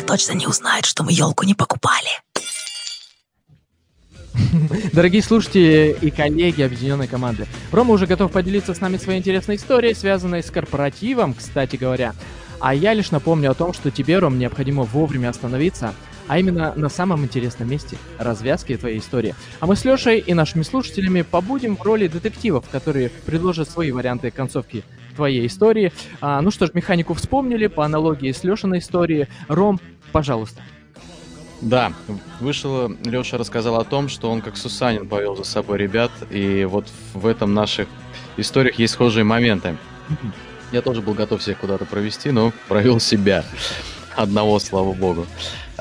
Точно 0.07 0.33
не 0.35 0.47
узнает, 0.47 0.85
что 0.85 1.03
мы 1.03 1.13
елку 1.13 1.45
не 1.45 1.55
покупали. 1.55 2.09
Дорогие 4.93 5.23
слушатели 5.23 5.97
и 6.01 6.11
коллеги 6.11 6.63
объединенной 6.63 7.09
команды, 7.09 7.47
Рома 7.73 7.93
уже 7.93 8.07
готов 8.07 8.31
поделиться 8.31 8.75
с 8.75 8.81
нами 8.81 8.99
своей 8.99 9.19
интересной 9.19 9.57
историей, 9.57 9.95
связанной 9.95 10.43
с 10.43 10.51
корпоративом, 10.51 11.35
кстати 11.35 11.77
говоря. 11.77 12.15
А 12.61 12.75
я 12.75 12.95
лишь 12.95 13.11
напомню 13.11 13.51
о 13.51 13.55
том, 13.55 13.73
что 13.73 13.91
тебе, 13.91 14.19
Ром, 14.19 14.39
необходимо 14.39 14.85
вовремя 14.85 15.31
остановиться, 15.31 15.95
а 16.29 16.39
именно 16.39 16.73
на 16.77 16.89
самом 16.89 17.25
интересном 17.25 17.69
месте– 17.69 17.99
развязки 18.19 18.77
твоей 18.77 19.01
истории. 19.01 19.35
А 19.61 19.67
мы 19.67 19.77
с 19.77 19.85
Лешей 19.85 20.19
и 20.19 20.35
нашими 20.35 20.63
слушателями 20.63 21.23
побудем 21.23 21.77
в 21.77 21.83
роли 21.83 22.09
детективов, 22.09 22.69
которые 22.71 23.11
предложат 23.11 23.69
свои 23.69 23.91
варианты 23.91 24.31
концовки 24.31 24.85
твоей 25.17 25.47
истории. 25.47 25.93
А, 26.21 26.41
ну 26.41 26.51
что 26.51 26.67
ж, 26.67 26.71
механику 26.75 27.15
вспомнили, 27.15 27.67
по 27.67 27.85
аналогии 27.85 28.31
с 28.31 28.45
Лешиной 28.45 28.79
историей. 28.79 29.27
Ром, 29.49 29.81
пожалуйста. 30.13 30.63
Да, 31.61 31.93
вышел, 32.39 32.95
Леша 33.05 33.39
рассказал 33.39 33.77
о 33.81 33.85
том, 33.85 34.09
что 34.09 34.31
он 34.31 34.43
как 34.43 34.57
Сусанин 34.57 35.09
повел 35.09 35.37
за 35.37 35.45
собой 35.45 35.79
ребят, 35.79 36.11
и 36.31 36.65
вот 36.65 36.87
в 37.15 37.27
этом 37.27 37.55
наших 37.55 37.89
историях 38.37 38.79
есть 38.79 38.93
схожие 38.93 39.25
моменты. 39.25 39.77
Я 40.71 40.83
тоже 40.83 41.01
был 41.01 41.15
готов 41.15 41.41
всех 41.41 41.59
куда-то 41.59 41.87
провести, 41.87 42.31
но 42.31 42.53
провел 42.69 43.01
себя. 43.01 43.45
Одного, 44.15 44.59
слава 44.59 44.93
богу. 44.93 45.27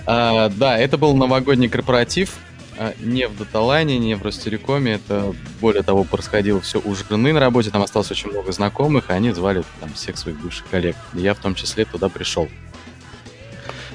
А, 0.06 0.50
да, 0.50 0.78
это 0.78 0.98
был 0.98 1.16
новогодний 1.16 1.68
корпоратив. 1.68 2.38
А, 2.78 2.94
Не 3.00 3.28
в 3.28 3.38
Даталайне, 3.38 3.98
не 3.98 4.16
в 4.16 4.24
Ростелекоме. 4.24 4.94
Это, 4.94 5.34
более 5.62 5.84
того, 5.84 6.04
происходило 6.04 6.62
все 6.62 6.80
у 6.80 6.96
жены 6.96 7.34
на 7.34 7.40
работе. 7.40 7.70
Там 7.70 7.82
осталось 7.82 8.12
очень 8.12 8.30
много 8.30 8.52
знакомых, 8.52 9.10
и 9.10 9.14
они 9.14 9.32
звали 9.32 9.64
там 9.80 9.94
всех 9.94 10.18
своих 10.18 10.40
бывших 10.40 10.68
коллег. 10.68 10.96
И 11.14 11.20
я 11.20 11.34
в 11.34 11.40
том 11.40 11.56
числе 11.56 11.86
туда 11.86 12.10
пришел. 12.10 12.48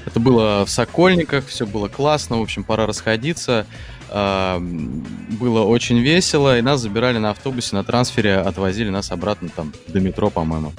Это 0.05 0.19
было 0.19 0.65
в 0.65 0.69
Сокольниках, 0.69 1.45
все 1.47 1.67
было 1.67 1.87
классно, 1.87 2.39
в 2.39 2.41
общем, 2.41 2.63
пора 2.63 2.87
расходиться. 2.87 3.65
А, 4.09 4.59
Было 4.59 5.61
очень 5.61 5.99
весело, 5.99 6.57
и 6.57 6.61
нас 6.61 6.81
забирали 6.81 7.17
на 7.17 7.29
автобусе, 7.29 7.75
на 7.75 7.83
трансфере, 7.83 8.37
отвозили 8.37 8.89
нас 8.89 9.11
обратно 9.11 9.49
там 9.49 9.73
до 9.87 9.99
метро, 9.99 10.29
по-моему. 10.29 10.73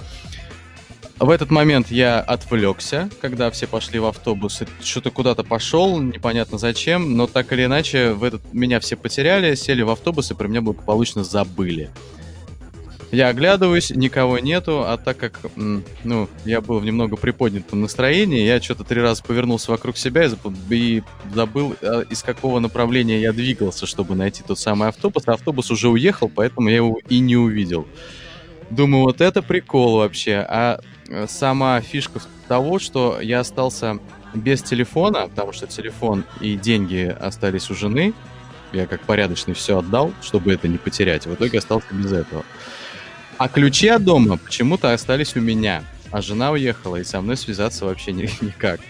В 1.22 1.30
этот 1.30 1.52
момент 1.52 1.92
я 1.92 2.18
отвлекся, 2.18 3.08
когда 3.20 3.48
все 3.52 3.68
пошли 3.68 4.00
в 4.00 4.06
автобус, 4.06 4.60
что-то 4.82 5.12
куда-то 5.12 5.44
пошел, 5.44 6.00
непонятно 6.00 6.58
зачем, 6.58 7.16
но 7.16 7.28
так 7.28 7.52
или 7.52 7.64
иначе 7.64 8.10
в 8.10 8.24
этот 8.24 8.42
меня 8.52 8.80
все 8.80 8.96
потеряли, 8.96 9.54
сели 9.54 9.82
в 9.82 9.90
автобус 9.90 10.32
и 10.32 10.34
про 10.34 10.48
меня 10.48 10.62
благополучно 10.62 11.22
забыли. 11.22 11.90
Я 13.12 13.28
оглядываюсь, 13.28 13.90
никого 13.90 14.40
нету, 14.40 14.82
а 14.84 14.96
так 14.96 15.16
как, 15.16 15.38
ну, 15.54 16.28
я 16.44 16.60
был 16.60 16.80
в 16.80 16.84
немного 16.84 17.14
приподнятом 17.14 17.82
настроении, 17.82 18.40
я 18.44 18.60
что-то 18.60 18.82
три 18.82 19.00
раза 19.00 19.22
повернулся 19.22 19.70
вокруг 19.70 19.98
себя 19.98 20.24
и, 20.24 20.28
зап- 20.28 20.56
и 20.70 21.04
забыл, 21.32 21.76
а, 21.82 22.00
из 22.00 22.24
какого 22.24 22.58
направления 22.58 23.20
я 23.20 23.32
двигался, 23.32 23.86
чтобы 23.86 24.16
найти 24.16 24.42
тот 24.44 24.58
самый 24.58 24.88
автобус. 24.88 25.22
Автобус 25.28 25.70
уже 25.70 25.88
уехал, 25.88 26.28
поэтому 26.34 26.68
я 26.68 26.76
его 26.76 26.98
и 27.08 27.20
не 27.20 27.36
увидел. 27.36 27.86
Думаю, 28.70 29.04
вот 29.04 29.20
это 29.20 29.42
прикол 29.42 29.98
вообще. 29.98 30.44
А 30.48 30.80
сама 31.26 31.80
фишка 31.80 32.20
того, 32.48 32.78
что 32.78 33.20
я 33.20 33.40
остался 33.40 33.98
без 34.34 34.62
телефона, 34.62 35.28
потому 35.28 35.52
что 35.52 35.66
телефон 35.66 36.24
и 36.40 36.56
деньги 36.56 37.14
остались 37.20 37.70
у 37.70 37.74
жены. 37.74 38.14
Я 38.72 38.86
как 38.86 39.02
порядочный 39.02 39.54
все 39.54 39.78
отдал, 39.78 40.12
чтобы 40.22 40.52
это 40.52 40.66
не 40.68 40.78
потерять. 40.78 41.26
В 41.26 41.34
итоге 41.34 41.58
остался 41.58 41.88
без 41.92 42.12
этого. 42.12 42.44
А 43.36 43.48
ключи 43.48 43.88
от 43.88 44.04
дома 44.04 44.38
почему-то 44.38 44.92
остались 44.92 45.36
у 45.36 45.40
меня. 45.40 45.84
А 46.10 46.22
жена 46.22 46.52
уехала, 46.52 46.96
и 46.96 47.04
со 47.04 47.20
мной 47.20 47.36
связаться 47.36 47.84
вообще 47.84 48.12
ни- 48.12 48.30
никак. 48.44 48.80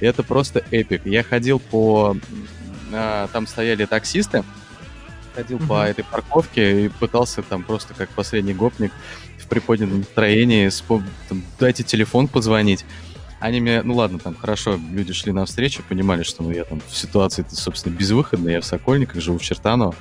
И 0.00 0.06
это 0.06 0.22
просто 0.22 0.64
эпик. 0.70 1.06
Я 1.06 1.22
ходил 1.22 1.58
по... 1.58 2.16
а, 2.92 3.28
там 3.32 3.46
стояли 3.46 3.84
таксисты. 3.84 4.44
Ходил 5.34 5.58
по 5.58 5.64
Мгм. 5.64 5.82
этой 5.82 6.04
парковке 6.04 6.84
и 6.86 6.88
пытался 6.88 7.42
там 7.42 7.62
просто 7.62 7.94
как 7.94 8.10
последний 8.10 8.52
гопник 8.54 8.92
в 9.38 9.46
приподнятом 9.46 9.98
настроении 10.00 10.66
спо- 10.68 11.02
там, 11.28 11.42
дайте 11.58 11.82
телефон 11.82 12.28
позвонить. 12.28 12.84
они 13.40 13.60
мне, 13.60 13.82
ну 13.82 13.94
ладно, 13.96 14.20
там 14.20 14.36
хорошо, 14.36 14.78
люди 14.92 15.12
шли 15.12 15.32
навстречу, 15.32 15.82
понимали, 15.88 16.22
что 16.22 16.44
ну, 16.44 16.52
я 16.52 16.62
там 16.62 16.80
в 16.88 16.96
ситуации, 16.96 17.44
собственно, 17.50 17.92
безвыходной, 17.92 18.52
я 18.52 18.60
в 18.60 18.64
Сокольниках, 18.64 19.20
живу 19.20 19.38
в 19.38 19.42
Чертаново. 19.42 19.96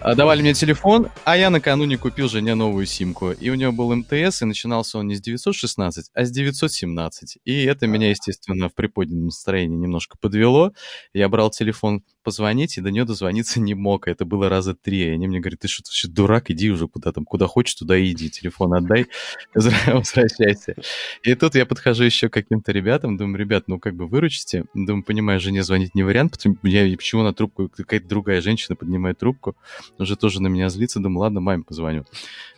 А, 0.00 0.14
давали 0.14 0.42
мне 0.42 0.54
телефон, 0.54 1.08
а 1.24 1.36
я 1.36 1.50
накануне 1.50 1.98
купил 1.98 2.28
жене 2.28 2.54
новую 2.54 2.86
симку. 2.86 3.32
И 3.32 3.50
у 3.50 3.56
него 3.56 3.72
был 3.72 3.92
МТС, 3.96 4.42
и 4.42 4.44
начинался 4.44 4.98
он 4.98 5.08
не 5.08 5.16
с 5.16 5.20
916, 5.20 6.10
а 6.14 6.24
с 6.24 6.30
917. 6.30 7.38
И 7.44 7.64
это 7.64 7.88
меня, 7.88 8.10
естественно, 8.10 8.68
в 8.68 8.74
приподнятом 8.74 9.26
настроении 9.26 9.76
немножко 9.76 10.16
подвело. 10.16 10.72
Я 11.12 11.28
брал 11.28 11.50
телефон 11.50 12.04
позвонить, 12.22 12.78
и 12.78 12.80
до 12.80 12.92
нее 12.92 13.04
дозвониться 13.04 13.58
не 13.58 13.74
мог. 13.74 14.06
Это 14.06 14.24
было 14.24 14.48
раза 14.48 14.74
три. 14.74 15.06
И 15.06 15.10
они 15.10 15.26
мне 15.26 15.40
говорят, 15.40 15.60
ты 15.60 15.68
что, 15.68 15.82
ты 15.82 15.90
что, 15.92 16.08
дурак, 16.08 16.50
иди 16.50 16.70
уже 16.70 16.86
куда 16.86 17.10
там, 17.10 17.24
куда 17.24 17.48
хочешь, 17.48 17.74
туда 17.74 17.96
и 17.96 18.12
иди. 18.12 18.30
Телефон 18.30 18.74
отдай, 18.74 19.06
возвращайся. 19.54 20.76
И 21.24 21.34
тут 21.34 21.56
я 21.56 21.66
подхожу 21.66 22.04
еще 22.04 22.28
к 22.28 22.34
каким-то 22.34 22.70
ребятам, 22.70 23.16
думаю, 23.16 23.36
ребят, 23.36 23.64
ну 23.66 23.80
как 23.80 23.96
бы 23.96 24.06
выручите. 24.06 24.64
Думаю, 24.74 25.02
понимаю, 25.02 25.40
жене 25.40 25.64
звонить 25.64 25.96
не 25.96 26.04
вариант, 26.04 26.32
потому 26.32 26.56
я 26.62 26.84
почему 26.96 27.24
на 27.24 27.34
трубку, 27.34 27.68
какая-то 27.68 28.06
другая 28.06 28.40
женщина 28.40 28.76
поднимает 28.76 29.18
трубку 29.18 29.56
уже 29.98 30.16
тоже 30.16 30.42
на 30.42 30.48
меня 30.48 30.68
злится, 30.68 31.00
думаю, 31.00 31.20
ладно, 31.20 31.40
маме 31.40 31.62
позвоню. 31.62 32.04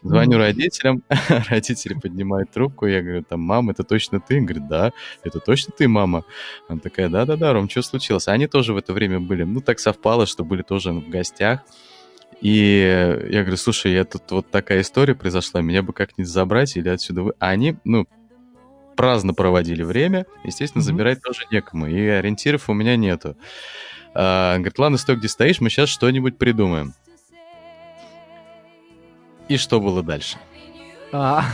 Звоню 0.02 0.38
родителям, 0.38 1.02
родители 1.48 1.94
поднимают 1.94 2.50
трубку, 2.50 2.86
я 2.86 3.02
говорю, 3.02 3.22
там, 3.22 3.40
мама, 3.40 3.72
это 3.72 3.84
точно 3.84 4.20
ты? 4.20 4.38
Он 4.38 4.46
говорит, 4.46 4.68
да, 4.68 4.92
это 5.22 5.40
точно 5.40 5.72
ты, 5.76 5.88
мама. 5.88 6.24
Она 6.68 6.80
такая, 6.80 7.08
да-да-да, 7.08 7.52
Ром, 7.52 7.68
что 7.68 7.82
случилось? 7.82 8.28
Они 8.28 8.46
тоже 8.46 8.72
в 8.72 8.76
это 8.76 8.92
время 8.92 9.20
были, 9.20 9.44
ну, 9.44 9.60
так 9.60 9.78
совпало, 9.78 10.26
что 10.26 10.44
были 10.44 10.62
тоже 10.62 10.92
в 10.92 11.08
гостях. 11.08 11.60
И 12.40 13.26
я 13.30 13.42
говорю, 13.42 13.56
слушай, 13.56 13.92
я 13.92 14.04
тут 14.04 14.30
вот 14.30 14.50
такая 14.50 14.80
история 14.80 15.14
произошла, 15.14 15.60
меня 15.60 15.82
бы 15.82 15.92
как-нибудь 15.92 16.30
забрать 16.30 16.76
или 16.76 16.88
отсюда 16.88 17.22
вы... 17.22 17.32
А 17.38 17.48
они, 17.48 17.76
ну, 17.84 18.06
праздно 18.96 19.34
проводили 19.34 19.82
время, 19.82 20.26
естественно, 20.44 20.82
mm-hmm. 20.82 20.84
забирать 20.84 21.22
тоже 21.22 21.42
некому, 21.50 21.86
и 21.86 22.06
ориентиров 22.06 22.68
у 22.68 22.74
меня 22.74 22.96
нету. 22.96 23.36
А, 24.14 24.56
говорит, 24.56 24.78
ладно, 24.78 24.98
стой, 24.98 25.16
где 25.16 25.28
стоишь, 25.28 25.60
мы 25.60 25.70
сейчас 25.70 25.88
что-нибудь 25.88 26.38
придумаем. 26.38 26.94
И 29.50 29.56
что 29.56 29.80
было 29.80 30.00
дальше? 30.04 30.36
А, 31.10 31.44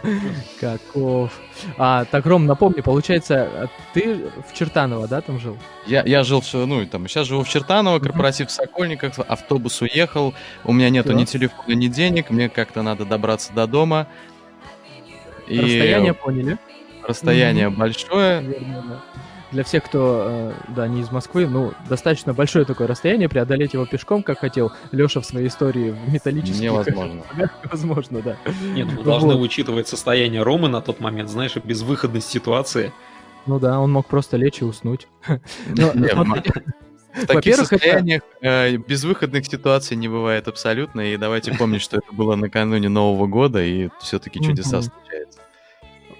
каков. 0.60 1.38
А, 1.76 2.06
так, 2.06 2.24
Ром, 2.24 2.46
напомни, 2.46 2.80
получается, 2.80 3.70
ты 3.92 4.30
в 4.48 4.54
Чертаново, 4.54 5.06
да, 5.06 5.20
там 5.20 5.38
жил? 5.38 5.58
Я, 5.86 6.02
я 6.06 6.24
жил, 6.24 6.42
ну, 6.54 6.86
там, 6.86 7.06
сейчас 7.08 7.26
живу 7.26 7.44
в 7.44 7.48
Чертаново, 7.50 7.98
корпоратив 7.98 8.48
в 8.48 8.52
Сокольниках, 8.52 9.18
автобус 9.28 9.82
уехал, 9.82 10.32
у 10.64 10.72
меня 10.72 10.88
нету 10.88 11.12
ни 11.12 11.26
телефона, 11.26 11.74
ни 11.74 11.88
денег, 11.88 12.30
мне 12.30 12.48
как-то 12.48 12.80
надо 12.80 13.04
добраться 13.04 13.52
до 13.52 13.66
дома. 13.66 14.06
И... 15.46 15.60
Расстояние 15.60 16.14
поняли? 16.14 16.58
Расстояние 17.06 17.68
большое. 17.68 18.40
Верно, 18.40 18.82
да 18.88 19.02
для 19.52 19.64
всех, 19.64 19.84
кто, 19.84 20.24
э, 20.26 20.52
да, 20.74 20.88
не 20.88 21.02
из 21.02 21.10
Москвы, 21.10 21.46
ну, 21.46 21.72
достаточно 21.88 22.32
большое 22.32 22.64
такое 22.64 22.86
расстояние, 22.86 23.28
преодолеть 23.28 23.74
его 23.74 23.86
пешком, 23.86 24.22
как 24.22 24.40
хотел 24.40 24.72
Леша 24.90 25.20
в 25.20 25.26
своей 25.26 25.48
истории 25.48 25.90
в 25.90 26.12
металлических... 26.12 26.62
Невозможно. 26.62 27.22
Невозможно, 27.64 28.22
да. 28.22 28.36
Нет, 28.74 28.88
мы 28.92 29.02
должны 29.04 29.34
учитывать 29.36 29.88
состояние 29.88 30.42
Ромы 30.42 30.68
на 30.68 30.80
тот 30.80 31.00
момент, 31.00 31.28
знаешь, 31.28 31.54
безвыходность 31.56 32.28
ситуации. 32.28 32.92
Ну 33.46 33.58
да, 33.58 33.78
он 33.78 33.92
мог 33.92 34.06
просто 34.06 34.36
лечь 34.36 34.60
и 34.60 34.64
уснуть. 34.64 35.06
В 37.14 37.26
таких 37.26 37.56
состояниях 37.56 38.22
э, 38.40 38.76
безвыходных 38.78 39.44
ситуаций 39.44 39.98
не 39.98 40.08
бывает 40.08 40.48
абсолютно, 40.48 41.12
и 41.12 41.18
давайте 41.18 41.52
помнить, 41.52 41.82
что 41.82 41.98
это 41.98 42.10
было 42.10 42.36
накануне 42.36 42.88
Нового 42.88 43.26
года, 43.26 43.62
и 43.62 43.90
все-таки 44.00 44.40
чудеса 44.40 44.80
случаются. 44.80 45.40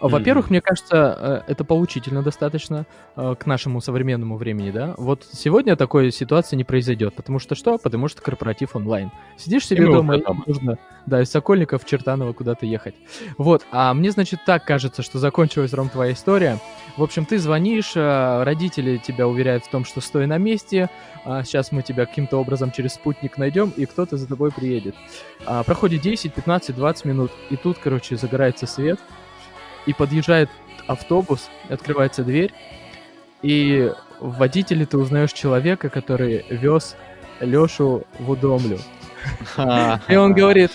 Во-первых, 0.09 0.47
mm-hmm. 0.47 0.51
мне 0.51 0.61
кажется, 0.61 1.43
э, 1.47 1.53
это 1.53 1.65
поучительно 1.65 2.23
достаточно 2.23 2.87
э, 3.17 3.35
к 3.39 3.47
нашему 3.47 3.81
современному 3.81 4.37
времени, 4.37 4.73
да. 4.73 4.95
Вот 4.99 5.25
сегодня 5.33 5.77
такой 5.77 6.11
ситуации 6.11 6.57
не 6.57 6.65
произойдет, 6.65 7.15
потому 7.15 7.39
что 7.39 7.55
что? 7.55 7.79
Потому 7.79 8.09
что 8.09 8.21
корпоратив 8.21 8.75
онлайн. 8.75 9.13
Сидишь 9.37 9.67
себе 9.67 9.85
и 9.85 9.87
дома, 9.87 10.17
и 10.17 10.23
нужно, 10.47 10.79
да, 11.07 11.23
из 11.23 11.31
Сокольников 11.31 11.85
в 11.85 11.87
Чертаново 11.87 12.33
куда-то 12.33 12.67
ехать. 12.67 12.97
Вот, 13.39 13.65
а 13.71 13.95
мне, 13.95 14.11
значит, 14.11 14.41
так 14.45 14.65
кажется, 14.65 15.03
что 15.03 15.19
закончилась, 15.19 15.73
Ром, 15.73 15.89
твоя 15.89 16.13
история. 16.13 16.59
В 16.97 17.03
общем, 17.03 17.25
ты 17.25 17.39
звонишь, 17.39 17.93
э, 17.95 18.43
родители 18.43 18.97
тебя 18.97 19.29
уверяют 19.29 19.65
в 19.65 19.71
том, 19.71 19.85
что 19.85 20.01
стой 20.01 20.27
на 20.27 20.39
месте, 20.39 20.91
сейчас 21.25 21.71
мы 21.71 21.83
тебя 21.83 22.07
каким-то 22.07 22.39
образом 22.39 22.73
через 22.73 22.95
спутник 22.95 23.39
найдем, 23.39 23.73
и 23.77 23.87
кто-то 23.87 24.17
за 24.17 24.27
тобой 24.27 24.51
приедет. 24.51 24.97
А, 25.47 25.63
проходит 25.63 26.01
10, 26.03 26.35
15, 26.35 26.75
20 26.75 27.05
минут, 27.05 27.31
и 27.51 27.57
тут, 27.57 27.79
короче, 27.79 28.17
загорается 28.17 28.67
свет, 28.67 28.99
и 29.87 29.93
подъезжает 29.93 30.51
автобус, 30.87 31.51
открывается 31.69 32.25
дверь, 32.25 32.53
и 33.43 33.93
в 34.21 34.39
водителе 34.39 34.87
ты 34.87 34.99
узнаешь 34.99 35.33
человека, 35.33 35.89
который 35.89 36.45
вез 36.49 36.97
Лешу 37.41 38.05
в 38.19 38.31
Удомлю. 38.31 38.79
И 40.09 40.17
он 40.17 40.33
говорит, 40.35 40.73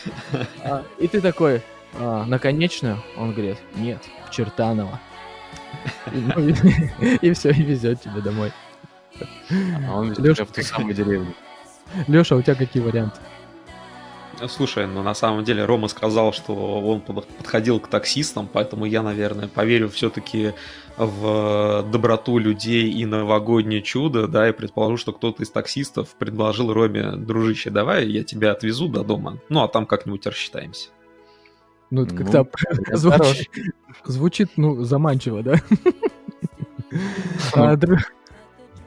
«А, 0.63 0.83
и 0.99 1.07
ты 1.07 1.21
такой, 1.21 1.61
а, 1.93 2.25
наконечно? 2.25 2.99
Он 3.17 3.33
говорит, 3.33 3.57
нет, 3.75 4.01
в 4.27 4.31
Чертаново. 4.31 4.99
Ну, 6.11 6.47
и 7.21 7.33
все, 7.33 7.49
и 7.51 7.61
везет 7.61 8.01
тебя 8.01 8.21
домой. 8.21 8.51
А 9.87 9.95
он 9.95 10.13
везет 10.13 10.49
в 10.49 10.53
ту 10.53 10.61
самую 10.61 10.93
деревню. 10.93 11.33
Леша, 12.07 12.35
у 12.35 12.41
тебя 12.41 12.55
какие 12.55 12.83
варианты? 12.83 13.19
Слушай, 14.47 14.85
ну 14.87 15.01
на 15.01 15.13
самом 15.13 15.43
деле 15.43 15.65
Рома 15.65 15.87
сказал, 15.87 16.31
что 16.31 16.53
он 16.53 17.01
подходил 17.01 17.79
к 17.79 17.87
таксистам, 17.87 18.47
поэтому 18.51 18.85
я, 18.85 19.01
наверное, 19.01 19.47
поверю 19.47 19.89
все-таки 19.89 20.53
в 20.97 21.85
доброту 21.91 22.37
людей 22.37 22.91
и 22.91 23.05
новогоднее 23.05 23.81
чудо, 23.81 24.27
да, 24.27 24.49
и 24.49 24.51
предположу, 24.51 24.97
что 24.97 25.13
кто-то 25.13 25.43
из 25.43 25.49
таксистов 25.49 26.15
предложил 26.17 26.71
Роме, 26.73 27.11
дружище, 27.13 27.69
давай 27.69 28.07
я 28.07 28.23
тебя 28.23 28.51
отвезу 28.51 28.87
до 28.87 29.03
дома, 29.03 29.39
ну 29.49 29.63
а 29.63 29.67
там 29.67 29.85
как-нибудь 29.85 30.25
рассчитаемся. 30.27 30.89
Ну, 31.89 32.03
это 32.03 32.15
как-то 32.15 32.47
ну, 32.89 32.97
звучит, 32.97 33.49
звучит, 34.05 34.49
ну, 34.57 34.83
заманчиво, 34.83 35.41
да? 35.41 35.55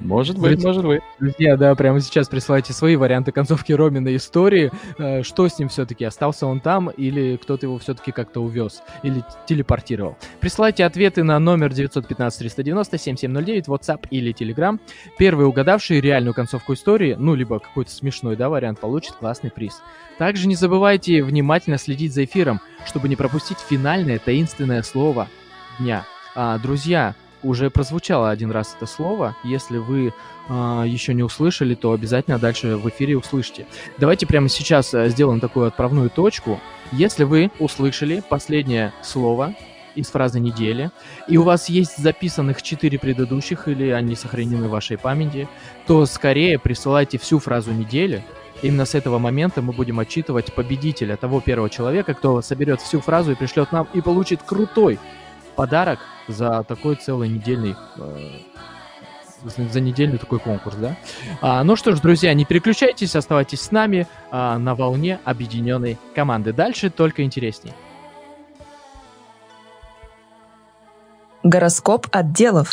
Может 0.01 0.39
быть, 0.39 0.63
может 0.65 0.85
быть. 0.85 1.03
Друзья, 1.19 1.57
да, 1.57 1.75
прямо 1.75 2.01
сейчас 2.01 2.29
присылайте 2.29 2.73
свои 2.73 2.97
варианты 2.97 3.33
концовки 3.33 3.73
Ромина 3.73 4.17
истории. 4.17 4.71
Э, 4.99 5.23
что 5.23 5.47
с 5.49 5.59
ним 5.59 5.69
все-таки? 5.69 6.05
Остался 6.05 6.47
он 6.47 6.61
там 6.61 6.89
или 6.89 7.37
кто-то 7.37 7.67
его 7.67 7.79
все-таки 7.79 8.11
как-то 8.11 8.41
увез 8.41 8.83
или 9.03 9.23
телепортировал? 9.47 10.17
Присылайте 10.41 10.85
ответы 10.85 11.23
на 11.23 11.39
номер 11.39 11.71
915-390-7709, 11.73 13.67
WhatsApp 13.67 14.07
или 14.11 14.35
Telegram. 14.35 14.81
Первый 15.19 15.47
угадавший 15.47 16.01
реальную 16.01 16.35
концовку 16.35 16.73
истории, 16.73 17.15
ну, 17.19 17.35
либо 17.35 17.59
какой-то 17.59 17.91
смешной, 17.91 18.37
да, 18.37 18.49
вариант, 18.49 18.81
получит 18.81 19.13
классный 19.15 19.51
приз. 19.51 19.83
Также 20.19 20.49
не 20.49 20.55
забывайте 20.55 21.23
внимательно 21.23 21.79
следить 21.79 22.15
за 22.15 22.25
эфиром, 22.25 22.61
чтобы 22.87 23.09
не 23.09 23.17
пропустить 23.17 23.59
финальное 23.59 24.19
таинственное 24.19 24.83
слово 24.83 25.29
дня. 25.79 26.05
А, 26.35 26.59
друзья, 26.59 27.15
уже 27.43 27.71
прозвучало 27.71 28.31
один 28.31 28.51
раз 28.51 28.75
это 28.77 28.87
слово. 28.87 29.37
Если 29.45 29.79
вы 29.79 30.13
э, 30.49 30.85
еще 30.87 31.15
не 31.15 31.23
услышали, 31.23 31.75
то 31.75 31.93
обязательно 31.93 32.39
дальше 32.39 32.77
в 32.77 32.89
эфире 32.89 33.17
услышите. 33.17 33.67
Давайте 33.99 34.27
прямо 34.27 34.49
сейчас 34.49 34.93
э, 34.95 35.09
сделаем 35.09 35.41
такую 35.41 35.67
отправную 35.67 36.11
точку. 36.11 36.61
Если 36.93 37.25
вы 37.25 37.51
услышали 37.59 38.23
последнее 38.29 38.93
слово 39.03 39.55
из 39.95 40.09
фразы 40.09 40.41
недели, 40.41 40.91
и 41.29 41.37
у 41.37 41.43
вас 41.43 41.69
есть 41.69 41.97
записанных 41.99 42.63
четыре 42.63 42.99
предыдущих, 42.99 43.69
или 43.69 43.91
они 43.91 44.15
сохранены 44.17 44.69
в 44.69 44.71
вашей 44.71 44.99
памяти, 44.99 45.49
то 45.87 46.07
скорее 46.07 46.59
присылайте 46.59 47.19
всю 47.19 47.39
фразу 47.39 47.73
недели. 47.73 48.25
Именно 48.63 48.85
с 48.85 48.95
этого 48.95 49.19
момента 49.19 49.63
мы 49.63 49.73
будем 49.73 49.99
отчитывать 49.99 50.53
победителя, 50.55 51.17
того 51.17 51.41
первого 51.41 51.71
человека, 51.71 52.15
кто 52.15 52.43
соберет 52.43 52.81
всю 52.81 53.01
фразу 53.01 53.33
и 53.33 53.35
пришлет 53.35 53.73
нам 53.73 53.89
и 53.95 54.01
получит 54.01 54.43
крутой 54.43 54.99
подарок 55.57 55.99
за 56.29 56.65
такой 56.65 56.97
целый 56.97 57.29
недельный 57.29 57.77
э, 57.99 58.29
за 59.45 59.81
недельный 59.81 60.19
такой 60.19 60.39
конкурс, 60.39 60.77
да? 60.77 60.97
А, 61.41 61.65
ну 61.65 61.77
что 61.77 61.95
ж, 61.95 62.01
друзья, 62.01 62.35
не 62.35 62.45
переключайтесь, 62.45 63.17
оставайтесь 63.17 63.61
с 63.63 63.71
нами 63.71 64.07
а, 64.31 64.59
на 64.59 64.75
волне 64.75 65.19
объединенной 65.25 65.99
команды. 66.15 66.53
Дальше 66.53 66.91
только 66.91 67.23
интересней. 67.23 67.73
Гороскоп 71.43 72.07
отделов. 72.13 72.71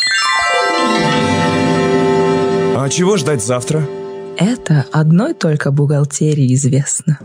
А 2.75 2.89
чего 2.89 3.17
ждать 3.17 3.43
завтра? 3.43 3.87
Это 4.37 4.85
одной 4.91 5.33
только 5.33 5.71
бухгалтерии 5.71 6.53
известно. 6.53 7.17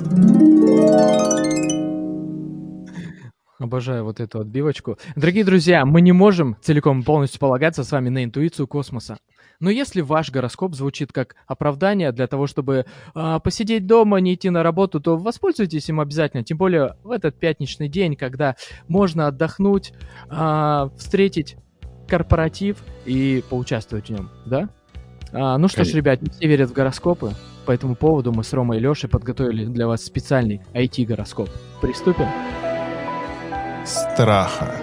Обожаю 3.63 4.03
вот 4.03 4.19
эту 4.19 4.41
отбивочку. 4.41 4.99
Дорогие 5.15 5.45
друзья, 5.45 5.85
мы 5.85 6.01
не 6.01 6.11
можем 6.11 6.57
целиком 6.63 7.05
полностью 7.05 7.39
полагаться 7.39 7.85
с 7.85 7.93
вами 7.93 8.09
на 8.09 8.25
интуицию 8.25 8.67
космоса. 8.67 9.19
Но 9.61 9.71
если 9.71 10.01
ваш 10.01 10.33
гороскоп 10.33 10.75
звучит 10.75 11.13
как 11.13 11.37
оправдание 11.47 12.11
для 12.11 12.27
того, 12.27 12.49
чтобы 12.49 12.87
э, 13.15 13.39
посидеть 13.45 13.87
дома, 13.87 14.19
не 14.19 14.35
идти 14.35 14.51
на 14.51 14.65
работу, 14.65 14.99
то 14.99 15.17
воспользуйтесь 15.17 15.89
им 15.89 16.01
обязательно. 16.01 16.43
Тем 16.43 16.59
более 16.59 16.97
в 17.05 17.13
этот 17.13 17.39
пятничный 17.39 17.89
день, 17.89 18.17
когда 18.17 18.57
можно 18.89 19.29
отдохнуть, 19.29 19.93
э, 20.29 20.89
встретить 20.99 21.57
корпоратив 22.09 22.79
и 23.07 23.45
поучаствовать 23.49 24.09
в 24.09 24.11
нем, 24.11 24.29
да? 24.45 24.71
А, 25.33 25.57
ну 25.57 25.69
что 25.69 25.85
ж, 25.85 25.95
ребят, 25.95 26.19
все 26.33 26.49
верят 26.49 26.71
в 26.71 26.73
гороскопы. 26.73 27.33
По 27.65 27.71
этому 27.71 27.95
поводу 27.95 28.33
мы 28.33 28.43
с 28.43 28.53
Ромой 28.53 28.79
и 28.79 28.81
Лешей 28.81 29.09
подготовили 29.09 29.67
для 29.67 29.87
вас 29.87 30.05
специальный 30.05 30.63
IT-гороскоп. 30.75 31.49
Приступим? 31.81 32.27
Страха. 33.85 34.75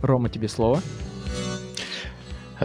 Рома, 0.00 0.28
тебе 0.28 0.48
слово. 0.48 0.82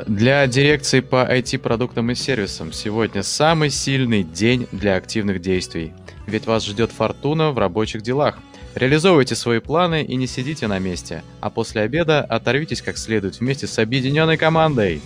Для 0.08 0.46
дирекции 0.48 1.00
по 1.00 1.24
IT-продуктам 1.24 2.12
и 2.12 2.16
сервисам 2.16 2.74
сегодня 2.74 3.24
самый 3.24 3.70
сильный 3.70 4.24
день 4.24 4.68
для 4.72 4.96
активных 4.96 5.42
действий. 5.42 5.94
Ведь 6.28 6.48
вас 6.48 6.66
ждет 6.66 6.92
фортуна 6.92 7.52
в 7.52 7.58
рабочих 7.58 8.02
делах. 8.02 8.40
Реализовывайте 8.74 9.36
свои 9.36 9.60
планы 9.60 10.04
и 10.04 10.16
не 10.16 10.28
сидите 10.28 10.68
на 10.68 10.80
месте, 10.80 11.24
а 11.40 11.50
после 11.50 11.82
обеда 11.82 12.22
оторвитесь 12.22 12.82
как 12.82 12.98
следует 12.98 13.40
вместе 13.40 13.68
с 13.68 13.80
объединенной 13.80 14.38
командой. 14.38 15.02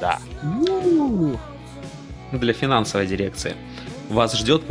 Да. 0.00 0.18
Для 2.32 2.52
финансовой 2.52 3.06
дирекции. 3.06 3.54
Вас 4.14 4.38
ждет 4.38 4.62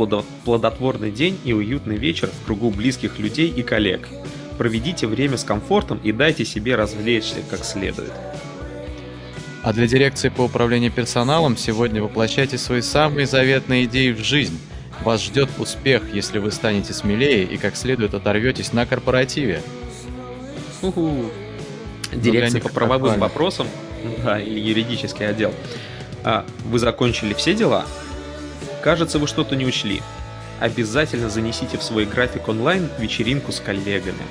плодотворный 0.44 1.10
день 1.10 1.38
и 1.44 1.52
уютный 1.52 1.98
вечер 1.98 2.30
в 2.30 2.46
кругу 2.46 2.70
близких 2.70 3.18
людей 3.18 3.50
и 3.50 3.62
коллег. 3.62 4.08
Проведите 4.56 5.06
время 5.06 5.36
с 5.36 5.44
комфортом 5.44 6.00
и 6.02 6.12
дайте 6.12 6.46
себе 6.46 6.76
развлечься 6.76 7.36
как 7.50 7.62
следует. 7.62 8.10
А 9.62 9.74
для 9.74 9.86
дирекции 9.86 10.30
по 10.30 10.42
управлению 10.42 10.90
персоналом 10.90 11.58
сегодня 11.58 12.02
воплощайте 12.02 12.56
свои 12.56 12.80
самые 12.80 13.26
заветные 13.26 13.84
идеи 13.84 14.12
в 14.12 14.20
жизнь. 14.20 14.58
Вас 15.02 15.22
ждет 15.22 15.50
успех, 15.58 16.04
если 16.14 16.38
вы 16.38 16.50
станете 16.50 16.94
смелее 16.94 17.44
и 17.44 17.58
как 17.58 17.76
следует 17.76 18.14
оторветесь 18.14 18.72
на 18.72 18.86
корпоративе. 18.86 19.60
Уху. 20.80 21.26
Дирекция 22.14 22.62
по 22.62 22.70
правовым 22.70 23.20
вопросам 23.20 23.66
да, 24.24 24.40
или 24.40 24.58
юридический 24.58 25.28
отдел. 25.28 25.52
А, 26.22 26.46
вы 26.64 26.78
закончили 26.78 27.34
все 27.34 27.52
дела? 27.52 27.84
Кажется, 28.84 29.18
вы 29.18 29.26
что-то 29.26 29.56
не 29.56 29.64
учли. 29.64 30.02
Обязательно 30.60 31.30
занесите 31.30 31.78
в 31.78 31.82
свой 31.82 32.04
график 32.04 32.48
онлайн 32.48 32.90
вечеринку 32.98 33.50
с 33.50 33.58
коллегами. 33.58 34.22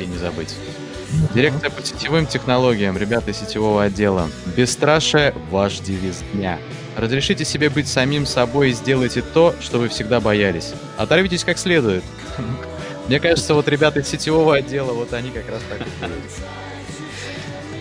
И 0.00 0.06
не 0.06 0.16
забыть. 0.16 0.54
Дирекция 1.34 1.68
по 1.68 1.82
сетевым 1.82 2.26
технологиям, 2.26 2.96
ребята 2.96 3.34
сетевого 3.34 3.84
отдела. 3.84 4.30
Бесстрашие– 4.56 5.34
ваш 5.50 5.80
девиз 5.80 6.22
дня. 6.32 6.58
Разрешите 6.96 7.44
себе 7.44 7.68
быть 7.68 7.88
самим 7.88 8.24
собой 8.24 8.70
и 8.70 8.72
сделайте 8.72 9.20
то, 9.20 9.54
что 9.60 9.78
вы 9.78 9.90
всегда 9.90 10.18
боялись. 10.18 10.72
Оторвитесь 10.96 11.44
как 11.44 11.58
следует. 11.58 12.04
Мне 13.06 13.20
кажется, 13.20 13.52
вот 13.52 13.68
ребята 13.68 14.00
из 14.00 14.08
сетевого 14.08 14.56
отдела, 14.56 14.94
вот 14.94 15.12
они 15.12 15.30
как 15.30 15.46
раз 15.50 15.60
так 15.68 15.80
и 15.82 15.84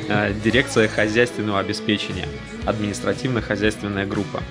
а, 0.09 0.33
Дирекция 0.33 0.89
хозяйственного 0.89 1.59
обеспечения. 1.59 2.27
Административно-хозяйственная 2.65 4.05
группа. 4.05 4.43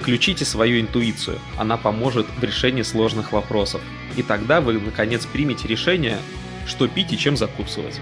Включите 0.00 0.44
свою 0.44 0.80
интуицию, 0.80 1.38
она 1.58 1.76
поможет 1.76 2.26
в 2.38 2.42
решении 2.42 2.82
сложных 2.82 3.32
вопросов. 3.32 3.82
И 4.16 4.22
тогда 4.22 4.60
вы, 4.60 4.74
наконец, 4.80 5.26
примете 5.26 5.68
решение, 5.68 6.18
что 6.66 6.88
пить 6.88 7.12
и 7.12 7.18
чем 7.18 7.36
закусывать. 7.36 8.00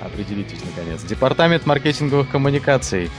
Определитесь, 0.00 0.58
наконец. 0.64 1.02
Департамент 1.04 1.64
маркетинговых 1.64 2.28
коммуникаций. 2.28 3.10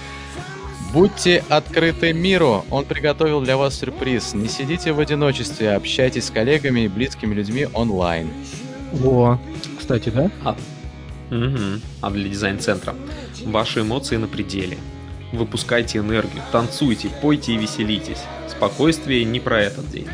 Будьте 0.93 1.43
открыты 1.49 2.13
миру. 2.13 2.65
Он 2.71 2.86
приготовил 2.86 3.41
для 3.41 3.55
вас 3.55 3.80
сюрприз. 3.80 4.34
Не 4.34 4.47
сидите 4.47 4.93
в 4.93 4.99
одиночестве, 4.99 5.73
общайтесь 5.73 6.25
с 6.25 6.30
коллегами 6.30 6.82
и 6.82 6.88
близкими 6.88 7.34
людьми 7.34 7.67
онлайн. 7.73 8.30
О, 9.03 9.38
кстати, 9.78 10.09
да? 10.09 10.32
А, 10.43 10.57
угу. 11.30 11.82
а 12.01 12.09
для 12.09 12.30
дизайн-центра. 12.30 12.95
Ваши 13.45 13.82
эмоции 13.82 14.17
на 14.17 14.28
пределе. 14.28 14.78
Выпускайте 15.32 15.99
энергию, 15.99 16.41
танцуйте, 16.51 17.09
пойте 17.21 17.53
и 17.53 17.57
веселитесь. 17.57 18.23
Спокойствие 18.47 19.25
не 19.25 19.39
про 19.39 19.61
этот 19.61 19.89
день. 19.89 20.07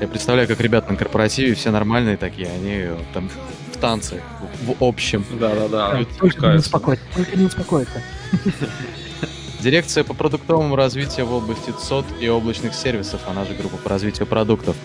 Я 0.00 0.08
представляю, 0.08 0.46
как 0.46 0.60
ребята 0.60 0.92
на 0.92 0.96
корпоративе 0.96 1.54
все 1.54 1.70
нормальные 1.70 2.16
такие, 2.16 2.48
они 2.48 2.86
там 3.14 3.30
в 3.72 3.78
танце, 3.78 4.20
в 4.62 4.76
общем. 4.80 5.24
Да-да-да. 5.40 6.04
Только 6.18 6.48
не 6.48 6.58
успокоиться, 6.58 7.04
только 7.14 7.36
не 7.36 7.46
успокоиться. 7.46 8.02
Дирекция 9.60 10.04
по 10.04 10.14
продуктовому 10.14 10.76
развитию 10.76 11.26
в 11.26 11.32
области 11.32 11.72
ЦОД 11.72 12.04
и 12.20 12.28
облачных 12.28 12.74
сервисов, 12.74 13.22
она 13.26 13.44
же 13.44 13.54
группа 13.54 13.78
по 13.78 13.88
развитию 13.88 14.26
продуктов. 14.26 14.76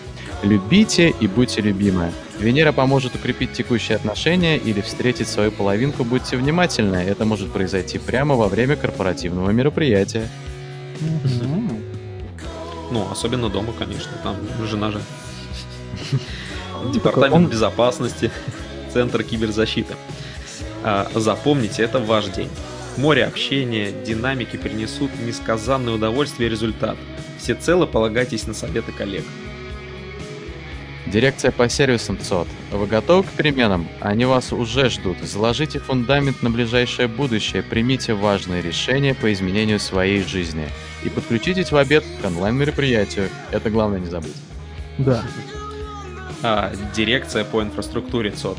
Любите 0.42 1.14
и 1.20 1.28
будьте 1.28 1.60
любимы. 1.60 2.12
Венера 2.38 2.72
поможет 2.72 3.14
укрепить 3.14 3.52
текущие 3.52 3.96
отношения 3.96 4.56
или 4.56 4.80
встретить 4.80 5.28
свою 5.28 5.52
половинку. 5.52 6.02
Будьте 6.04 6.36
внимательны. 6.36 6.96
Это 6.96 7.24
может 7.24 7.52
произойти 7.52 7.98
прямо 7.98 8.34
во 8.34 8.48
время 8.48 8.74
корпоративного 8.74 9.50
мероприятия. 9.50 10.28
Ну, 12.90 13.08
особенно 13.10 13.48
дома, 13.48 13.72
конечно. 13.78 14.10
Там 14.24 14.36
жена 14.66 14.90
же. 14.90 15.00
Департамент 16.92 17.48
безопасности, 17.48 18.30
Центр 18.92 19.22
киберзащиты. 19.22 19.94
А, 20.82 21.08
запомните, 21.14 21.84
это 21.84 22.00
ваш 22.00 22.26
день. 22.26 22.50
Море 22.96 23.24
общения, 23.24 23.92
динамики 23.92 24.56
принесут 24.56 25.10
несказанное 25.24 25.94
удовольствие 25.94 26.48
и 26.48 26.50
результат. 26.50 26.96
Всецело 27.38 27.86
полагайтесь 27.86 28.46
на 28.46 28.54
советы 28.54 28.92
коллег. 28.92 29.24
Дирекция 31.06 31.50
по 31.50 31.68
сервисам 31.68 32.18
ЦОД. 32.18 32.46
Вы 32.70 32.86
готовы 32.86 33.24
к 33.24 33.32
переменам? 33.32 33.88
Они 34.00 34.24
вас 34.24 34.52
уже 34.52 34.88
ждут. 34.88 35.18
Заложите 35.20 35.80
фундамент 35.80 36.42
на 36.42 36.50
ближайшее 36.50 37.08
будущее, 37.08 37.62
примите 37.62 38.14
важные 38.14 38.62
решения 38.62 39.14
по 39.14 39.32
изменению 39.32 39.80
своей 39.80 40.22
жизни. 40.22 40.68
И 41.02 41.08
подключитесь 41.08 41.72
в 41.72 41.76
обед 41.76 42.04
к 42.20 42.24
онлайн-мероприятию. 42.24 43.28
Это 43.50 43.68
главное 43.68 43.98
не 43.98 44.06
забыть. 44.06 44.36
Да. 44.98 45.24
А, 46.42 46.72
дирекция 46.94 47.44
по 47.44 47.62
инфраструктуре 47.62 48.30
ЦОД. 48.30 48.58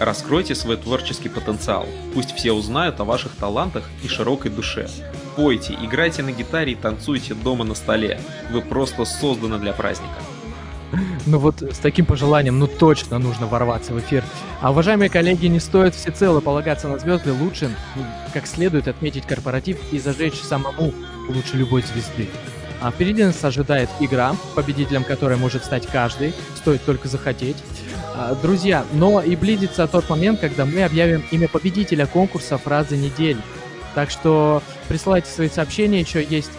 Раскройте 0.00 0.54
свой 0.54 0.76
творческий 0.78 1.28
потенциал. 1.28 1.86
Пусть 2.14 2.34
все 2.34 2.52
узнают 2.52 3.00
о 3.00 3.04
ваших 3.04 3.32
талантах 3.32 3.84
и 4.02 4.08
широкой 4.08 4.50
душе. 4.50 4.88
Пойте, 5.36 5.76
играйте 5.82 6.22
на 6.22 6.32
гитаре 6.32 6.72
и 6.72 6.74
танцуйте 6.74 7.34
дома 7.34 7.64
на 7.64 7.74
столе. 7.74 8.18
Вы 8.50 8.62
просто 8.62 9.04
созданы 9.04 9.58
для 9.58 9.72
праздника. 9.72 10.16
Ну 11.26 11.38
вот 11.38 11.62
с 11.62 11.78
таким 11.78 12.06
пожеланием, 12.06 12.58
ну 12.58 12.66
точно 12.66 13.18
нужно 13.18 13.46
ворваться 13.46 13.92
в 13.92 13.98
эфир. 13.98 14.24
А 14.60 14.70
уважаемые 14.70 15.10
коллеги, 15.10 15.46
не 15.46 15.60
стоит 15.60 15.94
всецело 15.94 16.40
полагаться 16.40 16.88
на 16.88 16.98
звезды, 16.98 17.32
лучше 17.32 17.70
ну, 17.96 18.02
как 18.32 18.46
следует 18.46 18.88
отметить 18.88 19.26
корпоратив 19.26 19.78
и 19.92 19.98
зажечь 19.98 20.40
самому 20.40 20.92
лучше 21.28 21.56
любой 21.56 21.82
звезды. 21.82 22.28
А 22.80 22.90
впереди 22.90 23.24
нас 23.24 23.42
ожидает 23.42 23.88
игра, 24.00 24.36
победителем 24.54 25.02
которой 25.02 25.36
может 25.36 25.64
стать 25.64 25.86
каждый, 25.86 26.34
стоит 26.56 26.84
только 26.84 27.08
захотеть. 27.08 27.56
А, 28.14 28.34
друзья, 28.34 28.84
но 28.92 29.20
и 29.20 29.34
близится 29.34 29.86
тот 29.86 30.08
момент, 30.08 30.40
когда 30.40 30.64
мы 30.64 30.84
объявим 30.84 31.24
имя 31.30 31.48
победителя 31.48 32.06
конкурса 32.06 32.58
фразы 32.58 32.96
недели. 32.96 33.40
Так 33.94 34.10
что 34.10 34.62
присылайте 34.88 35.30
свои 35.30 35.48
сообщения, 35.48 36.00
еще 36.00 36.22
есть 36.22 36.50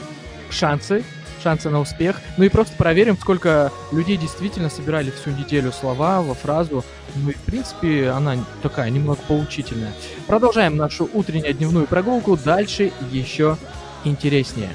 шансы 0.50 1.04
шансы 1.48 1.70
на 1.70 1.80
успех. 1.80 2.20
Ну 2.36 2.44
и 2.44 2.50
просто 2.50 2.76
проверим, 2.76 3.18
сколько 3.18 3.72
людей 3.94 4.18
действительно 4.18 4.70
собирали 4.70 5.12
всю 5.12 5.30
неделю 5.30 5.72
слова 5.72 6.22
во 6.22 6.34
фразу. 6.34 6.84
Ну 7.16 7.30
и, 7.30 7.34
в 7.34 7.40
принципе, 7.40 8.10
она 8.10 8.36
такая 8.62 8.90
немного 8.90 9.22
поучительная. 9.30 9.94
Продолжаем 10.28 10.76
нашу 10.76 11.10
утреннюю 11.14 11.54
дневную 11.54 11.88
прогулку. 11.88 12.36
Дальше 12.36 12.92
еще 13.14 13.56
интереснее. 14.04 14.72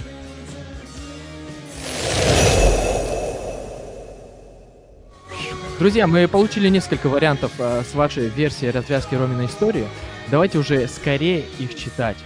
Друзья, 5.78 6.06
мы 6.06 6.26
получили 6.26 6.68
несколько 6.68 7.08
вариантов 7.08 7.52
э, 7.58 7.82
с 7.82 7.94
вашей 7.94 8.28
версией 8.28 8.70
развязки 8.70 9.14
Роминой 9.14 9.46
истории. 9.46 9.86
Давайте 10.30 10.56
уже 10.56 10.88
скорее 10.88 11.44
их 11.58 11.74
читать. 11.74 12.16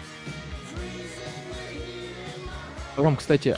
Ром, 2.97 3.17
кстати, 3.17 3.57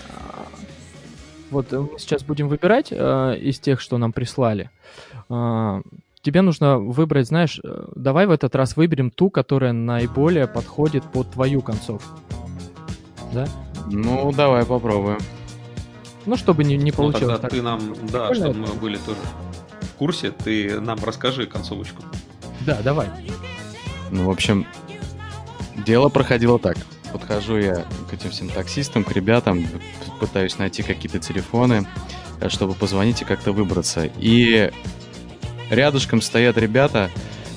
вот 1.50 1.72
э, 1.72 1.78
мы 1.78 1.98
сейчас 1.98 2.22
будем 2.22 2.48
выбирать 2.48 2.88
э, 2.90 3.38
из 3.38 3.58
тех, 3.58 3.80
что 3.80 3.98
нам 3.98 4.12
прислали. 4.12 4.70
Э, 5.30 5.80
тебе 6.22 6.42
нужно 6.42 6.78
выбрать, 6.78 7.28
знаешь, 7.28 7.60
э, 7.62 7.86
давай 7.94 8.26
в 8.26 8.30
этот 8.30 8.54
раз 8.54 8.76
выберем 8.76 9.10
ту, 9.10 9.30
которая 9.30 9.72
наиболее 9.72 10.46
подходит 10.46 11.04
под 11.04 11.30
твою 11.30 11.62
концовку. 11.62 12.18
Да? 13.32 13.46
Ну, 13.90 14.32
давай 14.32 14.64
попробуем. 14.64 15.18
Ну, 16.26 16.36
чтобы 16.36 16.64
не, 16.64 16.76
не 16.76 16.90
ну, 16.90 16.96
получилось 16.96 17.40
тогда 17.40 17.48
так. 17.48 17.50
ты 17.50 17.62
нам, 17.62 17.80
да, 18.12 18.34
чтобы 18.34 18.54
мы 18.54 18.66
были 18.74 18.96
тоже 18.96 19.18
в 19.80 19.94
курсе, 19.94 20.30
ты 20.30 20.80
нам 20.80 20.98
расскажи 21.02 21.46
концовочку. 21.46 22.02
Да, 22.66 22.78
давай. 22.82 23.08
Ну, 24.10 24.26
в 24.26 24.30
общем, 24.30 24.66
дело 25.86 26.08
проходило 26.08 26.58
так 26.58 26.76
подхожу 27.12 27.58
я 27.58 27.84
к 28.10 28.12
этим 28.12 28.30
всем 28.30 28.48
таксистам, 28.48 29.04
к 29.04 29.12
ребятам, 29.12 29.66
пытаюсь 30.20 30.58
найти 30.58 30.82
какие-то 30.82 31.18
телефоны, 31.18 31.86
э, 32.40 32.48
чтобы 32.48 32.74
позвонить 32.74 33.22
и 33.22 33.24
как-то 33.24 33.52
выбраться. 33.52 34.08
И 34.18 34.70
рядышком 35.70 36.20
стоят 36.20 36.58
ребята 36.58 37.10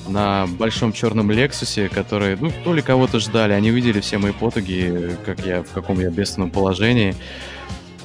на 0.08 0.46
большом 0.46 0.92
черном 0.92 1.30
Лексусе, 1.30 1.88
которые, 1.88 2.36
ну, 2.40 2.52
то 2.64 2.74
ли 2.74 2.82
кого-то 2.82 3.18
ждали, 3.20 3.52
они 3.52 3.70
видели 3.70 4.00
все 4.00 4.18
мои 4.18 4.32
потуги, 4.32 5.16
как 5.24 5.44
я, 5.46 5.62
в 5.62 5.70
каком 5.70 6.00
я 6.00 6.10
бедственном 6.10 6.50
положении. 6.50 7.14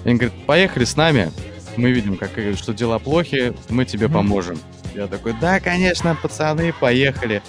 И 0.03 0.09
они 0.09 0.19
говорят, 0.19 0.45
поехали 0.45 0.85
с 0.85 0.95
нами, 0.95 1.31
мы 1.75 1.91
видим, 1.91 2.17
как, 2.17 2.31
что 2.55 2.73
дела 2.73 2.99
плохи, 2.99 3.53
мы 3.69 3.85
тебе 3.85 4.09
поможем. 4.09 4.57
Я 4.95 5.07
такой, 5.07 5.33
да, 5.39 5.59
конечно, 5.59 6.17
пацаны, 6.19 6.73
поехали. 6.73 7.41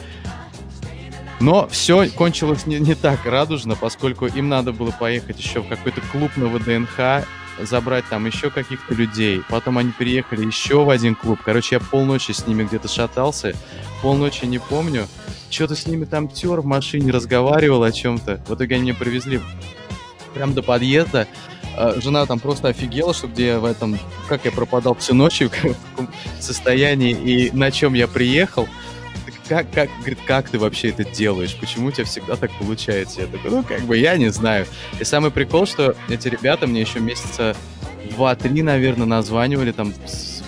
Но 1.41 1.69
все 1.69 2.09
кончилось 2.09 2.67
не, 2.67 2.79
не 2.81 2.95
так 2.95 3.25
радужно, 3.25 3.77
поскольку 3.77 4.27
им 4.27 4.49
надо 4.49 4.73
было 4.73 4.91
поехать 4.91 5.39
еще 5.39 5.61
в 5.61 5.69
какой-то 5.69 6.01
клуб 6.13 6.33
на 6.37 6.47
ВДНХ, 6.49 7.27
забрать 7.61 8.05
там 8.09 8.27
еще 8.27 8.51
каких-то 8.51 8.95
людей. 8.95 9.43
Потом 9.49 9.79
они 9.79 9.93
переехали 9.93 10.45
еще 10.45 10.85
в 10.85 10.91
один 10.91 11.15
клуб. 11.15 11.41
Короче, 11.45 11.77
я 11.77 11.81
полночи 11.81 12.33
с 12.33 12.47
ними 12.47 12.65
где-то 12.65 12.89
шатался. 12.89 13.55
Полночи 14.03 14.45
не 14.45 14.59
помню. 14.59 15.07
Что-то 15.51 15.75
с 15.75 15.87
ними 15.87 16.05
там 16.05 16.29
тер 16.29 16.61
в 16.61 16.67
машине, 16.67 17.13
разговаривал 17.13 17.83
о 17.83 17.93
чем-то. 17.93 18.43
В 18.47 18.55
итоге 18.55 18.77
они 18.77 18.85
меня 18.85 18.95
привезли 18.95 19.41
прям 20.35 20.55
до 20.55 20.63
подъезда. 20.63 21.27
А, 21.77 21.95
жена 22.01 22.27
там 22.27 22.39
просто 22.39 22.69
офигела, 22.69 23.15
что 23.15 23.29
где 23.29 23.47
я 23.47 23.61
в 23.61 23.65
этом, 23.65 23.99
как 24.29 24.45
я 24.45 24.53
пропадал 24.53 24.95
всю 24.97 25.15
ночь, 25.15 25.41
в 25.41 25.49
каком 25.49 26.09
состоянии 26.41 27.13
и 27.13 27.51
на 27.53 27.71
чем 27.71 27.95
я 27.95 28.09
приехал. 28.09 28.69
Как, 29.49 29.71
как, 29.73 29.89
говорит, 30.01 30.19
как 30.27 30.51
ты 30.51 30.59
вообще 30.59 30.91
это 30.91 31.05
делаешь? 31.05 31.57
Почему 31.59 31.89
у 31.89 31.91
тебя 31.91 32.05
всегда 32.05 32.37
так 32.37 32.51
получается? 32.59 33.23
Я 33.23 33.27
такой, 33.29 33.51
ну, 33.51 33.63
как 33.63 33.81
бы, 33.83 33.97
я 33.97 34.17
не 34.17 34.29
знаю. 34.29 34.67
И 35.01 35.05
самый 35.05 35.31
прикол, 35.31 35.67
что 35.67 35.97
эти 36.09 36.29
ребята 36.29 36.67
мне 36.67 36.83
еще 36.83 37.01
месяца 37.01 37.57
два-три, 38.11 38.63
наверное, 38.63 39.07
названивали, 39.07 39.73
там, 39.73 39.95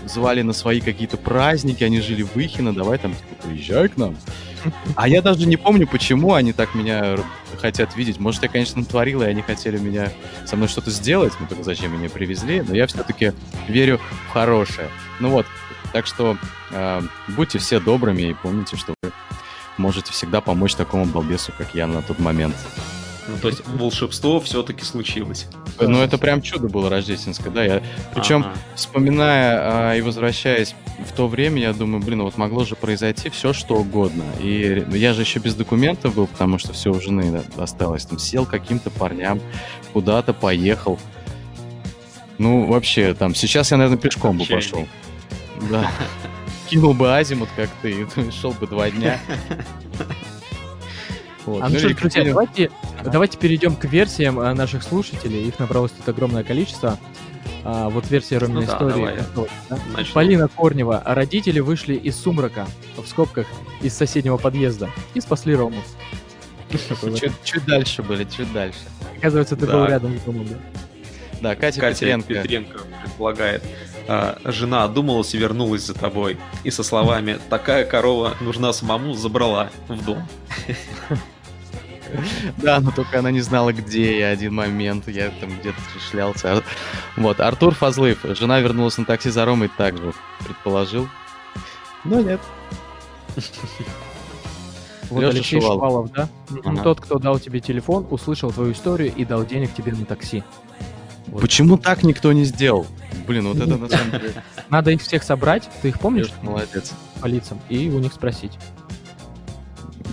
звали 0.07 0.43
на 0.43 0.53
свои 0.53 0.81
какие-то 0.81 1.17
праздники, 1.17 1.85
они 1.85 2.01
жили 2.01 2.23
в 2.23 2.37
Ихино, 2.37 2.75
давай 2.75 2.99
там, 2.99 3.15
типа, 3.15 3.49
приезжай 3.49 3.89
к 3.89 3.97
нам. 3.97 4.17
А 4.95 5.09
я 5.09 5.23
даже 5.23 5.47
не 5.47 5.57
помню, 5.57 5.87
почему 5.87 6.35
они 6.35 6.53
так 6.53 6.75
меня 6.75 7.17
хотят 7.61 7.97
видеть. 7.97 8.19
Может, 8.19 8.43
я, 8.43 8.49
конечно, 8.49 8.81
натворил, 8.81 9.23
и 9.23 9.27
они 9.27 9.43
хотели 9.43 9.79
меня 9.79 10.11
со 10.47 10.57
мной 10.57 10.69
что-то 10.69 10.91
сделать, 10.91 11.33
ну 11.41 11.47
так 11.47 11.65
зачем 11.65 11.93
меня 11.97 12.09
привезли, 12.09 12.63
но 12.63 12.75
я 12.75 12.87
все-таки 12.87 13.33
верю 13.69 14.01
в 14.29 14.33
хорошее. 14.33 14.89
Ну 15.21 15.31
вот, 15.31 15.47
так 15.93 16.07
что 16.07 16.37
э, 16.71 17.03
будьте 17.29 17.59
все 17.59 17.81
добрыми 17.81 18.23
и 18.23 18.35
помните, 18.35 18.77
что 18.77 18.95
вы 19.03 19.13
можете 19.77 20.13
всегда 20.13 20.41
помочь 20.41 20.75
такому 20.75 21.05
балбесу, 21.07 21.53
как 21.57 21.75
я 21.75 21.87
на 21.87 22.03
тот 22.03 22.19
момент. 22.19 22.55
Ну, 23.31 23.39
то 23.39 23.49
есть 23.49 23.63
волшебство 23.67 24.41
все-таки 24.41 24.85
случилось. 24.85 25.47
Ну, 25.79 26.01
это 26.01 26.19
прям 26.19 26.43
чудо 26.43 26.69
было 26.69 26.91
рождественское, 26.91 27.53
да. 27.53 27.65
Я... 27.65 27.83
Причем, 28.15 28.41
ага. 28.41 28.55
вспоминая 28.75 29.91
а, 29.91 29.95
и 29.95 30.01
возвращаясь 30.01 30.75
в 31.07 31.13
то 31.13 31.29
время, 31.29 31.63
я 31.63 31.73
думаю, 31.73 32.03
блин, 32.03 32.23
вот 32.23 32.37
могло 32.37 32.65
же 32.65 32.75
произойти 32.75 33.31
все, 33.31 33.53
что 33.53 33.77
угодно. 33.77 34.25
И 34.41 34.85
я 34.91 35.13
же 35.13 35.23
еще 35.23 35.39
без 35.39 35.55
документов 35.55 36.15
был, 36.15 36.27
потому 36.27 36.59
что 36.59 36.73
все 36.73 36.91
у 36.91 37.01
жены 37.01 37.43
осталось. 37.57 38.05
Там 38.05 38.19
сел 38.19 38.47
каким-то 38.47 38.91
парням, 38.91 39.41
куда-то 39.93 40.33
поехал. 40.33 40.99
Ну, 42.39 42.67
вообще, 42.67 43.15
там, 43.15 43.35
сейчас 43.35 43.71
я, 43.71 43.77
наверное, 43.77 43.99
пешком 43.99 44.39
бы 44.39 44.47
пошел. 44.47 44.89
Да. 45.69 45.91
Кинул 46.69 46.95
бы 46.95 47.17
азимут, 47.17 47.49
как 47.57 47.69
ты, 47.83 47.91
и 47.91 48.31
шел 48.31 48.53
бы 48.53 48.67
два 48.67 48.91
дня. 48.91 49.19
Вот. 51.47 51.63
А 51.63 51.69
ну, 51.69 51.75
ну 51.75 51.79
что, 51.79 51.95
друзья, 51.95 52.25
давайте, 52.25 52.71
давайте 53.05 53.39
перейдем 53.39 53.75
к 53.75 53.85
версиям 53.85 54.39
а, 54.39 54.55
наших 54.55 54.83
слушателей. 54.83 55.49
Их 55.49 55.59
набралось 55.59 55.91
тут 55.91 56.09
огромное 56.09 56.45
количество. 56.45 56.99
А, 57.65 57.89
вот 57.89 58.09
версия 58.11 58.39
Роминой 58.39 58.67
ну, 58.67 58.73
истории. 58.73 59.19
Да, 59.35 59.47
да? 59.71 60.05
Полина 60.13 60.49
Корнева. 60.49 61.03
Родители 61.05 61.61
вышли 61.61 61.95
из 61.95 62.17
сумрака, 62.17 62.67
в 62.97 63.07
скобках, 63.07 63.47
из 63.81 63.95
соседнего 63.95 64.37
подъезда 64.37 64.91
и 65.15 65.21
спасли 65.21 65.55
Рому. 65.55 65.83
Чуть, 66.71 67.33
чуть 67.43 67.65
дальше 67.65 68.03
были, 68.03 68.25
чуть 68.25 68.53
дальше. 68.53 68.79
Оказывается, 69.17 69.57
ты 69.57 69.67
да. 69.67 69.73
был 69.73 69.87
рядом 69.87 70.19
с 70.19 70.23
домом, 70.23 70.47
да? 70.47 70.57
Да, 71.41 71.57
Катя, 71.57 71.81
Катя 71.81 72.01
Петренко. 72.01 72.35
Петренко 72.35 72.79
предполагает. 73.03 73.63
А, 74.13 74.39
жена 74.45 74.83
одумалась 74.83 75.33
и 75.37 75.39
вернулась 75.39 75.83
за 75.87 75.95
тобой. 75.95 76.37
И 76.65 76.73
со 76.73 76.83
словами 76.83 77.39
«такая 77.49 77.85
корова 77.85 78.35
нужна 78.41 78.73
самому» 78.73 79.15
забрала 79.15 79.71
в 79.87 80.05
дом. 80.05 80.27
Да, 82.57 82.81
но 82.81 82.91
только 82.91 83.21
она 83.21 83.31
не 83.31 83.41
знала, 83.41 83.73
где 83.73 84.19
я 84.19 84.31
один 84.31 84.53
момент. 84.53 85.07
Я 85.07 85.31
там 85.41 85.51
где-то 85.57 85.79
шлялся. 86.11 86.65
Вот, 87.17 87.39
Артур 87.39 87.73
Фазлыв. 87.73 88.19
Жена 88.25 88.59
вернулась 88.59 88.99
на 88.99 89.05
такси 89.05 89.31
за 89.31 89.45
Ромой 89.45 89.69
также 89.69 90.13
предположил. 90.45 91.09
Но 92.05 92.21
нет. 92.21 92.41
Вот 95.09 95.23
Леша 95.23 95.31
Алексей 95.31 95.61
Шувалов, 95.61 95.81
Шувалов 95.81 96.13
да? 96.13 96.29
Ага. 96.65 96.83
Тот, 96.85 97.01
кто 97.01 97.19
дал 97.19 97.41
тебе 97.41 97.59
телефон, 97.59 98.07
услышал 98.11 98.53
твою 98.53 98.71
историю 98.71 99.13
и 99.13 99.25
дал 99.25 99.45
денег 99.45 99.75
тебе 99.75 99.91
на 99.91 100.05
такси. 100.05 100.45
Вот. 101.27 101.41
Почему 101.41 101.79
так 101.79 102.05
никто 102.05 102.33
не 102.33 102.45
сделал? 102.45 102.87
Блин, 103.27 103.49
вот 103.49 103.59
это 103.59 103.77
на 103.77 103.89
самом 103.89 104.11
деле... 104.11 104.43
Надо 104.69 104.91
их 104.91 105.03
всех 105.03 105.23
собрать, 105.23 105.69
ты 105.83 105.89
их 105.89 106.01
помнишь? 106.01 106.31
Молодец. 106.43 106.93
По 107.21 107.27
лицам, 107.27 107.61
и 107.69 107.89
у 107.89 107.99
них 107.99 108.13
спросить. 108.13 108.53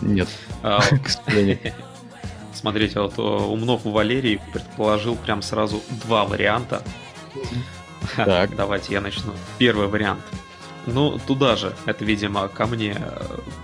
Нет, 0.02 0.28
а, 0.64 0.80
к 1.04 1.10
сожалению. 1.10 1.74
Смотрите, 2.54 3.00
вот 3.00 3.18
э, 3.18 3.22
Умнов 3.22 3.86
Валерий 3.86 4.40
предположил 4.52 5.16
прям 5.16 5.42
сразу 5.42 5.82
два 6.06 6.26
варианта. 6.26 6.82
Так. 8.16 8.56
Давайте 8.56 8.94
я 8.94 9.02
начну. 9.02 9.34
Первый 9.60 9.88
вариант. 9.88 10.22
Ну, 10.88 11.20
туда 11.20 11.58
же, 11.58 11.74
это, 11.86 12.06
видимо, 12.06 12.48
ко 12.48 12.66
мне. 12.66 12.96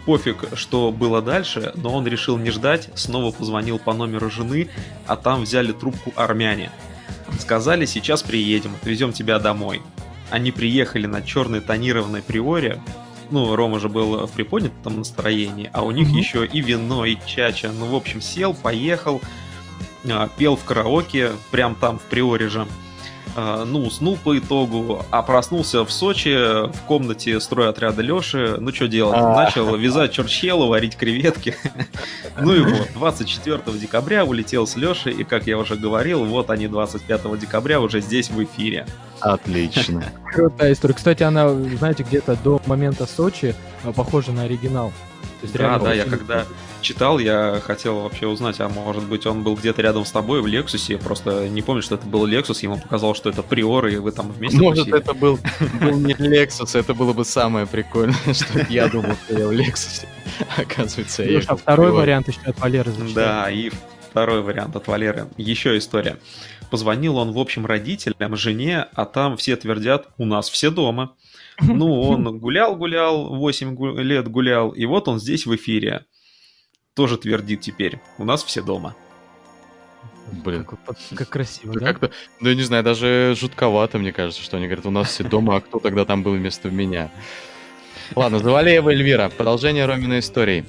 Пофиг, 0.06 0.44
что 0.56 0.92
было 0.92 1.22
дальше, 1.22 1.72
но 1.76 1.94
он 1.94 2.06
решил 2.06 2.38
не 2.38 2.52
ждать, 2.52 2.90
снова 2.96 3.32
позвонил 3.32 3.80
по 3.80 3.94
номеру 3.94 4.30
жены, 4.30 4.70
а 5.08 5.16
там 5.16 5.44
взяли 5.44 5.72
трубку 5.72 6.12
армяне. 6.18 6.70
Сказали, 7.44 7.84
сейчас 7.86 8.24
приедем, 8.24 8.74
отвезем 8.82 9.12
тебя 9.12 9.38
домой. 9.38 9.82
Они 10.30 10.54
приехали 10.54 11.08
на 11.08 11.22
черной 11.22 11.60
тонированной 11.60 12.22
приоре. 12.22 12.82
Ну, 13.32 13.54
Рома 13.58 13.82
же 13.82 13.90
был 13.90 14.26
в 14.26 14.32
приподнятом 14.32 15.00
настроении, 15.00 15.70
а 15.74 15.84
у 15.84 15.92
них 15.92 16.08
mm-hmm. 16.08 16.18
еще 16.18 16.46
и 16.46 16.62
вино, 16.62 17.04
и 17.04 17.18
чача. 17.26 17.70
Ну, 17.78 17.88
в 17.88 17.96
общем, 17.96 18.22
сел, 18.22 18.54
поехал, 18.54 19.20
а, 20.10 20.30
пел 20.38 20.56
в 20.56 20.64
караоке, 20.64 21.32
прям 21.52 21.76
там 21.76 22.00
в 22.00 22.04
приоре 22.04 22.48
же. 22.48 22.66
Ну, 23.36 23.86
уснул 23.86 24.18
по 24.18 24.38
итогу, 24.38 25.06
а 25.12 25.22
проснулся 25.24 25.84
в 25.86 25.92
Сочи 25.92 26.68
в 26.68 26.82
комнате 26.88 27.40
стройотряда 27.40 28.02
Леши. 28.02 28.58
Ну, 28.60 28.74
что 28.74 28.88
делать? 28.88 29.18
А. 29.20 29.36
Начал 29.36 29.76
вязать 29.76 30.12
черчхелу, 30.12 30.68
варить 30.68 30.98
креветки. 30.98 31.56
Ну 32.40 32.56
и 32.56 32.62
вот, 32.62 32.90
24 32.96 33.62
декабря 33.78 34.26
улетел 34.26 34.66
с 34.66 34.76
Лешей, 34.76 35.14
и, 35.14 35.24
как 35.24 35.46
я 35.46 35.58
уже 35.58 35.76
говорил, 35.76 36.26
вот 36.26 36.50
они 36.50 36.68
25 36.68 37.40
декабря 37.40 37.80
уже 37.80 38.02
здесь 38.02 38.32
в 38.32 38.44
эфире. 38.44 38.88
Отлично. 39.20 40.04
Крутая 40.34 40.74
история. 40.74 40.96
Кстати, 40.96 41.22
она, 41.22 41.54
знаете, 41.54 42.02
где-то 42.02 42.36
до 42.44 42.60
момента 42.66 43.06
Сочи 43.06 43.56
а, 43.84 43.92
похожа 43.92 44.32
на 44.32 44.44
оригинал 44.44 44.92
есть, 45.44 45.56
да, 45.56 45.80
да, 45.80 45.94
я 45.94 46.06
когда 46.06 46.46
читал, 46.84 47.18
я 47.18 47.60
хотел 47.64 48.02
вообще 48.02 48.28
узнать, 48.28 48.60
а 48.60 48.70
может 48.70 49.04
быть 49.06 49.26
он 49.26 49.42
был 49.42 49.56
где-то 49.56 49.82
рядом 49.82 50.06
с 50.06 50.12
тобой 50.12 50.42
в 50.42 50.48
Лексусе, 50.48 50.98
просто 50.98 51.50
не 51.50 51.62
помню, 51.64 51.82
что 51.82 51.96
это 51.96 52.06
был 52.06 52.28
Lexus, 52.28 52.60
ему 52.62 52.78
показалось, 52.78 53.18
что 53.18 53.30
это 53.30 53.42
Приор, 53.42 53.88
и 53.88 53.96
вы 53.96 54.12
там 54.12 54.32
вместе 54.32 54.58
Может, 54.58 54.86
тусили. 54.86 55.00
это 55.00 55.14
был, 55.14 55.40
был 55.82 55.98
не 55.98 56.14
Lexus, 56.14 56.78
это 56.78 56.94
было 56.94 57.14
бы 57.14 57.26
самое 57.26 57.66
прикольное, 57.66 58.16
что 58.34 58.66
я 58.70 58.88
думал, 58.88 59.16
что 59.26 59.40
я 59.40 59.48
в 59.48 59.52
Лексусе. 59.52 60.08
Оказывается, 60.58 61.24
я 61.24 61.42
А 61.48 61.56
второй 61.56 61.92
вариант 61.92 62.28
еще 62.28 62.42
от 62.46 62.60
Валеры 62.60 62.92
Да, 63.16 63.50
и 63.50 63.72
второй 64.10 64.42
вариант 64.42 64.76
от 64.76 64.88
Валеры. 64.88 65.28
Еще 65.38 65.78
история. 65.78 66.18
Позвонил 66.70 67.18
он, 67.18 67.32
в 67.32 67.40
общем, 67.40 67.66
родителям, 67.66 68.36
жене, 68.36 68.88
а 68.94 69.06
там 69.06 69.38
все 69.38 69.56
твердят, 69.56 70.08
у 70.18 70.26
нас 70.26 70.50
все 70.50 70.70
дома. 70.70 71.16
Ну, 71.62 72.02
он 72.02 72.40
гулял-гулял, 72.40 73.36
8 73.36 74.02
лет 74.02 74.28
гулял, 74.28 74.72
и 74.72 74.86
вот 74.86 75.08
он 75.08 75.20
здесь 75.20 75.46
в 75.46 75.56
эфире. 75.56 76.06
Тоже 76.96 77.18
твердит 77.18 77.62
теперь. 77.62 78.00
У 78.20 78.24
нас 78.24 78.44
все 78.44 78.62
дома. 78.62 78.96
Блин. 80.32 80.64
Как, 80.64 80.98
как 81.16 81.30
красиво, 81.30 81.74
да? 81.74 81.88
Как-то, 81.88 82.12
ну, 82.40 82.50
я 82.50 82.56
не 82.56 82.62
знаю, 82.62 82.84
даже 82.84 83.36
жутковато, 83.38 83.98
мне 83.98 84.12
кажется, 84.14 84.42
что 84.42 84.58
они 84.58 84.68
говорят, 84.68 84.86
у 84.86 84.92
нас 84.92 85.10
все 85.10 85.24
дома, 85.24 85.58
а 85.58 85.62
кто 85.62 85.80
тогда 85.80 86.06
там 86.06 86.24
был 86.24 86.34
вместо 86.34 86.70
меня? 86.70 87.12
Ладно, 88.16 88.40
Завалеева 88.40 88.92
Эльвира. 88.92 89.30
Продолжение 89.30 89.86
Роминой 89.86 90.20
истории. 90.20 90.66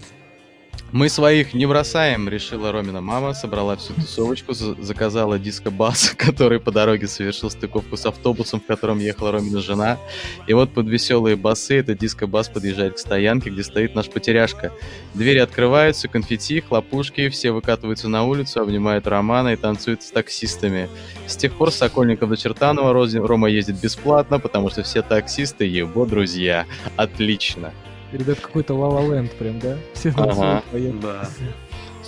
Мы 0.94 1.08
своих 1.08 1.54
не 1.54 1.66
бросаем, 1.66 2.28
решила 2.28 2.70
Ромина 2.70 3.00
мама, 3.00 3.34
собрала 3.34 3.74
всю 3.74 3.94
тусовочку, 3.94 4.52
за- 4.52 4.80
заказала 4.80 5.40
диско-бас, 5.40 6.10
который 6.16 6.60
по 6.60 6.70
дороге 6.70 7.08
совершил 7.08 7.50
стыковку 7.50 7.96
с 7.96 8.06
автобусом, 8.06 8.60
в 8.60 8.66
котором 8.66 9.00
ехала 9.00 9.32
Ромина 9.32 9.60
жена. 9.60 9.98
И 10.46 10.52
вот 10.52 10.72
под 10.72 10.86
веселые 10.86 11.34
басы 11.34 11.80
этот 11.80 11.98
диско-бас 11.98 12.48
подъезжает 12.48 12.94
к 12.94 12.98
стоянке, 12.98 13.50
где 13.50 13.64
стоит 13.64 13.96
наш 13.96 14.08
потеряшка. 14.08 14.70
Двери 15.14 15.38
открываются, 15.38 16.06
конфетти, 16.06 16.60
хлопушки, 16.60 17.28
все 17.28 17.50
выкатываются 17.50 18.08
на 18.08 18.22
улицу, 18.22 18.60
обнимают 18.60 19.08
Романа 19.08 19.54
и 19.54 19.56
танцуют 19.56 20.04
с 20.04 20.12
таксистами. 20.12 20.88
С 21.26 21.36
тех 21.36 21.54
пор 21.54 21.72
Сокольников 21.72 22.30
до 22.30 22.36
Чертанова 22.36 22.92
Рома 22.92 23.48
ездит 23.48 23.80
бесплатно, 23.80 24.38
потому 24.38 24.70
что 24.70 24.84
все 24.84 25.02
таксисты 25.02 25.64
его 25.64 26.06
друзья. 26.06 26.66
Отлично. 26.94 27.72
Ребят, 28.18 28.38
какой-то 28.40 28.74
Ла 28.74 29.00
Ленд 29.02 29.32
прям, 29.32 29.58
да? 29.58 29.76
Все 29.94 30.10
Ага. 30.16 30.62
Да. 31.02 31.28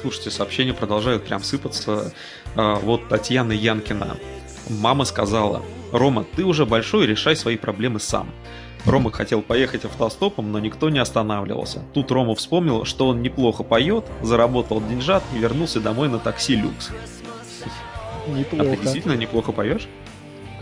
Слушайте, 0.00 0.30
сообщения 0.30 0.72
продолжают 0.72 1.24
прям 1.24 1.42
сыпаться. 1.42 2.12
А, 2.54 2.76
Вот 2.76 3.08
Татьяна 3.08 3.52
Янкина. 3.52 4.16
Мама 4.68 5.04
сказала, 5.04 5.62
Рома, 5.92 6.24
ты 6.36 6.44
уже 6.44 6.64
большой, 6.66 7.06
решай 7.06 7.34
свои 7.36 7.56
проблемы 7.56 7.98
сам. 8.00 8.28
Рома 8.84 9.10
хотел 9.10 9.42
поехать 9.42 9.84
автостопом, 9.84 10.52
но 10.52 10.60
никто 10.60 10.90
не 10.90 10.98
останавливался. 11.00 11.82
Тут 11.92 12.10
Рома 12.12 12.34
вспомнил, 12.36 12.84
что 12.84 13.08
он 13.08 13.20
неплохо 13.22 13.64
поет, 13.64 14.04
заработал 14.22 14.80
деньжат 14.80 15.24
и 15.34 15.38
вернулся 15.38 15.80
домой 15.80 16.08
на 16.08 16.18
такси 16.20 16.54
люкс. 16.56 16.90
А 16.90 18.26
ты 18.26 18.30
Неплохо. 18.32 18.76
действительно 18.76 19.14
неплохо 19.14 19.50
поешь? 19.52 19.88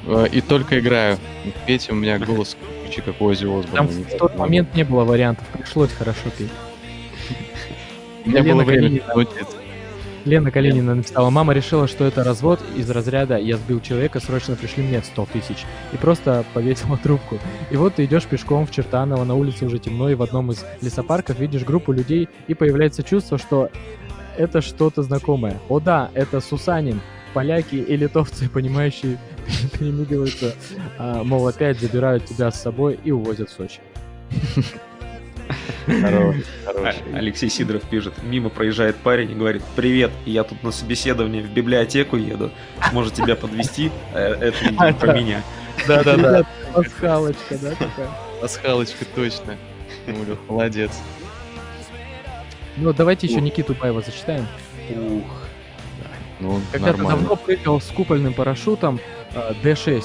Э, 0.06 0.26
И 0.30 0.40
только 0.40 0.78
играю. 0.80 1.18
Петь 1.66 1.90
у 1.90 1.94
меня 1.94 2.18
голос 2.18 2.56
ключи, 2.94 3.02
как 3.02 3.20
Ози 3.20 3.44
Осборна. 3.44 3.88
Там 3.88 3.88
Не 3.88 4.04
в 4.04 4.16
тот 4.16 4.36
момент 4.36 4.74
не 4.74 4.84
было 4.84 5.04
вариантов, 5.04 5.46
пришлось 5.48 5.92
хорошо 5.92 6.30
петь. 6.36 6.50
Меня 8.24 8.40
Лена 8.40 8.64
было 8.64 8.64
Калинина. 8.64 9.06
научиться. 9.08 9.56
Лена 10.24 10.50
Калинина 10.50 10.94
написала, 10.94 11.28
мама 11.28 11.52
решила, 11.52 11.86
что 11.86 12.04
это 12.04 12.24
развод 12.24 12.58
из 12.74 12.88
разряда 12.88 13.36
«я 13.36 13.58
сбил 13.58 13.80
человека, 13.80 14.20
срочно 14.20 14.56
пришли 14.56 14.82
мне 14.82 15.02
100 15.02 15.28
тысяч». 15.30 15.66
И 15.92 15.98
просто 15.98 16.46
повесила 16.54 16.96
трубку. 16.96 17.38
И 17.70 17.76
вот 17.76 17.96
ты 17.96 18.06
идешь 18.06 18.24
пешком 18.24 18.66
в 18.66 18.70
Чертаново, 18.70 19.24
на 19.24 19.34
улице 19.34 19.66
уже 19.66 19.78
темно, 19.78 20.08
и 20.08 20.14
в 20.14 20.22
одном 20.22 20.50
из 20.50 20.64
лесопарков 20.80 21.38
видишь 21.38 21.64
группу 21.64 21.92
людей, 21.92 22.30
и 22.48 22.54
появляется 22.54 23.02
чувство, 23.02 23.36
что 23.36 23.68
это 24.38 24.62
что-то 24.62 25.02
знакомое. 25.02 25.58
О 25.68 25.78
да, 25.78 26.10
это 26.14 26.40
Сусанин. 26.40 27.02
Поляки 27.34 27.74
и 27.74 27.96
литовцы, 27.96 28.48
понимающие, 28.48 29.18
перемигиваются, 29.78 30.54
а, 30.98 31.24
мол, 31.24 31.46
опять 31.48 31.80
забирают 31.80 32.24
тебя 32.24 32.50
с 32.50 32.62
собой 32.62 32.98
и 33.04 33.10
увозят 33.10 33.50
в 33.50 33.52
Сочи. 33.52 33.80
Хорош, 35.86 36.36
А- 36.66 36.72
хорош. 36.72 36.94
Алексей 37.12 37.50
Сидоров 37.50 37.82
пишет, 37.82 38.14
мимо 38.22 38.48
проезжает 38.48 38.96
парень 38.96 39.32
и 39.32 39.34
говорит, 39.34 39.62
привет, 39.76 40.10
я 40.24 40.44
тут 40.44 40.62
на 40.62 40.70
собеседование 40.70 41.42
в 41.42 41.50
библиотеку 41.52 42.16
еду, 42.16 42.50
может 42.92 43.14
тебя 43.14 43.36
подвести? 43.36 43.90
Это 44.14 44.54
видимо 44.62 44.92
про 44.94 45.12
меня. 45.12 45.42
Да-да-да. 45.86 46.46
Пасхалочка, 46.72 47.58
да, 47.58 47.70
такая? 47.70 48.08
Пасхалочка, 48.40 49.04
точно. 49.14 49.56
Ну, 50.06 50.36
молодец. 50.48 50.92
Ну, 52.76 52.92
давайте 52.92 53.26
еще 53.26 53.40
Никиту 53.40 53.74
Баева 53.74 54.00
зачитаем. 54.00 54.46
Ух. 54.90 55.43
Ну, 56.40 56.60
Когда-то 56.72 57.04
давно 57.04 57.36
прыгал 57.36 57.80
с 57.80 57.86
купольным 57.86 58.34
парашютом 58.34 59.00
э, 59.34 59.52
D6. 59.62 60.04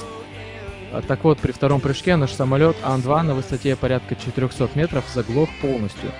А, 0.92 1.02
Так 1.02 1.24
вот, 1.24 1.38
при 1.38 1.52
втором 1.52 1.80
прыжке 1.80 2.16
наш 2.16 2.32
самолет 2.32 2.76
Ан-2 2.82 3.22
на 3.22 3.34
высоте 3.34 3.76
порядка 3.76 4.16
400 4.16 4.70
метров 4.74 5.04
заглох 5.12 5.48
полностью. 5.60 6.10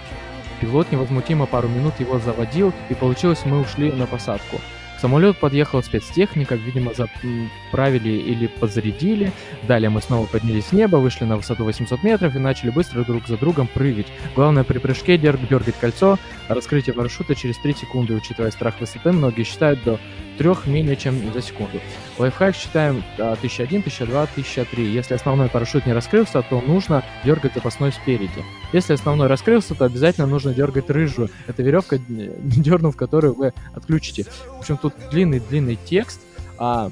Пилот 0.60 0.92
невозмутимо 0.92 1.46
пару 1.46 1.68
минут 1.68 1.94
его 2.00 2.18
заводил, 2.18 2.72
и 2.90 2.94
получилось, 2.94 3.40
мы 3.44 3.60
ушли 3.60 3.90
на 3.92 4.06
посадку. 4.06 4.60
К 5.00 5.08
самолету 5.08 5.38
подъехала 5.40 5.80
спецтехника, 5.80 6.56
видимо, 6.56 6.92
заправили 6.92 8.10
или 8.10 8.48
подзарядили. 8.48 9.32
Далее 9.66 9.88
мы 9.88 10.02
снова 10.02 10.26
поднялись 10.26 10.64
в 10.64 10.72
небо, 10.74 10.96
вышли 10.96 11.24
на 11.24 11.38
высоту 11.38 11.64
800 11.64 12.02
метров 12.02 12.36
и 12.36 12.38
начали 12.38 12.68
быстро 12.68 13.02
друг 13.02 13.26
за 13.26 13.38
другом 13.38 13.66
прыгать. 13.66 14.08
Главное 14.36 14.62
при 14.62 14.76
прыжке 14.76 15.16
дер- 15.16 15.38
дергать 15.48 15.76
кольцо, 15.80 16.18
раскрытие 16.48 16.92
парашюта 16.92 17.34
через 17.34 17.56
3 17.56 17.76
секунды. 17.76 18.12
Учитывая 18.12 18.50
страх 18.50 18.74
высоты, 18.78 19.12
многие 19.12 19.44
считают 19.44 19.82
до 19.84 19.98
3 20.40 20.72
менее 20.72 20.96
чем 20.96 21.34
за 21.34 21.42
секунду. 21.42 21.80
Лайфхак 22.18 22.56
считаем 22.56 23.04
а, 23.18 23.32
1001, 23.32 23.80
1002, 23.80 24.22
1003. 24.22 24.90
Если 24.90 25.12
основной 25.12 25.50
парашют 25.50 25.84
не 25.84 25.92
раскрылся, 25.92 26.40
то 26.40 26.62
нужно 26.62 27.04
дергать 27.26 27.52
запасной 27.52 27.92
спереди. 27.92 28.42
Если 28.72 28.94
основной 28.94 29.26
раскрылся, 29.26 29.74
то 29.74 29.84
обязательно 29.84 30.26
нужно 30.26 30.54
дергать 30.54 30.88
рыжую. 30.88 31.28
Это 31.46 31.62
веревка, 31.62 31.98
дернув 32.08 32.96
которую 32.96 33.34
вы 33.34 33.52
отключите. 33.74 34.24
В 34.56 34.60
общем, 34.60 34.78
тут 34.78 34.94
длинный-длинный 35.10 35.76
текст, 35.76 36.22
а 36.56 36.90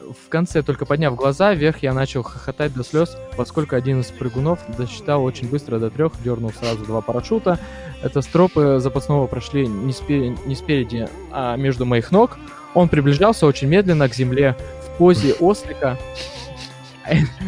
в 0.00 0.28
конце, 0.28 0.62
только 0.62 0.84
подняв 0.84 1.16
глаза 1.16 1.54
вверх, 1.54 1.82
я 1.82 1.94
начал 1.94 2.22
хохотать 2.22 2.74
до 2.74 2.84
слез, 2.84 3.16
поскольку 3.36 3.74
один 3.74 4.02
из 4.02 4.06
прыгунов 4.06 4.60
досчитал 4.76 5.24
очень 5.24 5.48
быстро 5.48 5.78
до 5.78 5.90
трех, 5.90 6.12
дернул 6.22 6.52
сразу 6.52 6.84
два 6.84 7.00
парашюта. 7.00 7.58
Это 8.02 8.20
стропы 8.20 8.78
запасного 8.80 9.26
прошли 9.26 9.66
не, 9.66 9.92
спе- 9.92 10.38
не 10.46 10.54
спереди, 10.54 11.08
а 11.32 11.56
между 11.56 11.86
моих 11.86 12.12
ног. 12.12 12.38
Он 12.76 12.90
приближался 12.90 13.46
очень 13.46 13.68
медленно 13.68 14.06
к 14.06 14.14
земле 14.14 14.54
в 14.84 14.98
позе 14.98 15.32
ослика, 15.40 15.98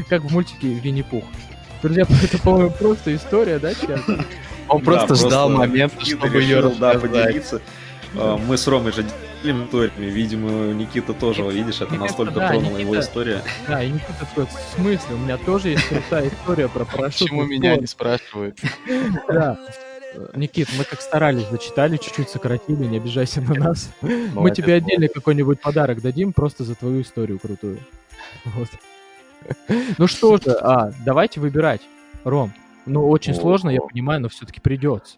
как 0.09 0.23
в 0.23 0.33
мультике 0.33 0.69
Винни-Пух. 0.69 1.23
Друзья, 1.83 2.07
это, 2.25 2.39
по-моему, 2.39 2.71
просто 2.71 3.15
история, 3.15 3.59
да, 3.59 3.75
чат? 3.75 4.01
Он 4.69 4.81
просто 4.81 5.09
Да, 5.09 5.15
ждал 5.15 5.51
момента, 5.51 6.05
чтобы 6.05 6.41
ее 6.41 6.63
поделиться. 6.71 7.61
А, 8.17 8.39
Мы 8.39 8.57
с 8.57 8.67
Ромой 8.67 8.93
же 8.93 9.05
делим 9.43 9.65
историями. 9.65 10.07
Видимо, 10.07 10.73
Никита 10.73 11.13
тоже, 11.13 11.43
видишь, 11.43 11.83
это 11.83 11.95
настолько 11.95 12.35
тронула 12.35 12.79
его 12.79 12.99
история. 12.99 13.43
Да, 13.67 13.83
и 13.83 13.91
Никита 13.91 14.15
такой, 14.21 14.47
в 14.47 14.77
смысле, 14.77 15.15
у 15.15 15.19
меня 15.19 15.37
тоже 15.37 15.71
есть 15.71 15.87
крутая 15.89 16.29
история 16.29 16.69
про 16.69 16.85
парашют. 16.87 17.21
Почему 17.21 17.45
меня 17.45 17.77
не 17.77 17.87
спрашивают? 17.87 18.59
Да. 19.29 19.59
Никит, 20.35 20.69
мы 20.77 20.85
как 20.85 21.01
старались, 21.01 21.49
зачитали, 21.49 21.97
чуть-чуть 21.97 22.29
сократили, 22.29 22.85
не 22.85 22.97
обижайся 22.99 23.41
на 23.41 23.55
нас. 23.55 23.91
Мы 24.03 24.29
Молодец, 24.35 24.57
тебе 24.57 24.75
отдельно 24.75 25.09
какой-нибудь 25.09 25.61
подарок 25.61 26.01
дадим 26.01 26.33
просто 26.33 26.65
за 26.65 26.75
твою 26.75 27.03
историю 27.03 27.39
крутую. 27.39 27.79
Вот. 28.45 28.69
Ну 29.99 30.07
что 30.07 30.37
же, 30.37 30.51
а, 30.61 30.93
давайте 31.05 31.41
выбирать. 31.41 31.81
Ром, 32.25 32.53
ну 32.87 33.09
очень 33.09 33.33
О. 33.33 33.37
сложно, 33.37 33.71
я 33.71 33.81
понимаю, 33.81 34.21
но 34.21 34.29
все-таки 34.29 34.61
придется. 34.61 35.17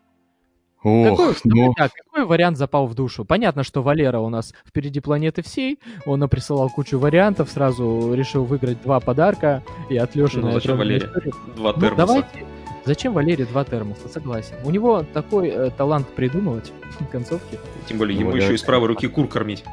Какой, 0.82 1.10
Ох, 1.30 1.36
ну, 1.44 1.54
давай 1.56 1.74
так, 1.76 1.92
какой 1.92 2.24
вариант 2.24 2.56
запал 2.56 2.86
в 2.86 2.94
душу? 2.94 3.26
Понятно, 3.26 3.64
что 3.64 3.82
Валера 3.82 4.18
у 4.20 4.30
нас 4.30 4.54
впереди 4.66 5.00
планеты 5.00 5.42
всей, 5.42 5.78
он 6.06 6.20
нам 6.20 6.30
присылал 6.30 6.70
кучу 6.70 6.98
вариантов, 6.98 7.50
сразу 7.50 8.14
решил 8.14 8.44
выиграть 8.44 8.80
два 8.82 8.98
подарка, 8.98 9.62
и 9.90 9.98
от 9.98 10.14
Леши 10.14 10.40
Ну, 10.40 10.52
зачем 10.52 10.78
Валере? 10.78 11.10
Два 11.54 11.74
Ну, 11.74 11.80
термоса. 11.80 11.96
давайте. 11.96 12.46
Зачем 12.84 13.12
Валере 13.12 13.44
два 13.44 13.64
термоса? 13.64 14.08
Согласен. 14.08 14.54
У 14.64 14.70
него 14.70 15.04
такой 15.12 15.48
э, 15.48 15.70
талант 15.70 16.08
придумывать 16.08 16.72
концовки. 17.12 17.58
Тем 17.86 17.98
более, 17.98 18.18
ему 18.18 18.30
Ну, 18.30 18.36
еще 18.36 18.48
да. 18.48 18.54
из 18.54 18.62
правой 18.62 18.88
руки 18.88 19.06
кур 19.08 19.28
кормить. 19.28 19.64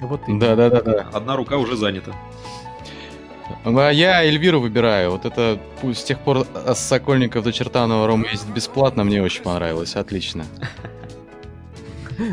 Вот 0.00 0.20
и. 0.28 0.38
да-да-да-да. 0.38 1.08
Одна 1.12 1.36
рука 1.36 1.56
уже 1.58 1.76
занята. 1.76 2.12
А 3.64 3.90
я 3.90 4.24
Эльвиру 4.24 4.60
выбираю. 4.60 5.10
Вот 5.12 5.24
это 5.24 5.58
пусть 5.80 6.00
с 6.00 6.04
тех 6.04 6.18
пор 6.20 6.46
с 6.66 6.78
Сокольников 6.78 7.44
до 7.44 7.52
Чертанова 7.52 8.06
Рома 8.06 8.26
ездит 8.30 8.48
бесплатно, 8.54 9.04
мне 9.04 9.22
очень 9.22 9.42
понравилось. 9.42 9.96
Отлично. 9.96 10.44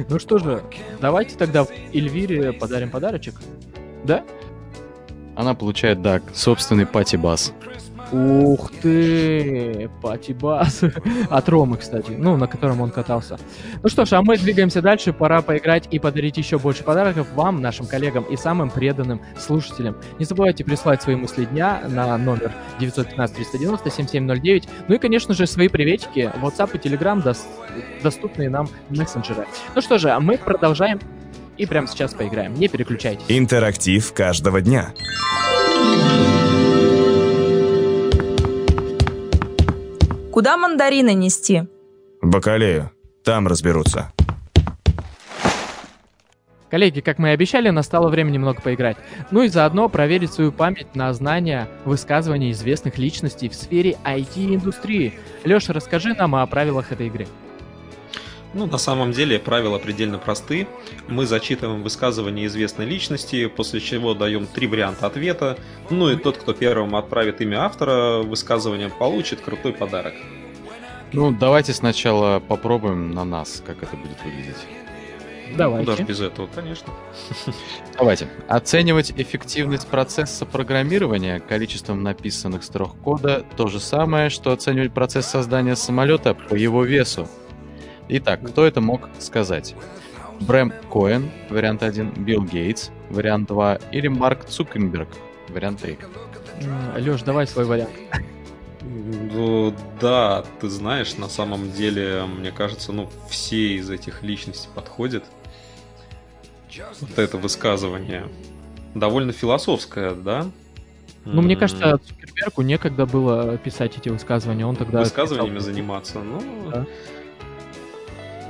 Ну 0.09 0.19
что 0.19 0.37
же, 0.37 0.61
давайте 0.99 1.35
тогда 1.37 1.65
Эльвире 1.93 2.51
подарим 2.53 2.89
подарочек. 2.91 3.35
Да? 4.03 4.23
Она 5.35 5.53
получает, 5.55 6.01
да, 6.01 6.21
собственный 6.33 6.85
пати-бас. 6.85 7.53
Ух 8.11 8.71
ты, 8.81 9.89
пати-бас. 10.01 10.81
От 11.29 11.49
Ромы, 11.49 11.77
кстати, 11.77 12.11
ну, 12.17 12.37
на 12.37 12.47
котором 12.47 12.81
он 12.81 12.89
катался. 12.89 13.37
Ну 13.83 13.89
что 13.89 14.05
ж, 14.05 14.13
а 14.13 14.21
мы 14.21 14.37
двигаемся 14.37 14.81
дальше. 14.81 15.13
Пора 15.13 15.41
поиграть 15.41 15.87
и 15.91 15.99
подарить 15.99 16.37
еще 16.37 16.57
больше 16.57 16.83
подарков 16.83 17.27
вам, 17.35 17.61
нашим 17.61 17.85
коллегам 17.85 18.23
и 18.23 18.35
самым 18.35 18.69
преданным 18.71 19.21
слушателям. 19.37 19.95
Не 20.17 20.25
забывайте 20.25 20.63
прислать 20.63 21.01
свои 21.03 21.15
мысли 21.15 21.45
дня 21.45 21.81
на 21.87 22.17
номер 22.17 22.51
915-390-7709. 22.79 24.67
Ну 24.87 24.95
и, 24.95 24.97
конечно 24.97 25.33
же, 25.33 25.45
свои 25.47 25.67
приветики, 25.67 26.31
WhatsApp 26.41 26.71
и 26.73 26.77
Telegram, 26.87 27.23
дос- 27.23 27.45
доступные 28.01 28.49
нам 28.49 28.69
мессенджеры. 28.89 29.45
Ну 29.75 29.81
что 29.81 29.97
же, 29.99 30.09
а 30.09 30.19
мы 30.19 30.37
продолжаем 30.37 30.99
и 31.57 31.65
прямо 31.65 31.87
сейчас 31.87 32.13
поиграем. 32.13 32.53
Не 32.55 32.67
переключайтесь. 32.69 33.25
Интерактив 33.27 34.13
каждого 34.13 34.61
дня. 34.61 34.93
Куда 40.39 40.55
мандарины 40.55 41.13
нести? 41.13 41.63
Бакалею. 42.21 42.91
Там 43.25 43.45
разберутся. 43.45 44.13
Коллеги, 46.71 47.01
как 47.01 47.19
мы 47.19 47.27
и 47.27 47.31
обещали, 47.31 47.69
настало 47.71 48.07
время 48.07 48.29
немного 48.29 48.61
поиграть. 48.61 48.95
Ну 49.31 49.43
и 49.43 49.49
заодно 49.49 49.89
проверить 49.89 50.31
свою 50.31 50.53
память 50.53 50.95
на 50.95 51.11
знания 51.11 51.67
высказываний 51.83 52.51
известных 52.51 52.97
личностей 52.97 53.49
в 53.49 53.53
сфере 53.53 53.97
IT-индустрии. 54.05 55.13
Леша, 55.43 55.73
расскажи 55.73 56.13
нам 56.13 56.33
о 56.35 56.47
правилах 56.47 56.93
этой 56.93 57.07
игры. 57.07 57.27
Ну, 58.53 58.65
на 58.65 58.77
самом 58.77 59.11
деле 59.11 59.37
правила 59.37 59.77
предельно 59.77 60.17
просты. 60.17 60.67
Мы 61.07 61.25
зачитываем 61.25 61.83
высказывание 61.83 62.47
известной 62.47 62.85
личности, 62.85 63.47
после 63.47 63.79
чего 63.79 64.13
даем 64.15 64.47
три 64.47 64.65
варианта 64.65 65.05
ответа. 65.05 65.57
Ну 65.89 66.09
и 66.09 66.15
тот, 66.15 66.37
кто 66.37 66.53
первым 66.53 66.95
отправит 66.95 67.41
имя 67.41 67.65
автора 67.65 68.23
высказывания, 68.23 68.89
получит 68.89 69.41
крутой 69.41 69.73
подарок. 69.73 70.13
Ну, 71.13 71.31
давайте 71.31 71.73
сначала 71.73 72.39
попробуем 72.39 73.11
на 73.11 73.23
нас, 73.23 73.63
как 73.65 73.83
это 73.83 73.95
будет 73.95 74.23
выглядеть. 74.23 74.57
Давайте. 75.55 75.89
Ну, 75.89 75.95
даже 75.95 76.07
без 76.07 76.21
этого, 76.21 76.47
конечно. 76.47 76.93
Давайте. 77.97 78.27
Оценивать 78.47 79.11
эффективность 79.15 79.87
процесса 79.87 80.45
программирования 80.45 81.39
количеством 81.39 82.03
написанных 82.03 82.63
строк 82.63 82.95
кода 83.03 83.43
то 83.57 83.67
же 83.67 83.79
самое, 83.79 84.29
что 84.29 84.51
оценивать 84.51 84.93
процесс 84.93 85.25
создания 85.25 85.75
самолета 85.75 86.33
по 86.35 86.55
его 86.55 86.83
весу. 86.83 87.27
Итак, 88.09 88.41
кто 88.43 88.65
это 88.65 88.81
мог 88.81 89.07
сказать? 89.19 89.75
Брэм 90.41 90.73
Коэн, 90.91 91.29
вариант 91.49 91.83
1, 91.83 92.11
Билл 92.23 92.43
Гейтс, 92.43 92.89
вариант 93.09 93.47
2, 93.49 93.75
или 93.91 94.07
Марк 94.07 94.45
Цукенберг, 94.45 95.09
вариант 95.49 95.81
3. 95.81 95.97
Леш, 96.97 97.21
давай 97.23 97.45
свой 97.45 97.65
вариант. 97.65 97.91
Ну, 98.81 99.75
да, 100.01 100.43
ты 100.59 100.69
знаешь, 100.69 101.17
на 101.17 101.29
самом 101.29 101.71
деле, 101.71 102.23
мне 102.25 102.51
кажется, 102.51 102.91
ну, 102.91 103.09
все 103.29 103.75
из 103.75 103.89
этих 103.89 104.23
личностей 104.23 104.69
подходят. 104.73 105.23
Вот 107.01 107.19
это 107.19 107.37
высказывание. 107.37 108.27
Довольно 108.95 109.33
философское, 109.33 110.11
да? 110.15 110.47
Ну, 111.25 111.41
мне 111.41 111.55
кажется, 111.55 111.99
Цукербергу 111.99 112.61
некогда 112.61 113.05
было 113.05 113.57
писать 113.57 113.97
эти 113.97 114.09
высказывания. 114.09 114.65
Он 114.65 114.75
тогда... 114.75 114.99
Высказываниями 114.99 115.57
писал- 115.57 115.73
заниматься. 115.73 116.19
Ну, 116.19 116.41
Да. 116.71 116.85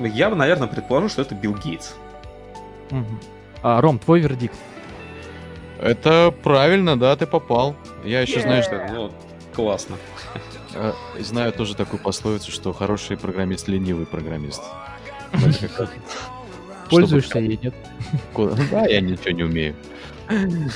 Я 0.07 0.29
бы, 0.29 0.35
наверное, 0.35 0.67
предположу, 0.67 1.09
что 1.09 1.21
это 1.21 1.35
Билл 1.35 1.55
Гейтс. 1.55 1.93
Мгм. 2.91 3.19
А, 3.61 3.81
Ром, 3.81 3.99
твой 3.99 4.19
вердикт. 4.21 4.55
Это 5.79 6.33
правильно, 6.43 6.99
да, 6.99 7.15
ты 7.15 7.25
попал. 7.25 7.75
Я 8.03 8.21
еще, 8.21 8.41
знаешь, 8.41 8.65
Ну, 8.91 9.11
классно. 9.55 9.95
э, 10.75 10.93
знаю 11.19 11.53
тоже 11.53 11.75
такую 11.75 12.01
пословицу, 12.01 12.51
что 12.51 12.73
хороший 12.73 13.17
программист 13.17 13.67
ленивый 13.67 14.05
программист. 14.05 14.61
Пользуешься 16.89 17.39
ей, 17.39 17.59
нет? 17.61 17.73
Да, 18.71 18.85
я 18.87 19.01
ничего 19.01 19.31
не 19.31 19.43
умею. 19.43 19.75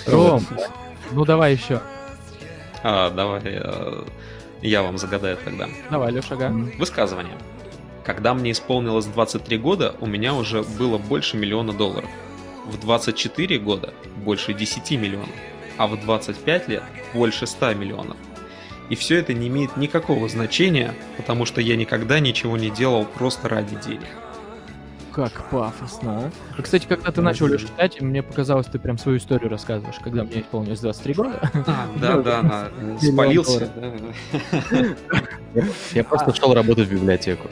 Ром, 0.07 0.45
ну 1.11 1.25
давай 1.25 1.53
еще. 1.53 1.81
А, 2.83 3.09
давай 3.09 3.41
э, 3.45 4.03
я 4.61 4.83
вам 4.83 4.97
загадаю 4.97 5.37
тогда. 5.37 5.67
Давай, 5.89 6.11
Леша, 6.11 6.35
ага. 6.35 6.49
Высказывание. 6.77 7.37
Когда 8.05 8.33
мне 8.33 8.51
исполнилось 8.51 9.05
23 9.05 9.57
года, 9.57 9.95
у 10.01 10.05
меня 10.05 10.33
уже 10.33 10.63
было 10.63 10.97
больше 10.97 11.37
миллиона 11.37 11.71
долларов. 11.71 12.09
В 12.65 12.79
24 12.79 13.59
года 13.59 13.93
больше 14.17 14.53
10 14.53 14.91
миллионов, 14.91 15.29
а 15.77 15.87
в 15.87 15.99
25 15.99 16.67
лет 16.67 16.83
больше 17.13 17.47
100 17.47 17.73
миллионов. 17.75 18.17
И 18.89 18.95
все 18.95 19.17
это 19.17 19.33
не 19.33 19.47
имеет 19.47 19.77
никакого 19.77 20.27
значения, 20.27 20.93
потому 21.17 21.45
что 21.45 21.61
я 21.61 21.77
никогда 21.77 22.19
ничего 22.19 22.57
не 22.57 22.69
делал 22.69 23.05
просто 23.05 23.47
ради 23.47 23.75
денег. 23.77 24.07
Как 25.13 25.49
пафосно, 25.49 26.31
а? 26.57 26.61
Кстати, 26.61 26.87
когда 26.87 27.11
ты 27.11 27.21
начал, 27.21 27.45
Леша, 27.45 27.67
читать, 27.67 28.01
мне 28.01 28.23
показалось, 28.23 28.65
ты 28.65 28.79
прям 28.79 28.97
свою 28.97 29.19
историю 29.19 29.49
рассказываешь, 29.49 29.99
когда 30.03 30.23
мне 30.23 30.41
исполнилось 30.41 30.79
23 30.79 31.13
года. 31.13 31.51
А, 31.67 31.87
да, 31.97 32.17
да, 32.17 32.41
да, 32.41 32.71
спалился. 33.01 33.71
Я 35.93 36.03
просто 36.03 36.33
шел 36.33 36.53
работать 36.53 36.87
в 36.87 36.91
библиотеку. 36.91 37.47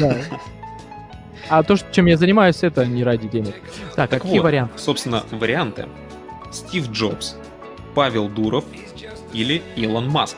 Да. 0.00 0.16
А 1.48 1.62
то, 1.62 1.76
чем 1.92 2.06
я 2.06 2.16
занимаюсь, 2.16 2.62
это 2.62 2.84
не 2.86 3.04
ради 3.04 3.28
денег. 3.28 3.54
Так, 3.94 4.10
Так 4.10 4.22
какие 4.22 4.38
вот, 4.38 4.44
варианты? 4.44 4.78
собственно, 4.78 5.22
варианты. 5.30 5.86
Стив 6.52 6.90
Джобс, 6.90 7.36
Павел 7.94 8.28
Дуров 8.28 8.64
или 9.32 9.62
Илон 9.76 10.08
Маск. 10.08 10.36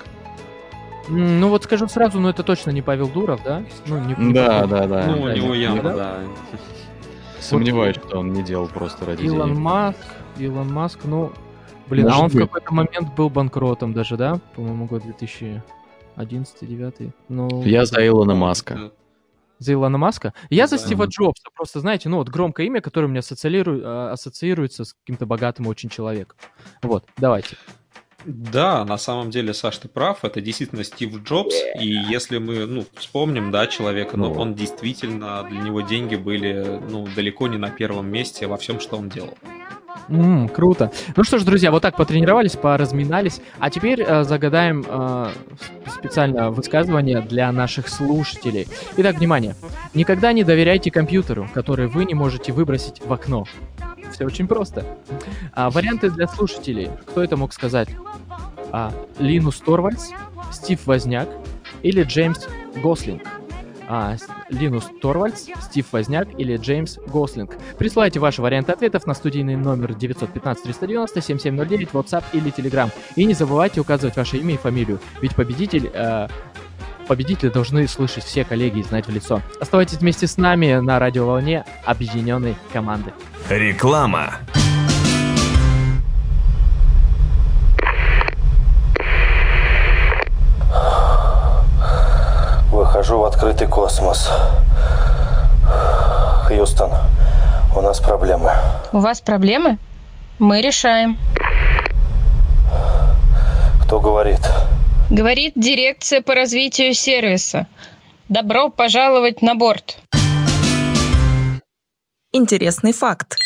Ну 1.09 1.49
вот 1.49 1.64
скажу 1.64 1.88
сразу, 1.88 2.20
ну 2.20 2.28
это 2.28 2.42
точно 2.42 2.70
не 2.70 2.82
Павел 2.82 3.09
Дуров, 3.09 3.40
да? 3.42 3.62
Ну, 3.86 3.99
не, 4.01 4.14
не 4.18 4.32
Да, 4.34 4.61
похож. 4.62 4.70
да, 4.70 4.86
да. 4.86 5.07
ну, 5.07 5.22
у 5.22 5.28
него 5.28 5.55
явно, 5.55 5.82
Да? 5.82 5.94
да. 5.96 6.18
Сомневаюсь, 7.40 7.96
что 7.96 8.18
он 8.18 8.32
не 8.32 8.42
делал 8.42 8.66
просто 8.68 9.07
ради 9.07 9.24
Илон 9.24 9.49
денег. 9.51 9.61
Маск, 9.62 9.99
Илон 10.38 10.70
Маск, 10.72 10.99
ну, 11.05 11.32
блин, 11.88 12.07
а 12.07 12.11
Может 12.11 12.22
он 12.24 12.28
в 12.28 12.34
быть. 12.34 12.42
какой-то 12.44 12.74
момент 12.74 13.14
был 13.16 13.30
банкротом 13.30 13.94
даже, 13.94 14.16
да? 14.18 14.38
По-моему, 14.57 14.84
год 14.86 15.03
2011-2009. 16.16 17.11
Ну, 17.28 17.62
Я 17.64 17.86
за 17.86 18.07
Илона 18.07 18.34
Маска. 18.34 18.90
За 19.59 19.72
Илона 19.72 19.98
Маска. 19.98 20.32
Я 20.50 20.66
за 20.66 20.76
Да. 20.76 20.82
Стива 20.84 21.04
Джобса, 21.06 21.48
просто, 21.54 21.80
знаете, 21.80 22.09
ну 22.09 22.18
вот 22.18 22.28
громкое 22.28 22.66
имя, 22.66 22.80
которое 22.80 23.06
у 23.06 23.11
меня 23.11 23.20
ассоциирует, 23.20 23.82
а, 23.84 24.12
ассоциируется 24.12 24.84
с 24.84 24.94
каким-то 24.94 25.26
богатым 25.26 25.66
очень 25.66 25.88
человеком. 25.88 26.36
Вот, 26.82 27.04
давайте. 27.16 27.56
Да, 28.24 28.84
на 28.84 28.98
самом 28.98 29.30
деле, 29.30 29.54
Саш, 29.54 29.78
ты 29.78 29.88
прав, 29.88 30.24
это 30.24 30.40
действительно 30.40 30.82
Стив 30.84 31.22
Джобс, 31.22 31.54
и 31.80 31.86
если 31.86 32.38
мы, 32.38 32.66
ну, 32.66 32.84
вспомним, 32.94 33.50
да, 33.52 33.66
человека, 33.68 34.16
Ну. 34.16 34.32
он 34.32 34.54
действительно, 34.54 35.44
для 35.48 35.61
него 35.61 35.80
деньги 35.82 36.16
были, 36.16 36.80
ну, 36.90 37.06
далеко 37.14 37.46
не 37.46 37.59
на 37.59 37.70
первом 37.70 38.11
месте 38.11 38.46
во 38.48 38.56
всем, 38.56 38.80
что 38.80 38.96
он 38.96 39.09
делал. 39.09 39.34
М, 40.09 40.48
круто. 40.48 40.90
Ну 41.16 41.24
что 41.24 41.38
ж, 41.38 41.44
друзья, 41.44 41.70
вот 41.70 41.82
так 41.82 41.96
потренировались, 41.96 42.56
поразминались. 42.56 43.40
А 43.59 43.70
теперь 43.70 44.02
э, 44.02 44.24
загадаем 44.24 44.84
э, 44.88 45.28
специально 45.98 46.50
высказывание 46.50 47.20
для 47.20 47.52
наших 47.52 47.88
слушателей. 47.88 48.66
Итак, 48.96 49.18
внимание. 49.18 49.54
Никогда 49.94 50.32
не 50.32 50.44
доверяйте 50.44 50.90
компьютеру, 50.90 51.48
который 51.52 51.88
вы 51.88 52.04
не 52.04 52.14
можете 52.14 52.52
выбросить 52.52 53.02
в 53.04 53.12
окно. 53.12 53.44
Все 54.12 54.24
очень 54.24 54.48
просто. 54.48 54.84
А, 55.52 55.70
варианты 55.70 56.11
для 56.11 56.26
слушателей. 56.26 56.90
Кто 57.06 57.22
это 57.22 57.36
мог 57.36 57.52
сказать? 57.52 57.88
А, 58.72 58.92
Линус 59.18 59.61
Торвальдс, 59.61 60.11
Стив 60.52 60.86
Возняк 60.86 61.28
или 61.82 62.02
Джеймс 62.02 62.46
Гослинг? 62.82 63.22
А, 63.91 64.16
Линус 64.51 64.84
Торвальдс, 65.01 65.47
Стив 65.62 65.86
Возняк 65.93 66.28
или 66.39 66.57
Джеймс 66.59 66.99
Гослинг? 67.07 67.57
Присылайте 67.78 68.20
ваши 68.20 68.43
варианты 68.43 68.72
ответов 68.72 69.07
на 69.07 69.14
студийный 69.14 69.57
номер 69.57 69.93
915-390-7709, 69.93 71.91
WhatsApp 71.93 72.24
или 72.34 72.53
Telegram. 72.53 72.91
И 73.16 73.24
не 73.24 73.32
забывайте 73.34 73.80
указывать 73.80 74.16
ваше 74.16 74.36
имя 74.39 74.55
и 74.55 74.59
фамилию, 74.59 75.01
ведь 75.22 75.34
победитель... 75.34 75.91
э, 75.93 76.28
Победители 77.07 77.49
должны 77.49 77.89
слышать 77.89 78.22
все 78.22 78.45
коллеги 78.45 78.80
и 78.80 78.82
знать 78.82 79.07
в 79.07 79.11
лицо. 79.11 79.41
Оставайтесь 79.62 79.97
вместе 79.97 80.26
с 80.26 80.36
нами 80.36 80.74
на 80.74 80.99
радиоволне 80.99 81.64
объединенной 81.86 82.55
команды. 82.70 83.14
Реклама. 83.49 84.34
Выхожу 93.09 93.22
в 93.22 93.24
открытый 93.24 93.66
космос. 93.66 94.28
Хьюстон, 96.46 96.90
у 97.74 97.80
нас 97.80 98.00
проблемы. 98.00 98.50
У 98.92 98.98
вас 98.98 99.22
проблемы? 99.22 99.78
Мы 100.38 100.61
решаем. 100.61 101.16
Кто 103.82 103.98
говорит? 103.98 104.40
Говорит 105.09 105.54
дирекция 105.56 106.20
по 106.20 106.34
развитию 106.34 106.92
сервиса. 106.92 107.66
Добро 108.28 108.68
пожаловать 108.68 109.40
на 109.40 109.54
борт. 109.54 109.96
Интересный 112.32 112.92
факт. 112.92 113.36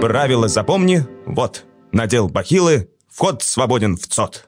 Правила 0.00 0.46
запомни. 0.46 1.04
Вот. 1.26 1.64
Надел 1.90 2.28
бахилы. 2.28 2.90
Вход 3.10 3.42
свободен 3.42 3.96
в 3.96 4.06
ЦОД. 4.06 4.46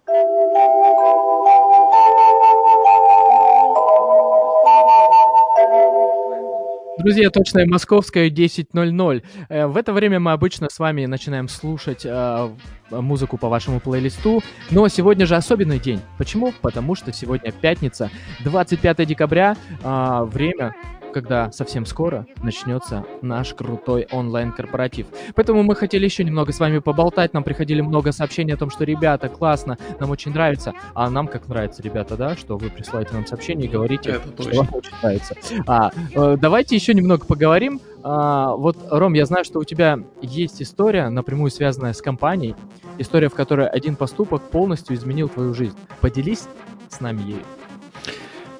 Друзья, 6.99 7.29
точное 7.29 7.67
московское 7.67 8.31
10.00. 8.31 9.23
Э, 9.51 9.67
В 9.67 9.77
это 9.77 9.93
время 9.93 10.19
мы 10.19 10.33
обычно 10.33 10.69
с 10.71 10.79
вами 10.79 11.05
начинаем 11.05 11.47
слушать 11.47 12.07
э, 12.07 12.49
музыку 12.91 13.37
по 13.37 13.51
вашему 13.51 13.81
плейлисту, 13.81 14.43
но 14.71 14.89
сегодня 14.89 15.27
же 15.27 15.37
особенный 15.37 15.79
день. 15.79 16.01
Почему? 16.17 16.55
Потому 16.63 16.95
что 16.95 17.13
сегодня 17.13 17.53
пятница, 17.53 18.11
25 18.45 19.07
декабря, 19.07 19.57
а, 19.83 20.25
время, 20.25 20.75
когда 21.17 21.51
совсем 21.51 21.87
скоро 21.87 22.27
начнется 22.43 23.07
наш 23.23 23.55
крутой 23.55 24.07
онлайн-корпоратив. 24.13 25.07
Поэтому 25.35 25.63
мы 25.63 25.75
хотели 25.75 26.05
еще 26.05 26.25
немного 26.25 26.53
с 26.53 26.61
вами 26.61 26.79
поболтать, 26.79 27.33
нам 27.33 27.43
приходили 27.43 27.81
много 27.81 28.13
сообщений 28.13 28.53
о 28.53 28.59
том, 28.59 28.69
что 28.69 28.85
ребята, 28.85 29.31
классно, 29.31 29.79
нам 29.99 30.11
очень 30.11 30.33
нравится, 30.33 30.75
а 30.93 31.09
нам 31.09 31.27
как 31.27 31.49
нравится, 31.49 31.83
ребята, 31.83 32.19
да, 32.19 32.37
что 32.37 32.59
вы 32.59 32.69
присылаете 32.69 33.15
нам 33.15 33.27
сообщения 33.27 33.65
и 33.65 33.69
говорите, 33.69 34.11
Это 34.11 34.29
что 34.29 34.31
точно. 34.33 34.59
вам 34.59 34.69
очень 34.75 34.93
нравится. 35.03 35.35
А, 35.67 35.91
э, 36.13 36.37
давайте 36.39 36.77
еще 36.77 36.93
немного 36.93 37.25
поговорим. 37.25 37.81
А, 38.03 38.55
вот, 38.55 38.77
Ром, 38.91 39.15
я 39.15 39.25
знаю, 39.25 39.47
что 39.47 39.59
у 39.59 39.65
тебя 39.65 39.99
есть 40.21 40.61
история, 40.61 41.09
напрямую 41.09 41.51
связанная 41.51 41.95
с 41.95 42.03
компанией, 42.03 42.55
история, 42.99 43.31
в 43.31 43.35
которой 43.35 43.67
один 43.67 43.97
поступок 43.97 44.43
полностью 44.51 44.95
изменил 44.95 45.31
твою 45.31 45.55
жизнь. 45.55 45.79
Поделись 46.03 46.47
с 46.91 47.01
нами 47.01 47.23
ею. 47.23 47.43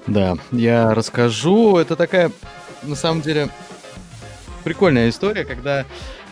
Да, 0.07 0.35
я 0.51 0.93
расскажу. 0.93 1.77
Это 1.77 1.95
такая, 1.95 2.31
на 2.83 2.95
самом 2.95 3.21
деле, 3.21 3.49
прикольная 4.63 5.09
история, 5.09 5.43
когда 5.45 5.85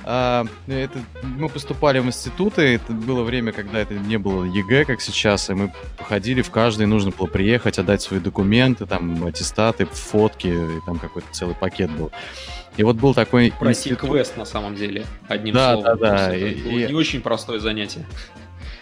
а, 0.07 0.45
это, 0.67 0.99
мы 1.23 1.49
поступали 1.49 1.97
в 1.97 2.05
институты, 2.05 2.76
это 2.76 2.93
было 2.93 3.23
время, 3.23 3.51
когда 3.51 3.80
это 3.80 3.95
не 3.95 4.17
было 4.17 4.43
ЕГЭ, 4.43 4.86
как 4.86 5.01
сейчас, 5.01 5.49
и 5.49 5.53
мы 5.53 5.73
походили 5.97 6.43
в 6.43 6.51
каждый, 6.51 6.86
нужно 6.86 7.09
было 7.09 7.26
приехать, 7.26 7.80
отдать 7.80 8.03
свои 8.03 8.19
документы, 8.19 8.86
там, 8.86 9.26
аттестаты, 9.26 9.86
фотки, 9.86 10.47
и 10.47 10.86
там 10.86 10.99
какой-то 10.99 11.28
целый 11.32 11.55
пакет 11.55 11.89
был. 11.89 12.11
И 12.78 12.84
вот 12.84 12.97
был 12.97 13.15
такой... 13.15 13.51
Пройти 13.57 13.89
институт... 13.89 14.11
квест, 14.11 14.38
на 14.38 14.45
самом 14.45 14.76
деле, 14.76 15.05
одним 15.28 15.55
да, 15.55 15.73
словом. 15.73 15.97
Да, 15.97 16.28
да, 16.28 16.36
и, 16.36 16.53
и... 16.53 16.88
не 16.88 16.93
очень 16.93 17.21
простое 17.21 17.59
занятие. 17.59 18.05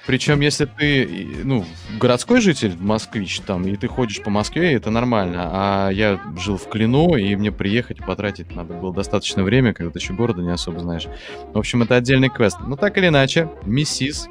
Причем, 0.05 0.41
если 0.41 0.65
ты, 0.65 1.27
ну, 1.45 1.65
городской 1.97 2.41
житель, 2.41 2.75
москвич, 2.77 3.39
там, 3.39 3.65
и 3.65 3.75
ты 3.77 3.87
ходишь 3.87 4.21
по 4.21 4.29
Москве, 4.29 4.73
это 4.73 4.91
нормально. 4.91 5.49
А 5.51 5.89
я 5.91 6.19
жил 6.37 6.57
в 6.57 6.67
Клину, 6.67 7.15
и 7.15 7.35
мне 7.37 7.53
приехать 7.53 8.05
потратить 8.05 8.53
надо 8.53 8.73
было 8.73 8.93
достаточно 8.93 9.43
время, 9.43 9.73
когда 9.73 9.91
ты 9.91 9.99
еще 9.99 10.13
города 10.13 10.41
не 10.41 10.51
особо 10.51 10.81
знаешь. 10.81 11.07
В 11.53 11.57
общем, 11.57 11.83
это 11.83 11.95
отдельный 11.95 12.29
квест. 12.29 12.57
Но 12.67 12.75
так 12.75 12.97
или 12.97 13.07
иначе, 13.07 13.49
миссис, 13.63 14.27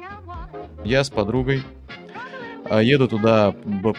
я 0.85 1.03
с 1.03 1.09
подругой, 1.09 1.63
а, 2.69 2.83
еду 2.83 3.07
туда 3.07 3.55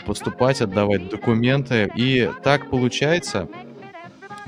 поступать, 0.07 0.61
отдавать 0.61 1.09
документы. 1.09 1.91
И 1.97 2.31
так 2.45 2.71
получается, 2.71 3.49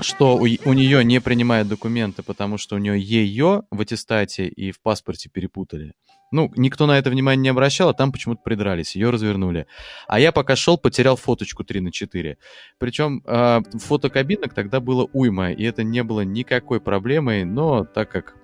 что 0.01 0.37
у, 0.37 0.43
у 0.43 0.73
нее 0.73 1.05
не 1.05 1.21
принимают 1.21 1.67
документы, 1.67 2.23
потому 2.23 2.57
что 2.57 2.77
у 2.77 2.79
нее 2.79 3.01
ее 3.01 3.63
в 3.71 3.81
аттестате 3.81 4.47
и 4.47 4.71
в 4.71 4.81
паспорте 4.81 5.29
перепутали. 5.29 5.95
Ну, 6.37 6.53
никто 6.55 6.85
на 6.85 6.99
это 6.99 7.09
внимание 7.09 7.43
не 7.45 7.49
обращал, 7.49 7.89
а 7.89 7.95
там 7.95 8.13
почему-то 8.13 8.43
придрались, 8.45 8.95
ее 8.95 9.09
развернули. 9.09 9.67
А 10.07 10.21
я 10.21 10.33
пока 10.33 10.55
шел, 10.55 10.77
потерял 10.77 11.17
фоточку 11.17 11.65
3 11.65 11.81
на 11.81 11.91
4. 11.91 12.37
Причем 12.77 13.23
э, 13.25 13.61
фотокабинок 13.79 14.53
тогда 14.53 14.81
было 14.81 15.09
уйма, 15.15 15.53
и 15.53 15.65
это 15.65 15.83
не 15.83 16.03
было 16.03 16.21
никакой 16.21 16.79
проблемой, 16.79 17.45
но 17.45 17.85
так 17.85 18.11
как 18.11 18.37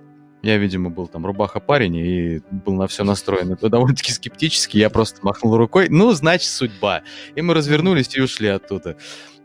я, 0.42 0.56
видимо, 0.56 0.88
был 0.88 1.06
там 1.06 1.26
рубаха-парень 1.26 1.96
и 1.96 2.40
был 2.50 2.76
на 2.76 2.86
все 2.86 3.04
настроен. 3.04 3.52
Это 3.52 3.68
довольно-таки 3.68 4.10
скептически. 4.12 4.78
Я 4.78 4.88
просто 4.88 5.20
махнул 5.22 5.54
рукой. 5.58 5.88
Ну, 5.90 6.12
значит, 6.12 6.48
судьба. 6.48 7.02
И 7.36 7.42
мы 7.42 7.52
развернулись 7.52 8.16
и 8.16 8.22
ушли 8.22 8.48
оттуда. 8.48 8.96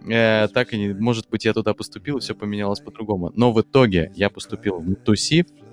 Э, 0.09 0.47
так 0.47 0.71
и 0.71 0.77
не... 0.77 0.93
Может 0.93 1.29
быть, 1.29 1.43
я 1.43 1.51
туда 1.51 1.73
поступил, 1.73 2.17
и 2.17 2.21
все 2.21 2.33
поменялось 2.33 2.79
по-другому. 2.79 3.33
Но 3.35 3.51
в 3.51 3.59
итоге 3.59 4.13
я 4.15 4.29
поступил 4.29 4.79
в 4.79 4.95
ТУСИ, 4.95 5.45
а 5.49 5.66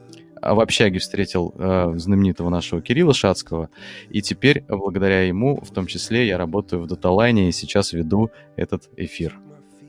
в 0.52 0.60
общаге 0.60 0.98
встретил 0.98 1.54
э, 1.56 1.94
знаменитого 1.96 2.50
нашего 2.50 2.82
Кирилла 2.82 3.14
Шацкого, 3.14 3.70
и 4.10 4.20
теперь, 4.20 4.64
благодаря 4.68 5.22
ему, 5.22 5.60
в 5.62 5.70
том 5.70 5.86
числе, 5.86 6.26
я 6.26 6.38
работаю 6.38 6.82
в 6.82 6.86
Даталайне 6.86 7.48
и 7.48 7.52
сейчас 7.52 7.92
веду 7.92 8.30
этот 8.56 8.88
эфир. 8.96 9.38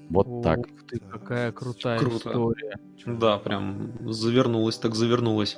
Вот 0.09 0.27
Ух 0.27 0.43
так. 0.43 0.59
ты, 0.87 0.99
какая 0.99 1.51
крутая 1.51 1.99
Круто. 1.99 2.29
история. 2.29 2.77
Да, 3.05 3.37
прям 3.37 3.91
завернулась, 4.05 4.77
так 4.77 4.95
завернулась. 4.95 5.57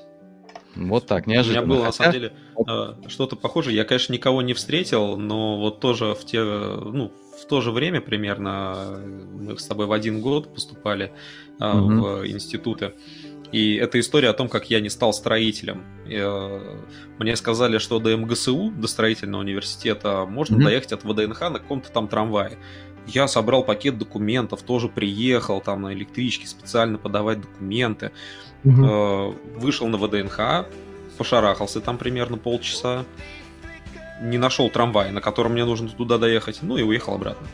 Вот 0.76 1.08
так, 1.08 1.28
неожиданно. 1.28 1.64
У 1.64 1.66
меня 1.66 1.76
было, 1.76 1.86
Хотя... 1.86 2.06
на 2.06 2.12
самом 2.12 2.14
деле, 2.14 2.34
э, 2.68 3.10
что-то 3.10 3.36
похожее. 3.36 3.76
Я, 3.76 3.84
конечно, 3.84 4.14
никого 4.14 4.41
не 4.41 4.54
встретил, 4.54 5.18
но 5.18 5.60
вот 5.60 5.80
тоже 5.80 6.14
в 6.14 6.24
те, 6.24 6.43
ну, 6.43 7.12
в 7.38 7.45
то 7.45 7.62
же 7.62 7.72
время 7.72 8.02
примерно 8.02 9.00
мы 9.34 9.58
с 9.58 9.66
тобой 9.66 9.86
в 9.86 9.91
один 9.91 10.22
год 10.22 10.54
поступали 10.54 11.12
угу. 11.60 11.68
в 11.68 12.28
институты. 12.28 12.93
И 13.52 13.76
это 13.76 14.00
история 14.00 14.30
о 14.30 14.34
том, 14.34 14.50
как 14.50 14.70
я 14.70 14.80
не 14.82 14.89
стал 14.89 15.14
строителем. 15.14 15.84
Э, 16.06 16.78
мне 17.18 17.36
сказали, 17.36 17.78
что 17.78 18.00
до 18.00 18.16
МГСУ, 18.16 18.72
до 18.72 18.88
строительного 18.88 19.41
университета, 19.41 20.26
можно 20.26 20.58
mm-hmm. 20.58 20.64
доехать 20.64 20.91
от 20.93 21.04
ВДНХ 21.04 21.41
на 21.41 21.60
каком-то 21.60 21.91
там 21.91 22.08
трамвае. 22.08 22.58
Я 23.06 23.28
собрал 23.28 23.64
пакет 23.64 23.98
документов, 23.98 24.64
тоже 24.64 24.89
приехал 24.89 25.62
там 25.62 25.84
на 25.84 25.93
электричке 25.93 26.45
специально 26.45 26.98
подавать 26.98 27.39
документы. 27.39 28.12
Mm-hmm. 28.64 29.60
Вышел 29.60 29.88
на 29.88 29.98
ВДНХ, 29.98 30.68
пошарахался 31.18 31.80
там 31.80 31.98
примерно 31.98 32.38
полчаса. 32.38 33.06
Не 34.22 34.38
нашел 34.38 34.70
трамвай, 34.70 35.12
на 35.12 35.22
котором 35.22 35.54
мне 35.54 35.64
нужно 35.64 35.89
туда 35.89 36.18
доехать, 36.18 36.60
ну 36.62 36.76
и 36.76 36.82
уехал 36.82 37.14
обратно. 37.14 37.48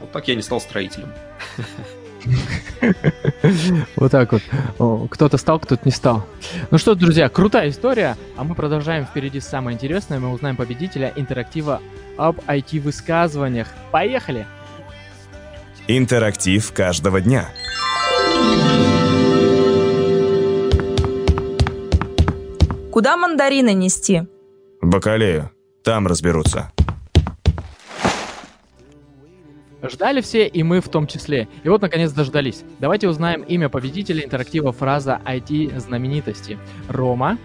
Вот 0.00 0.12
так 0.12 0.28
я 0.28 0.34
не 0.34 0.42
стал 0.42 0.60
строителем. 0.60 1.12
Вот 3.96 4.12
так 4.12 4.32
вот. 4.32 5.10
Кто-то 5.10 5.36
стал, 5.38 5.60
кто-то 5.60 5.82
не 5.84 5.92
стал. 5.92 6.26
Ну 6.70 6.78
что, 6.78 6.94
друзья, 6.94 7.28
крутая 7.28 7.70
история. 7.70 8.16
А 8.36 8.44
мы 8.44 8.54
продолжаем 8.54 9.04
впереди 9.04 9.40
самое 9.40 9.74
интересное. 9.74 10.18
Мы 10.18 10.30
узнаем 10.30 10.56
победителя 10.56 11.12
интерактива 11.16 11.80
об 12.16 12.40
IT-высказываниях. 12.46 13.68
Поехали! 13.90 14.46
Интерактив 15.88 16.72
каждого 16.72 17.20
дня. 17.20 17.48
Куда 22.90 23.16
мандарины 23.16 23.74
нести? 23.74 24.22
В 24.80 24.88
Бакалею. 24.88 25.50
Там 25.84 26.06
разберутся. 26.06 26.72
Ждали 29.82 30.20
все, 30.20 30.46
и 30.46 30.62
мы 30.62 30.80
в 30.80 30.88
том 30.88 31.06
числе. 31.06 31.48
И 31.62 31.68
вот, 31.68 31.82
наконец, 31.82 32.12
дождались. 32.12 32.64
Давайте 32.78 33.08
узнаем 33.08 33.42
имя 33.42 33.68
победителя 33.68 34.24
интерактива 34.24 34.72
фраза 34.72 35.20
IT-знаменитости. 35.24 36.58
Рома. 36.88 37.38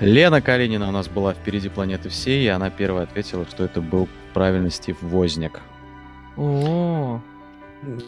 Лена 0.00 0.40
Калинина 0.40 0.88
у 0.88 0.92
нас 0.92 1.08
была 1.08 1.34
впереди 1.34 1.68
планеты 1.68 2.08
всей, 2.08 2.44
и 2.44 2.48
она 2.48 2.70
первая 2.70 3.04
ответила, 3.04 3.44
что 3.46 3.64
это 3.64 3.80
был 3.80 4.08
правильно 4.32 4.70
Стив 4.70 4.96
Возняк. 5.02 5.60
О, 6.36 7.20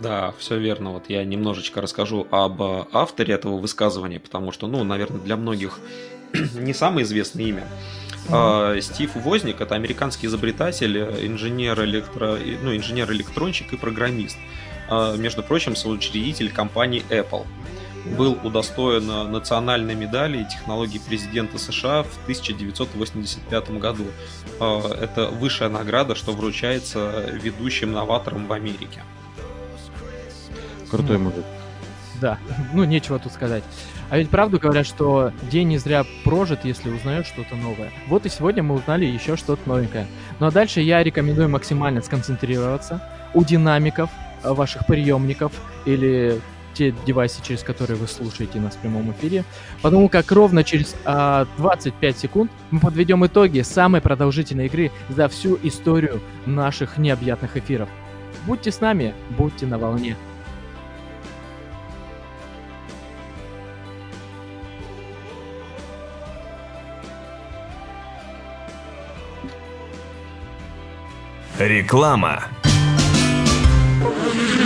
да, 0.00 0.32
все 0.38 0.58
верно. 0.58 0.92
Вот 0.92 1.04
я 1.08 1.24
немножечко 1.24 1.80
расскажу 1.80 2.26
об 2.30 2.62
авторе 2.62 3.34
этого 3.34 3.58
высказывания, 3.58 4.20
потому 4.20 4.52
что, 4.52 4.66
ну, 4.66 4.84
наверное, 4.84 5.20
для 5.20 5.36
многих 5.36 5.78
не 6.54 6.74
самое 6.74 7.04
известное 7.04 7.44
имя. 7.44 7.64
Mm-hmm. 8.28 8.80
Стив 8.80 9.10
Возник 9.16 9.60
это 9.60 9.74
американский 9.74 10.26
изобретатель, 10.26 10.98
инженер, 10.98 11.82
электро... 11.84 12.38
ну, 12.62 12.76
инженер-электронщик 12.76 13.72
и 13.72 13.76
программист. 13.76 14.36
А, 14.88 15.16
между 15.16 15.42
прочим, 15.42 15.76
соучредитель 15.76 16.50
компании 16.50 17.04
Apple. 17.10 17.46
Был 18.16 18.38
удостоен 18.42 19.06
национальной 19.30 19.94
медали 19.94 20.44
технологии 20.44 20.98
президента 20.98 21.58
США 21.58 22.02
в 22.02 22.22
1985 22.22 23.70
году. 23.78 24.06
А, 24.58 24.80
это 25.00 25.26
высшая 25.28 25.68
награда, 25.68 26.14
что 26.14 26.32
вручается 26.32 27.30
ведущим 27.32 27.92
новаторам 27.92 28.46
в 28.46 28.52
Америке. 28.52 29.02
Крутой 30.90 31.18
мужик. 31.18 31.44
Да, 32.20 32.38
ну 32.74 32.84
нечего 32.84 33.18
тут 33.18 33.32
сказать. 33.32 33.64
А 34.10 34.18
ведь 34.18 34.28
правду 34.28 34.58
говорят, 34.58 34.86
что 34.86 35.32
день 35.50 35.68
не 35.68 35.78
зря 35.78 36.04
прожит, 36.24 36.64
если 36.64 36.90
узнаешь 36.90 37.26
что-то 37.26 37.54
новое. 37.54 37.92
Вот 38.08 38.26
и 38.26 38.28
сегодня 38.28 38.62
мы 38.62 38.74
узнали 38.74 39.06
еще 39.06 39.36
что-то 39.36 39.68
новенькое. 39.68 40.06
Ну 40.40 40.46
а 40.46 40.50
дальше 40.50 40.80
я 40.80 41.02
рекомендую 41.02 41.48
максимально 41.48 42.02
сконцентрироваться 42.02 43.00
у 43.34 43.44
динамиков 43.44 44.10
э, 44.42 44.52
ваших 44.52 44.84
приемников 44.86 45.52
или 45.84 46.40
те 46.74 46.92
девайсы, 47.06 47.42
через 47.42 47.62
которые 47.62 47.96
вы 47.96 48.06
слушаете 48.08 48.58
нас 48.58 48.74
в 48.74 48.78
прямом 48.78 49.12
эфире, 49.12 49.44
потому 49.82 50.08
как 50.08 50.30
ровно 50.30 50.64
через 50.64 50.94
а, 51.04 51.46
25 51.56 52.16
секунд 52.16 52.50
мы 52.70 52.78
подведем 52.80 53.26
итоги 53.26 53.60
самой 53.62 54.00
продолжительной 54.00 54.66
игры 54.66 54.90
за 55.08 55.28
всю 55.28 55.58
историю 55.62 56.20
наших 56.46 56.96
необъятных 56.96 57.56
эфиров. 57.56 57.88
Будьте 58.46 58.70
с 58.70 58.80
нами, 58.80 59.14
будьте 59.36 59.66
на 59.66 59.78
волне. 59.78 60.16
Реклама. 71.60 72.44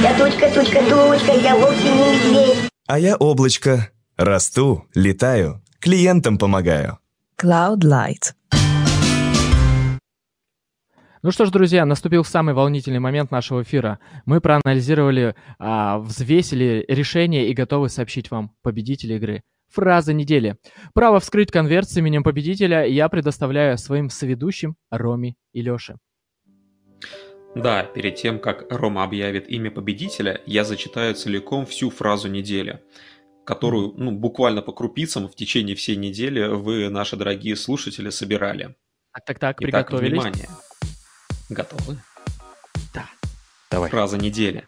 Я 0.00 0.16
тучка, 0.16 0.48
тучка, 0.54 0.78
тучка, 0.78 1.32
я 1.32 1.56
вовсе 1.56 1.92
не 1.92 2.12
медведь. 2.12 2.70
А 2.86 3.00
я 3.00 3.16
облачко. 3.16 3.90
Расту, 4.16 4.84
летаю, 4.94 5.60
клиентам 5.80 6.38
помогаю. 6.38 7.00
Cloud 7.36 7.80
Light. 7.80 8.34
Ну 11.24 11.32
что 11.32 11.46
ж, 11.46 11.50
друзья, 11.50 11.84
наступил 11.84 12.22
самый 12.22 12.54
волнительный 12.54 13.00
момент 13.00 13.32
нашего 13.32 13.64
эфира. 13.64 13.98
Мы 14.24 14.40
проанализировали, 14.40 15.34
а, 15.58 15.98
взвесили 15.98 16.84
решение 16.86 17.48
и 17.48 17.54
готовы 17.54 17.88
сообщить 17.88 18.30
вам 18.30 18.52
победителя 18.62 19.16
игры. 19.16 19.42
Фраза 19.72 20.12
недели. 20.12 20.58
Право 20.92 21.18
вскрыть 21.18 21.50
конверт 21.50 21.88
с 21.88 21.96
именем 21.96 22.22
победителя 22.22 22.84
я 22.84 23.08
предоставляю 23.08 23.78
своим 23.78 24.10
соведущим 24.10 24.76
Роме 24.92 25.34
и 25.52 25.60
Лёше. 25.60 25.96
Да, 27.54 27.84
перед 27.84 28.16
тем, 28.16 28.40
как 28.40 28.70
Рома 28.70 29.04
объявит 29.04 29.48
имя 29.48 29.70
победителя, 29.70 30.40
я 30.44 30.64
зачитаю 30.64 31.14
целиком 31.14 31.66
всю 31.66 31.90
фразу 31.90 32.28
недели, 32.28 32.82
которую, 33.44 33.94
ну, 33.96 34.10
буквально 34.10 34.60
по 34.60 34.72
крупицам 34.72 35.28
в 35.28 35.36
течение 35.36 35.76
всей 35.76 35.96
недели 35.96 36.46
вы, 36.46 36.88
наши 36.88 37.16
дорогие 37.16 37.54
слушатели, 37.54 38.10
собирали. 38.10 38.74
Так, 39.12 39.24
так, 39.26 39.38
так, 39.38 39.56
приготовились. 39.58 40.12
внимание. 40.12 40.48
Готовы? 41.48 41.98
Да. 42.92 43.08
Давай. 43.70 43.90
Фраза 43.90 44.18
недели. 44.18 44.64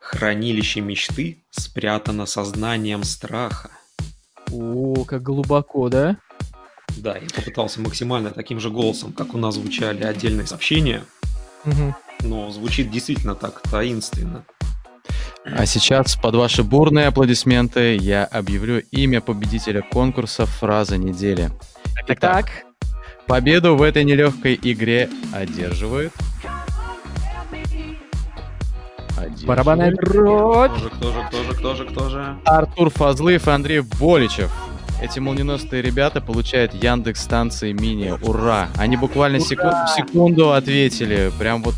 Хранилище 0.00 0.80
мечты 0.80 1.44
спрятано 1.50 2.26
сознанием 2.26 3.04
страха. 3.04 3.70
О, 4.50 5.04
как 5.04 5.22
глубоко, 5.22 5.88
да? 5.88 6.18
Да, 6.96 7.16
я 7.16 7.28
попытался 7.34 7.80
максимально 7.80 8.30
таким 8.32 8.58
же 8.58 8.70
голосом, 8.70 9.12
как 9.12 9.34
у 9.34 9.38
нас 9.38 9.54
звучали 9.54 10.02
отдельные 10.04 10.46
сообщения, 10.46 11.04
Мгм. 11.64 11.94
но 12.22 12.50
звучит 12.50 12.90
действительно 12.90 13.34
так 13.34 13.60
таинственно. 13.62 14.44
А 15.44 15.66
сейчас 15.66 16.16
под 16.16 16.36
ваши 16.36 16.62
бурные 16.62 17.08
аплодисменты 17.08 17.96
я 17.96 18.24
объявлю 18.24 18.80
имя 18.92 19.20
победителя 19.20 19.82
конкурса 19.82 20.46
«Фраза 20.46 20.96
недели». 20.96 21.50
Так, 22.06 22.20
так. 22.20 22.46
Победу 23.26 23.76
в 23.76 23.82
этой 23.82 24.04
нелегкой 24.04 24.58
игре 24.62 25.08
одерживает... 25.32 26.12
одерживает 29.16 29.46
Барабанная 29.46 29.92
дробь. 29.92 30.72
Кто 30.72 30.78
же, 30.78 30.90
кто 30.90 31.12
же, 31.12 31.24
кто 31.28 31.42
же, 31.42 31.54
кто 31.54 31.74
же, 31.74 31.84
кто 31.86 32.08
же? 32.08 32.36
Артур 32.44 32.90
Фазлыев 32.90 33.48
и 33.48 33.50
Андрей 33.50 33.80
Боличев. 33.80 34.52
Эти 35.02 35.18
молниеносные 35.18 35.82
ребята 35.82 36.20
получают 36.20 36.74
Яндекс 36.74 37.22
станции 37.22 37.72
мини. 37.72 38.14
Ура! 38.22 38.68
Они 38.78 38.96
буквально 38.96 39.40
секу- 39.40 39.66
в 39.66 39.88
секунду 39.96 40.52
ответили. 40.52 41.32
Прям 41.40 41.64
вот 41.64 41.74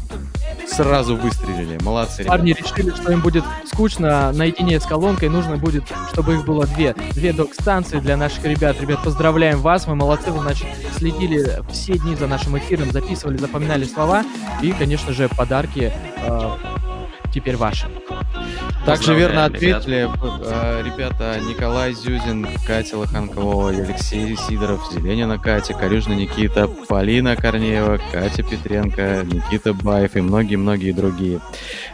сразу 0.69 1.17
выстрелили. 1.17 1.83
Молодцы, 1.83 2.23
ребята. 2.23 2.37
Парни 2.37 2.53
решили, 2.53 2.91
что 2.91 3.13
им 3.13 3.21
будет 3.21 3.45
скучно 3.65 4.31
наедине 4.33 4.79
с 4.79 4.85
колонкой, 4.85 5.31
нужно 5.31 5.57
будет, 5.57 5.85
чтобы 6.13 6.35
их 6.35 6.45
было 6.45 6.67
две. 6.67 6.95
Две 7.13 7.33
док-станции 7.33 7.99
для 7.99 8.19
наших 8.19 8.45
ребят. 8.45 8.79
Ребят, 8.79 9.03
поздравляем 9.03 9.59
вас, 9.61 9.87
вы 9.87 9.95
молодцы, 9.95 10.31
вы, 10.31 10.41
значит, 10.41 10.67
следили 10.97 11.63
все 11.71 11.95
дни 11.95 12.17
за 12.17 12.27
нашим 12.27 12.59
эфиром, 12.59 12.93
записывали, 12.93 13.39
запоминали 13.39 13.85
слова, 13.85 14.25
и, 14.61 14.73
конечно 14.73 15.15
же, 15.15 15.31
подарки 15.31 15.93
э, 16.17 16.51
теперь 17.35 17.57
ваши. 17.57 17.89
Также 18.87 19.15
верно 19.15 19.47
ответили 19.47 20.09
э, 20.09 20.83
ребята 20.85 21.41
Николай 21.49 21.95
Зюзин, 21.95 22.47
Катя 22.67 22.99
Лоханкова, 22.99 23.71
Алексей 23.71 24.37
Сидоров, 24.37 24.81
Зеленина 24.93 25.39
Катя, 25.39 25.73
Корюжна 25.75 26.13
Никита, 26.13 26.69
Полина 26.69 27.35
Корнеева, 27.35 27.99
Катя 28.13 28.43
Петренко, 28.43 29.25
Никита 29.25 29.73
Баев 29.73 30.17
и 30.17 30.21
многие-многие 30.21 30.93
другие. 30.93 31.41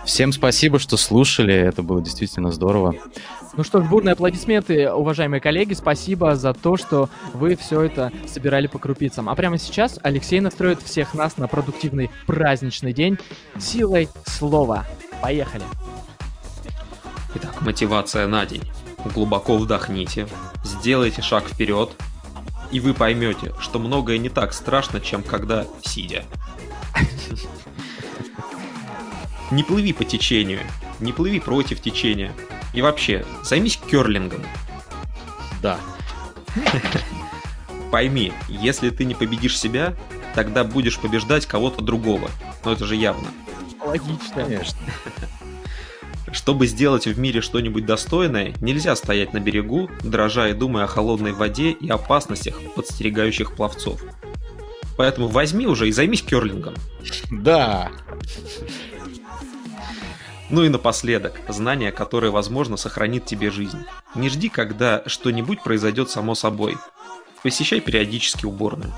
Всем 0.04 0.32
спасибо, 0.32 0.78
что 0.80 0.96
слушали, 0.96 1.54
это 1.54 1.82
было 1.82 2.02
действительно 2.02 2.50
здорово. 2.50 2.94
Ну 3.56 3.64
что 3.64 3.80
ж, 3.82 3.88
бурные 3.88 4.12
аплодисменты, 4.12 4.92
уважаемые 4.92 5.40
коллеги, 5.40 5.74
спасибо 5.74 6.34
за 6.36 6.54
то, 6.54 6.76
что 6.76 7.08
вы 7.34 7.56
все 7.56 7.82
это 7.82 8.12
собирали 8.26 8.66
по 8.66 8.78
крупицам. 8.78 9.28
А 9.28 9.34
прямо 9.34 9.58
сейчас 9.58 9.98
Алексей 10.02 10.40
настроит 10.40 10.82
всех 10.82 11.14
нас 11.14 11.36
на 11.36 11.48
продуктивный 11.48 12.10
праздничный 12.26 12.92
день 12.92 13.18
силой 13.58 14.08
слова. 14.24 14.86
Поехали! 15.22 15.64
Итак, 17.34 17.60
мотивация 17.60 18.26
на 18.26 18.44
день. 18.46 18.62
Глубоко 19.14 19.56
вдохните, 19.56 20.28
сделайте 20.64 21.22
шаг 21.22 21.44
вперед, 21.44 21.90
и 22.70 22.80
вы 22.80 22.94
поймете, 22.94 23.52
что 23.60 23.78
многое 23.78 24.18
не 24.18 24.28
так 24.28 24.52
страшно, 24.52 25.00
чем 25.00 25.22
когда 25.22 25.66
сидя. 25.82 26.24
Не 29.50 29.64
плыви 29.64 29.92
по 29.92 30.04
течению, 30.04 30.60
не 31.00 31.12
плыви 31.12 31.40
против 31.40 31.80
течения. 31.80 32.32
И 32.72 32.82
вообще, 32.82 33.24
займись 33.42 33.76
керлингом. 33.78 34.42
Да. 35.60 35.78
Пойми, 37.90 38.32
если 38.48 38.90
ты 38.90 39.04
не 39.04 39.14
победишь 39.14 39.58
себя, 39.58 39.96
тогда 40.34 40.62
будешь 40.62 40.98
побеждать 40.98 41.46
кого-то 41.46 41.82
другого. 41.82 42.30
Но 42.64 42.72
это 42.72 42.86
же 42.86 42.94
явно. 42.94 43.28
Логично. 43.84 44.34
Конечно. 44.34 44.78
Чтобы 46.32 46.66
сделать 46.66 47.06
в 47.06 47.18
мире 47.18 47.40
что-нибудь 47.40 47.86
достойное, 47.86 48.54
нельзя 48.60 48.94
стоять 48.94 49.32
на 49.32 49.40
берегу, 49.40 49.90
дрожа 50.02 50.48
и 50.48 50.52
думая 50.52 50.84
о 50.84 50.88
холодной 50.88 51.32
воде 51.32 51.70
и 51.72 51.88
опасностях, 51.88 52.60
подстерегающих 52.76 53.56
пловцов. 53.56 54.02
Поэтому 54.96 55.28
возьми 55.28 55.66
уже 55.66 55.88
и 55.88 55.92
займись 55.92 56.22
керлингом. 56.22 56.74
Да. 57.30 57.90
Ну 60.50 60.64
и 60.64 60.68
напоследок, 60.68 61.40
знание, 61.48 61.90
которое, 61.90 62.30
возможно, 62.30 62.76
сохранит 62.76 63.24
тебе 63.24 63.50
жизнь. 63.50 63.78
Не 64.14 64.28
жди, 64.28 64.48
когда 64.48 65.02
что-нибудь 65.06 65.62
произойдет 65.62 66.10
само 66.10 66.34
собой. 66.34 66.76
Посещай 67.42 67.80
периодически 67.80 68.46
уборную. 68.46 68.92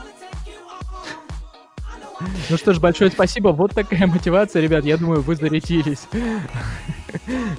Ну 2.51 2.57
что 2.57 2.73
ж, 2.73 2.81
большое 2.81 3.11
спасибо. 3.11 3.49
Вот 3.49 3.73
такая 3.73 4.07
мотивация, 4.07 4.63
ребят. 4.63 4.85
Я 4.85 4.97
думаю, 4.97 5.23
вы 5.23 5.37
зарядились 5.37 6.07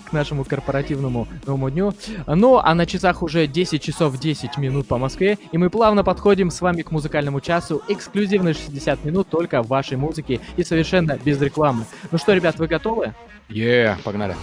к 0.06 0.14
нашему 0.14 0.44
корпоративному 0.44 1.28
новому 1.46 1.70
дню. 1.70 1.94
Ну, 2.28 2.58
а 2.58 2.74
на 2.76 2.86
часах 2.86 3.24
уже 3.24 3.48
10 3.48 3.82
часов 3.82 4.18
10 4.18 4.58
минут 4.58 4.88
по 4.88 4.98
Москве, 4.98 5.38
и 5.52 5.58
мы 5.58 5.70
плавно 5.70 6.04
подходим 6.04 6.50
с 6.50 6.62
вами 6.62 6.82
к 6.82 6.92
музыкальному 6.92 7.42
часу. 7.42 7.82
Эксклюзивные 7.88 8.54
60 8.54 9.06
минут 9.06 9.30
только 9.30 9.62
вашей 9.62 9.98
музыки 9.98 10.40
и 10.58 10.64
совершенно 10.64 11.18
без 11.24 11.42
рекламы. 11.42 11.86
Ну 12.12 12.18
что, 12.18 12.34
ребят, 12.34 12.58
вы 12.60 12.68
готовы? 12.68 13.14
Е, 13.50 13.98
погнали. 14.04 14.36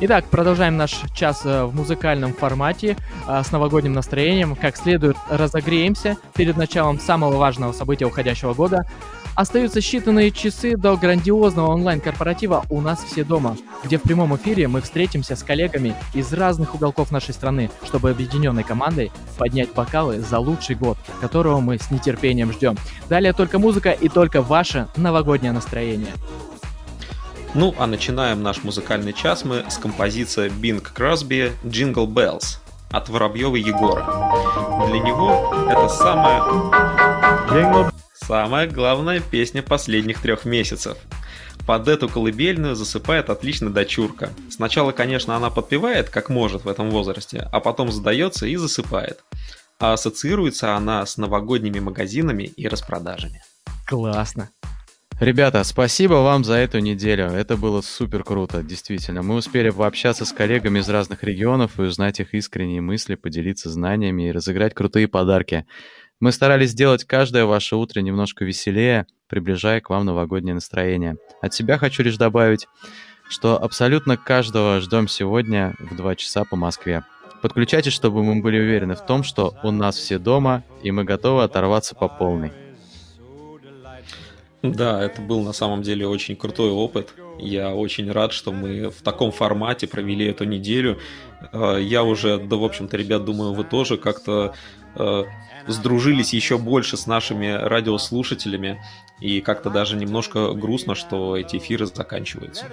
Итак, 0.00 0.26
продолжаем 0.26 0.76
наш 0.76 1.00
час 1.12 1.42
э, 1.44 1.64
в 1.64 1.74
музыкальном 1.74 2.32
формате 2.32 2.96
э, 3.26 3.42
с 3.42 3.50
новогодним 3.50 3.94
настроением. 3.94 4.54
Как 4.54 4.76
следует, 4.76 5.16
разогреемся 5.28 6.16
перед 6.36 6.56
началом 6.56 7.00
самого 7.00 7.36
важного 7.36 7.72
события 7.72 8.04
уходящего 8.04 8.54
года. 8.54 8.86
Остаются 9.38 9.78
считанные 9.78 10.32
часы 10.32 10.76
до 10.76 10.96
грандиозного 10.96 11.68
онлайн-корпоратива 11.68 12.64
«У 12.68 12.80
нас 12.80 13.04
все 13.04 13.22
дома», 13.22 13.56
где 13.84 13.96
в 13.96 14.02
прямом 14.02 14.34
эфире 14.34 14.66
мы 14.66 14.80
встретимся 14.80 15.36
с 15.36 15.44
коллегами 15.44 15.94
из 16.12 16.32
разных 16.32 16.74
уголков 16.74 17.12
нашей 17.12 17.34
страны, 17.34 17.70
чтобы 17.84 18.10
объединенной 18.10 18.64
командой 18.64 19.12
поднять 19.38 19.72
бокалы 19.72 20.18
за 20.18 20.40
лучший 20.40 20.74
год, 20.74 20.98
которого 21.20 21.60
мы 21.60 21.78
с 21.78 21.92
нетерпением 21.92 22.50
ждем. 22.52 22.76
Далее 23.08 23.32
только 23.32 23.60
музыка 23.60 23.92
и 23.92 24.08
только 24.08 24.42
ваше 24.42 24.88
новогоднее 24.96 25.52
настроение. 25.52 26.12
Ну, 27.54 27.76
а 27.78 27.86
начинаем 27.86 28.42
наш 28.42 28.64
музыкальный 28.64 29.12
час 29.12 29.44
мы 29.44 29.64
с 29.70 29.78
композиции 29.78 30.50
Bing 30.50 30.82
Crosby 30.82 31.52
«Jingle 31.62 32.08
Bells» 32.08 32.58
от 32.90 33.08
Воробьева 33.08 33.54
Егора. 33.54 34.04
Для 34.88 34.98
него 34.98 35.54
это 35.70 35.88
самая... 35.88 36.42
Самая 38.28 38.68
главная 38.68 39.20
песня 39.20 39.62
последних 39.62 40.20
трех 40.20 40.44
месяцев. 40.44 40.98
Под 41.66 41.88
эту 41.88 42.10
колыбельную 42.10 42.76
засыпает 42.76 43.30
отлично 43.30 43.70
дочурка. 43.70 44.28
Сначала, 44.50 44.92
конечно, 44.92 45.34
она 45.34 45.48
подпевает, 45.48 46.10
как 46.10 46.28
может 46.28 46.66
в 46.66 46.68
этом 46.68 46.90
возрасте, 46.90 47.48
а 47.50 47.60
потом 47.60 47.90
задается 47.90 48.44
и 48.44 48.56
засыпает. 48.56 49.24
А 49.80 49.94
ассоциируется 49.94 50.76
она 50.76 51.06
с 51.06 51.16
новогодними 51.16 51.78
магазинами 51.78 52.42
и 52.42 52.68
распродажами. 52.68 53.42
Классно. 53.86 54.50
Ребята, 55.20 55.64
спасибо 55.64 56.14
вам 56.14 56.44
за 56.44 56.54
эту 56.54 56.78
неделю. 56.78 57.28
Это 57.28 57.56
было 57.56 57.80
супер 57.80 58.22
круто, 58.22 58.62
действительно. 58.62 59.22
Мы 59.22 59.34
успели 59.34 59.70
пообщаться 59.70 60.24
с 60.24 60.32
коллегами 60.32 60.78
из 60.78 60.88
разных 60.88 61.24
регионов 61.24 61.80
и 61.80 61.82
узнать 61.82 62.20
их 62.20 62.34
искренние 62.34 62.82
мысли, 62.82 63.16
поделиться 63.16 63.68
знаниями 63.68 64.28
и 64.28 64.32
разыграть 64.32 64.74
крутые 64.74 65.08
подарки. 65.08 65.66
Мы 66.20 66.32
старались 66.32 66.70
сделать 66.70 67.04
каждое 67.04 67.44
ваше 67.44 67.76
утро 67.76 68.00
немножко 68.00 68.44
веселее, 68.44 69.06
приближая 69.28 69.80
к 69.80 69.88
вам 69.88 70.04
новогоднее 70.04 70.54
настроение. 70.54 71.16
От 71.40 71.54
себя 71.54 71.78
хочу 71.78 72.02
лишь 72.02 72.16
добавить, 72.16 72.66
что 73.28 73.62
абсолютно 73.62 74.16
каждого 74.16 74.80
ждем 74.80 75.06
сегодня 75.06 75.76
в 75.78 75.94
2 75.94 76.16
часа 76.16 76.42
по 76.44 76.56
Москве. 76.56 77.04
Подключайтесь, 77.40 77.92
чтобы 77.92 78.24
мы 78.24 78.42
были 78.42 78.58
уверены 78.58 78.96
в 78.96 79.06
том, 79.06 79.22
что 79.22 79.54
у 79.62 79.70
нас 79.70 79.96
все 79.96 80.18
дома, 80.18 80.64
и 80.82 80.90
мы 80.90 81.04
готовы 81.04 81.44
оторваться 81.44 81.94
по 81.94 82.08
полной. 82.08 82.50
Да, 84.62 85.00
это 85.00 85.22
был 85.22 85.44
на 85.44 85.52
самом 85.52 85.82
деле 85.82 86.08
очень 86.08 86.34
крутой 86.34 86.70
опыт. 86.70 87.14
Я 87.38 87.72
очень 87.72 88.10
рад, 88.10 88.32
что 88.32 88.50
мы 88.50 88.90
в 88.90 89.02
таком 89.02 89.30
формате 89.30 89.86
провели 89.86 90.26
эту 90.26 90.42
неделю. 90.44 90.98
Э, 91.52 91.78
Я 91.80 92.02
уже, 92.02 92.38
да, 92.38 92.56
в 92.56 92.64
общем-то, 92.64 92.96
ребят, 92.96 93.24
думаю, 93.24 93.52
вы 93.52 93.62
тоже 93.62 93.98
как-то 93.98 94.54
э, 94.96 95.22
сдружились 95.68 96.32
еще 96.32 96.58
больше 96.58 96.96
с 96.96 97.06
нашими 97.06 97.52
радиослушателями. 97.52 98.82
И 99.20 99.40
как-то 99.40 99.70
даже 99.70 99.96
немножко 99.96 100.52
грустно, 100.52 100.94
что 100.94 101.36
эти 101.36 101.56
эфиры 101.56 101.86
заканчиваются. 101.86 102.66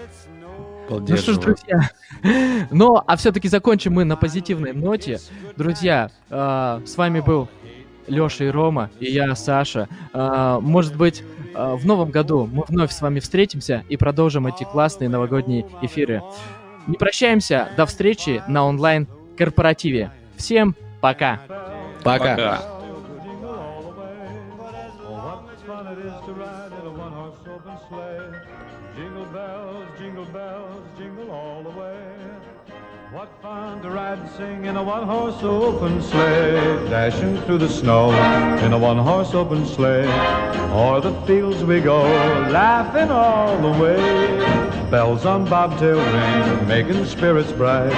Ну 0.90 1.18
что 1.18 1.34
ж, 1.34 1.38
друзья, 1.38 1.90
ну 2.72 3.02
а 3.06 3.16
все-таки 3.16 3.48
закончим 3.48 3.94
мы 3.94 4.04
на 4.04 4.16
позитивной 4.16 4.74
ноте. 4.74 5.20
Друзья, 5.58 6.12
э, 6.30 6.82
с 6.86 6.98
вами 6.98 7.22
был 7.22 7.48
Леша 8.08 8.46
и 8.46 8.50
Рома, 8.50 8.92
и 9.00 9.12
я, 9.12 9.36
Саша. 9.36 9.88
Э, 10.14 10.60
может 10.62 10.96
быть, 10.96 11.24
э, 11.56 11.76
в 11.76 11.86
новом 11.86 12.12
году 12.12 12.48
мы 12.52 12.64
вновь 12.68 12.92
с 12.92 13.02
вами 13.02 13.20
встретимся 13.20 13.84
и 13.90 13.98
продолжим 13.98 14.46
эти 14.46 14.64
классные 14.64 15.10
новогодние 15.10 15.66
эфиры. 15.82 16.22
Не 16.88 16.98
прощаемся, 16.98 17.70
до 17.76 17.88
встречи 17.88 18.44
на 18.48 18.66
онлайн-корпоративе. 18.66 20.12
Всем 20.38 20.76
пока! 21.02 21.42
Пока! 22.04 22.36
Пока. 22.36 22.75
Jingle 28.96 29.26
bells, 29.26 29.86
jingle 30.00 30.26
bells, 30.26 30.84
jingle 30.98 31.32
all 31.32 31.64
the 31.64 31.70
way. 31.70 31.98
What 33.12 33.30
fun 33.42 33.82
to 33.82 33.90
ride 33.92 34.20
and 34.20 34.30
sing 34.32 34.66
in 34.66 34.76
a 34.76 34.84
one 34.84 35.08
horse 35.08 35.42
open 35.42 36.02
sleigh, 36.02 36.56
dashing 36.90 37.38
through 37.44 37.60
the 37.60 37.70
snow 37.70 38.12
in 38.66 38.74
a 38.74 38.78
one 38.78 38.98
horse 38.98 39.34
open 39.34 39.66
sleigh. 39.66 40.08
O'er 40.74 41.00
the 41.02 41.14
fields 41.22 41.64
we 41.64 41.80
go, 41.80 42.02
laughing 42.52 43.12
all 43.12 43.58
the 43.62 43.80
way. 43.82 44.90
Bells 44.92 45.26
on 45.26 45.46
bobtail 45.46 45.98
ring, 45.98 46.68
making 46.68 47.06
spirits 47.06 47.52
bright. 47.54 47.94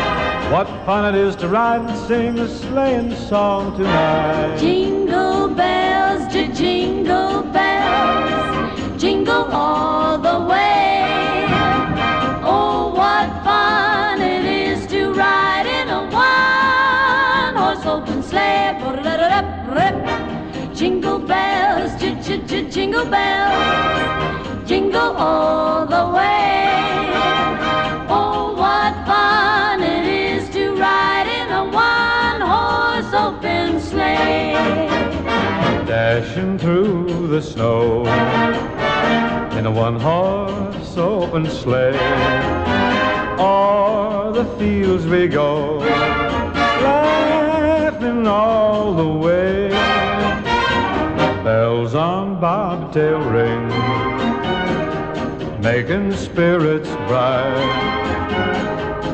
What 0.51 0.67
fun 0.85 1.15
it 1.15 1.19
is 1.19 1.35
to 1.37 1.47
ride 1.47 1.81
and 1.81 1.97
sing 2.07 2.37
a 2.39 2.47
sleighing 2.47 3.15
song 3.15 3.75
tonight. 3.75 4.57
Jingle 4.57 5.47
bells, 5.47 6.31
jingle 6.57 7.46
jingle 22.63 23.05
bells, 23.05 24.67
jingle 24.67 25.15
all 25.15 25.85
the 25.85 26.05
way. 26.15 26.65
Oh, 28.09 28.53
what 28.55 28.93
fun 29.05 29.81
it 29.83 30.05
is 30.05 30.49
to 30.49 30.71
ride 30.75 31.27
in 31.27 31.51
a 31.51 31.63
one-horse 31.65 33.13
open 33.13 33.79
sleigh. 33.79 34.53
Dashing 35.85 36.57
through 36.57 37.27
the 37.27 37.41
snow 37.41 38.05
in 39.57 39.65
a 39.65 39.71
one-horse 39.71 40.97
open 40.97 41.45
sleigh. 41.49 41.97
O'er 43.39 44.31
the 44.33 44.45
fields 44.57 45.05
we 45.05 45.27
go, 45.27 45.77
laughing 46.81 48.27
all 48.27 48.93
the 48.93 49.07
way. 49.07 50.06
Bells 51.47 51.95
on 51.95 52.41
bobtail 52.41 53.21
ring, 53.21 53.69
making 55.61 56.11
spirits 56.11 56.89
bright. 57.07 57.69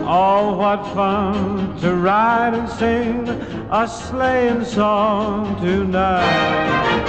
Oh, 0.07 0.57
what 0.57 0.83
fun 0.95 1.79
to 1.81 1.93
ride 1.93 2.55
and 2.55 2.67
sing 2.67 3.29
a 3.69 3.87
sleighing 3.87 4.65
song 4.65 5.61
tonight. 5.61 7.03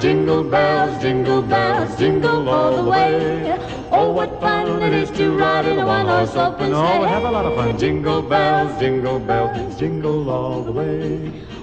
Jingle 0.00 0.44
bells, 0.44 1.02
jingle 1.02 1.42
bells, 1.42 1.98
jingle 1.98 2.48
all 2.48 2.84
the 2.84 2.90
way. 2.90 3.58
Oh, 3.92 4.12
what 4.12 4.40
fun 4.40 4.82
it 4.82 4.94
is 4.94 5.10
to 5.18 5.36
ride 5.36 5.66
in 5.66 5.78
a 5.78 5.84
one-horse 5.84 6.36
open 6.36 6.70
sleigh. 6.70 6.96
Oh, 6.96 7.02
we 7.02 7.08
have 7.08 7.24
a 7.24 7.30
lot 7.30 7.44
of 7.44 7.54
fun. 7.54 7.78
Jingle 7.78 8.22
bells, 8.22 8.80
jingle 8.80 9.18
bells, 9.18 9.78
jingle 9.78 10.30
all 10.30 10.62
the 10.62 10.72
way. 10.72 11.32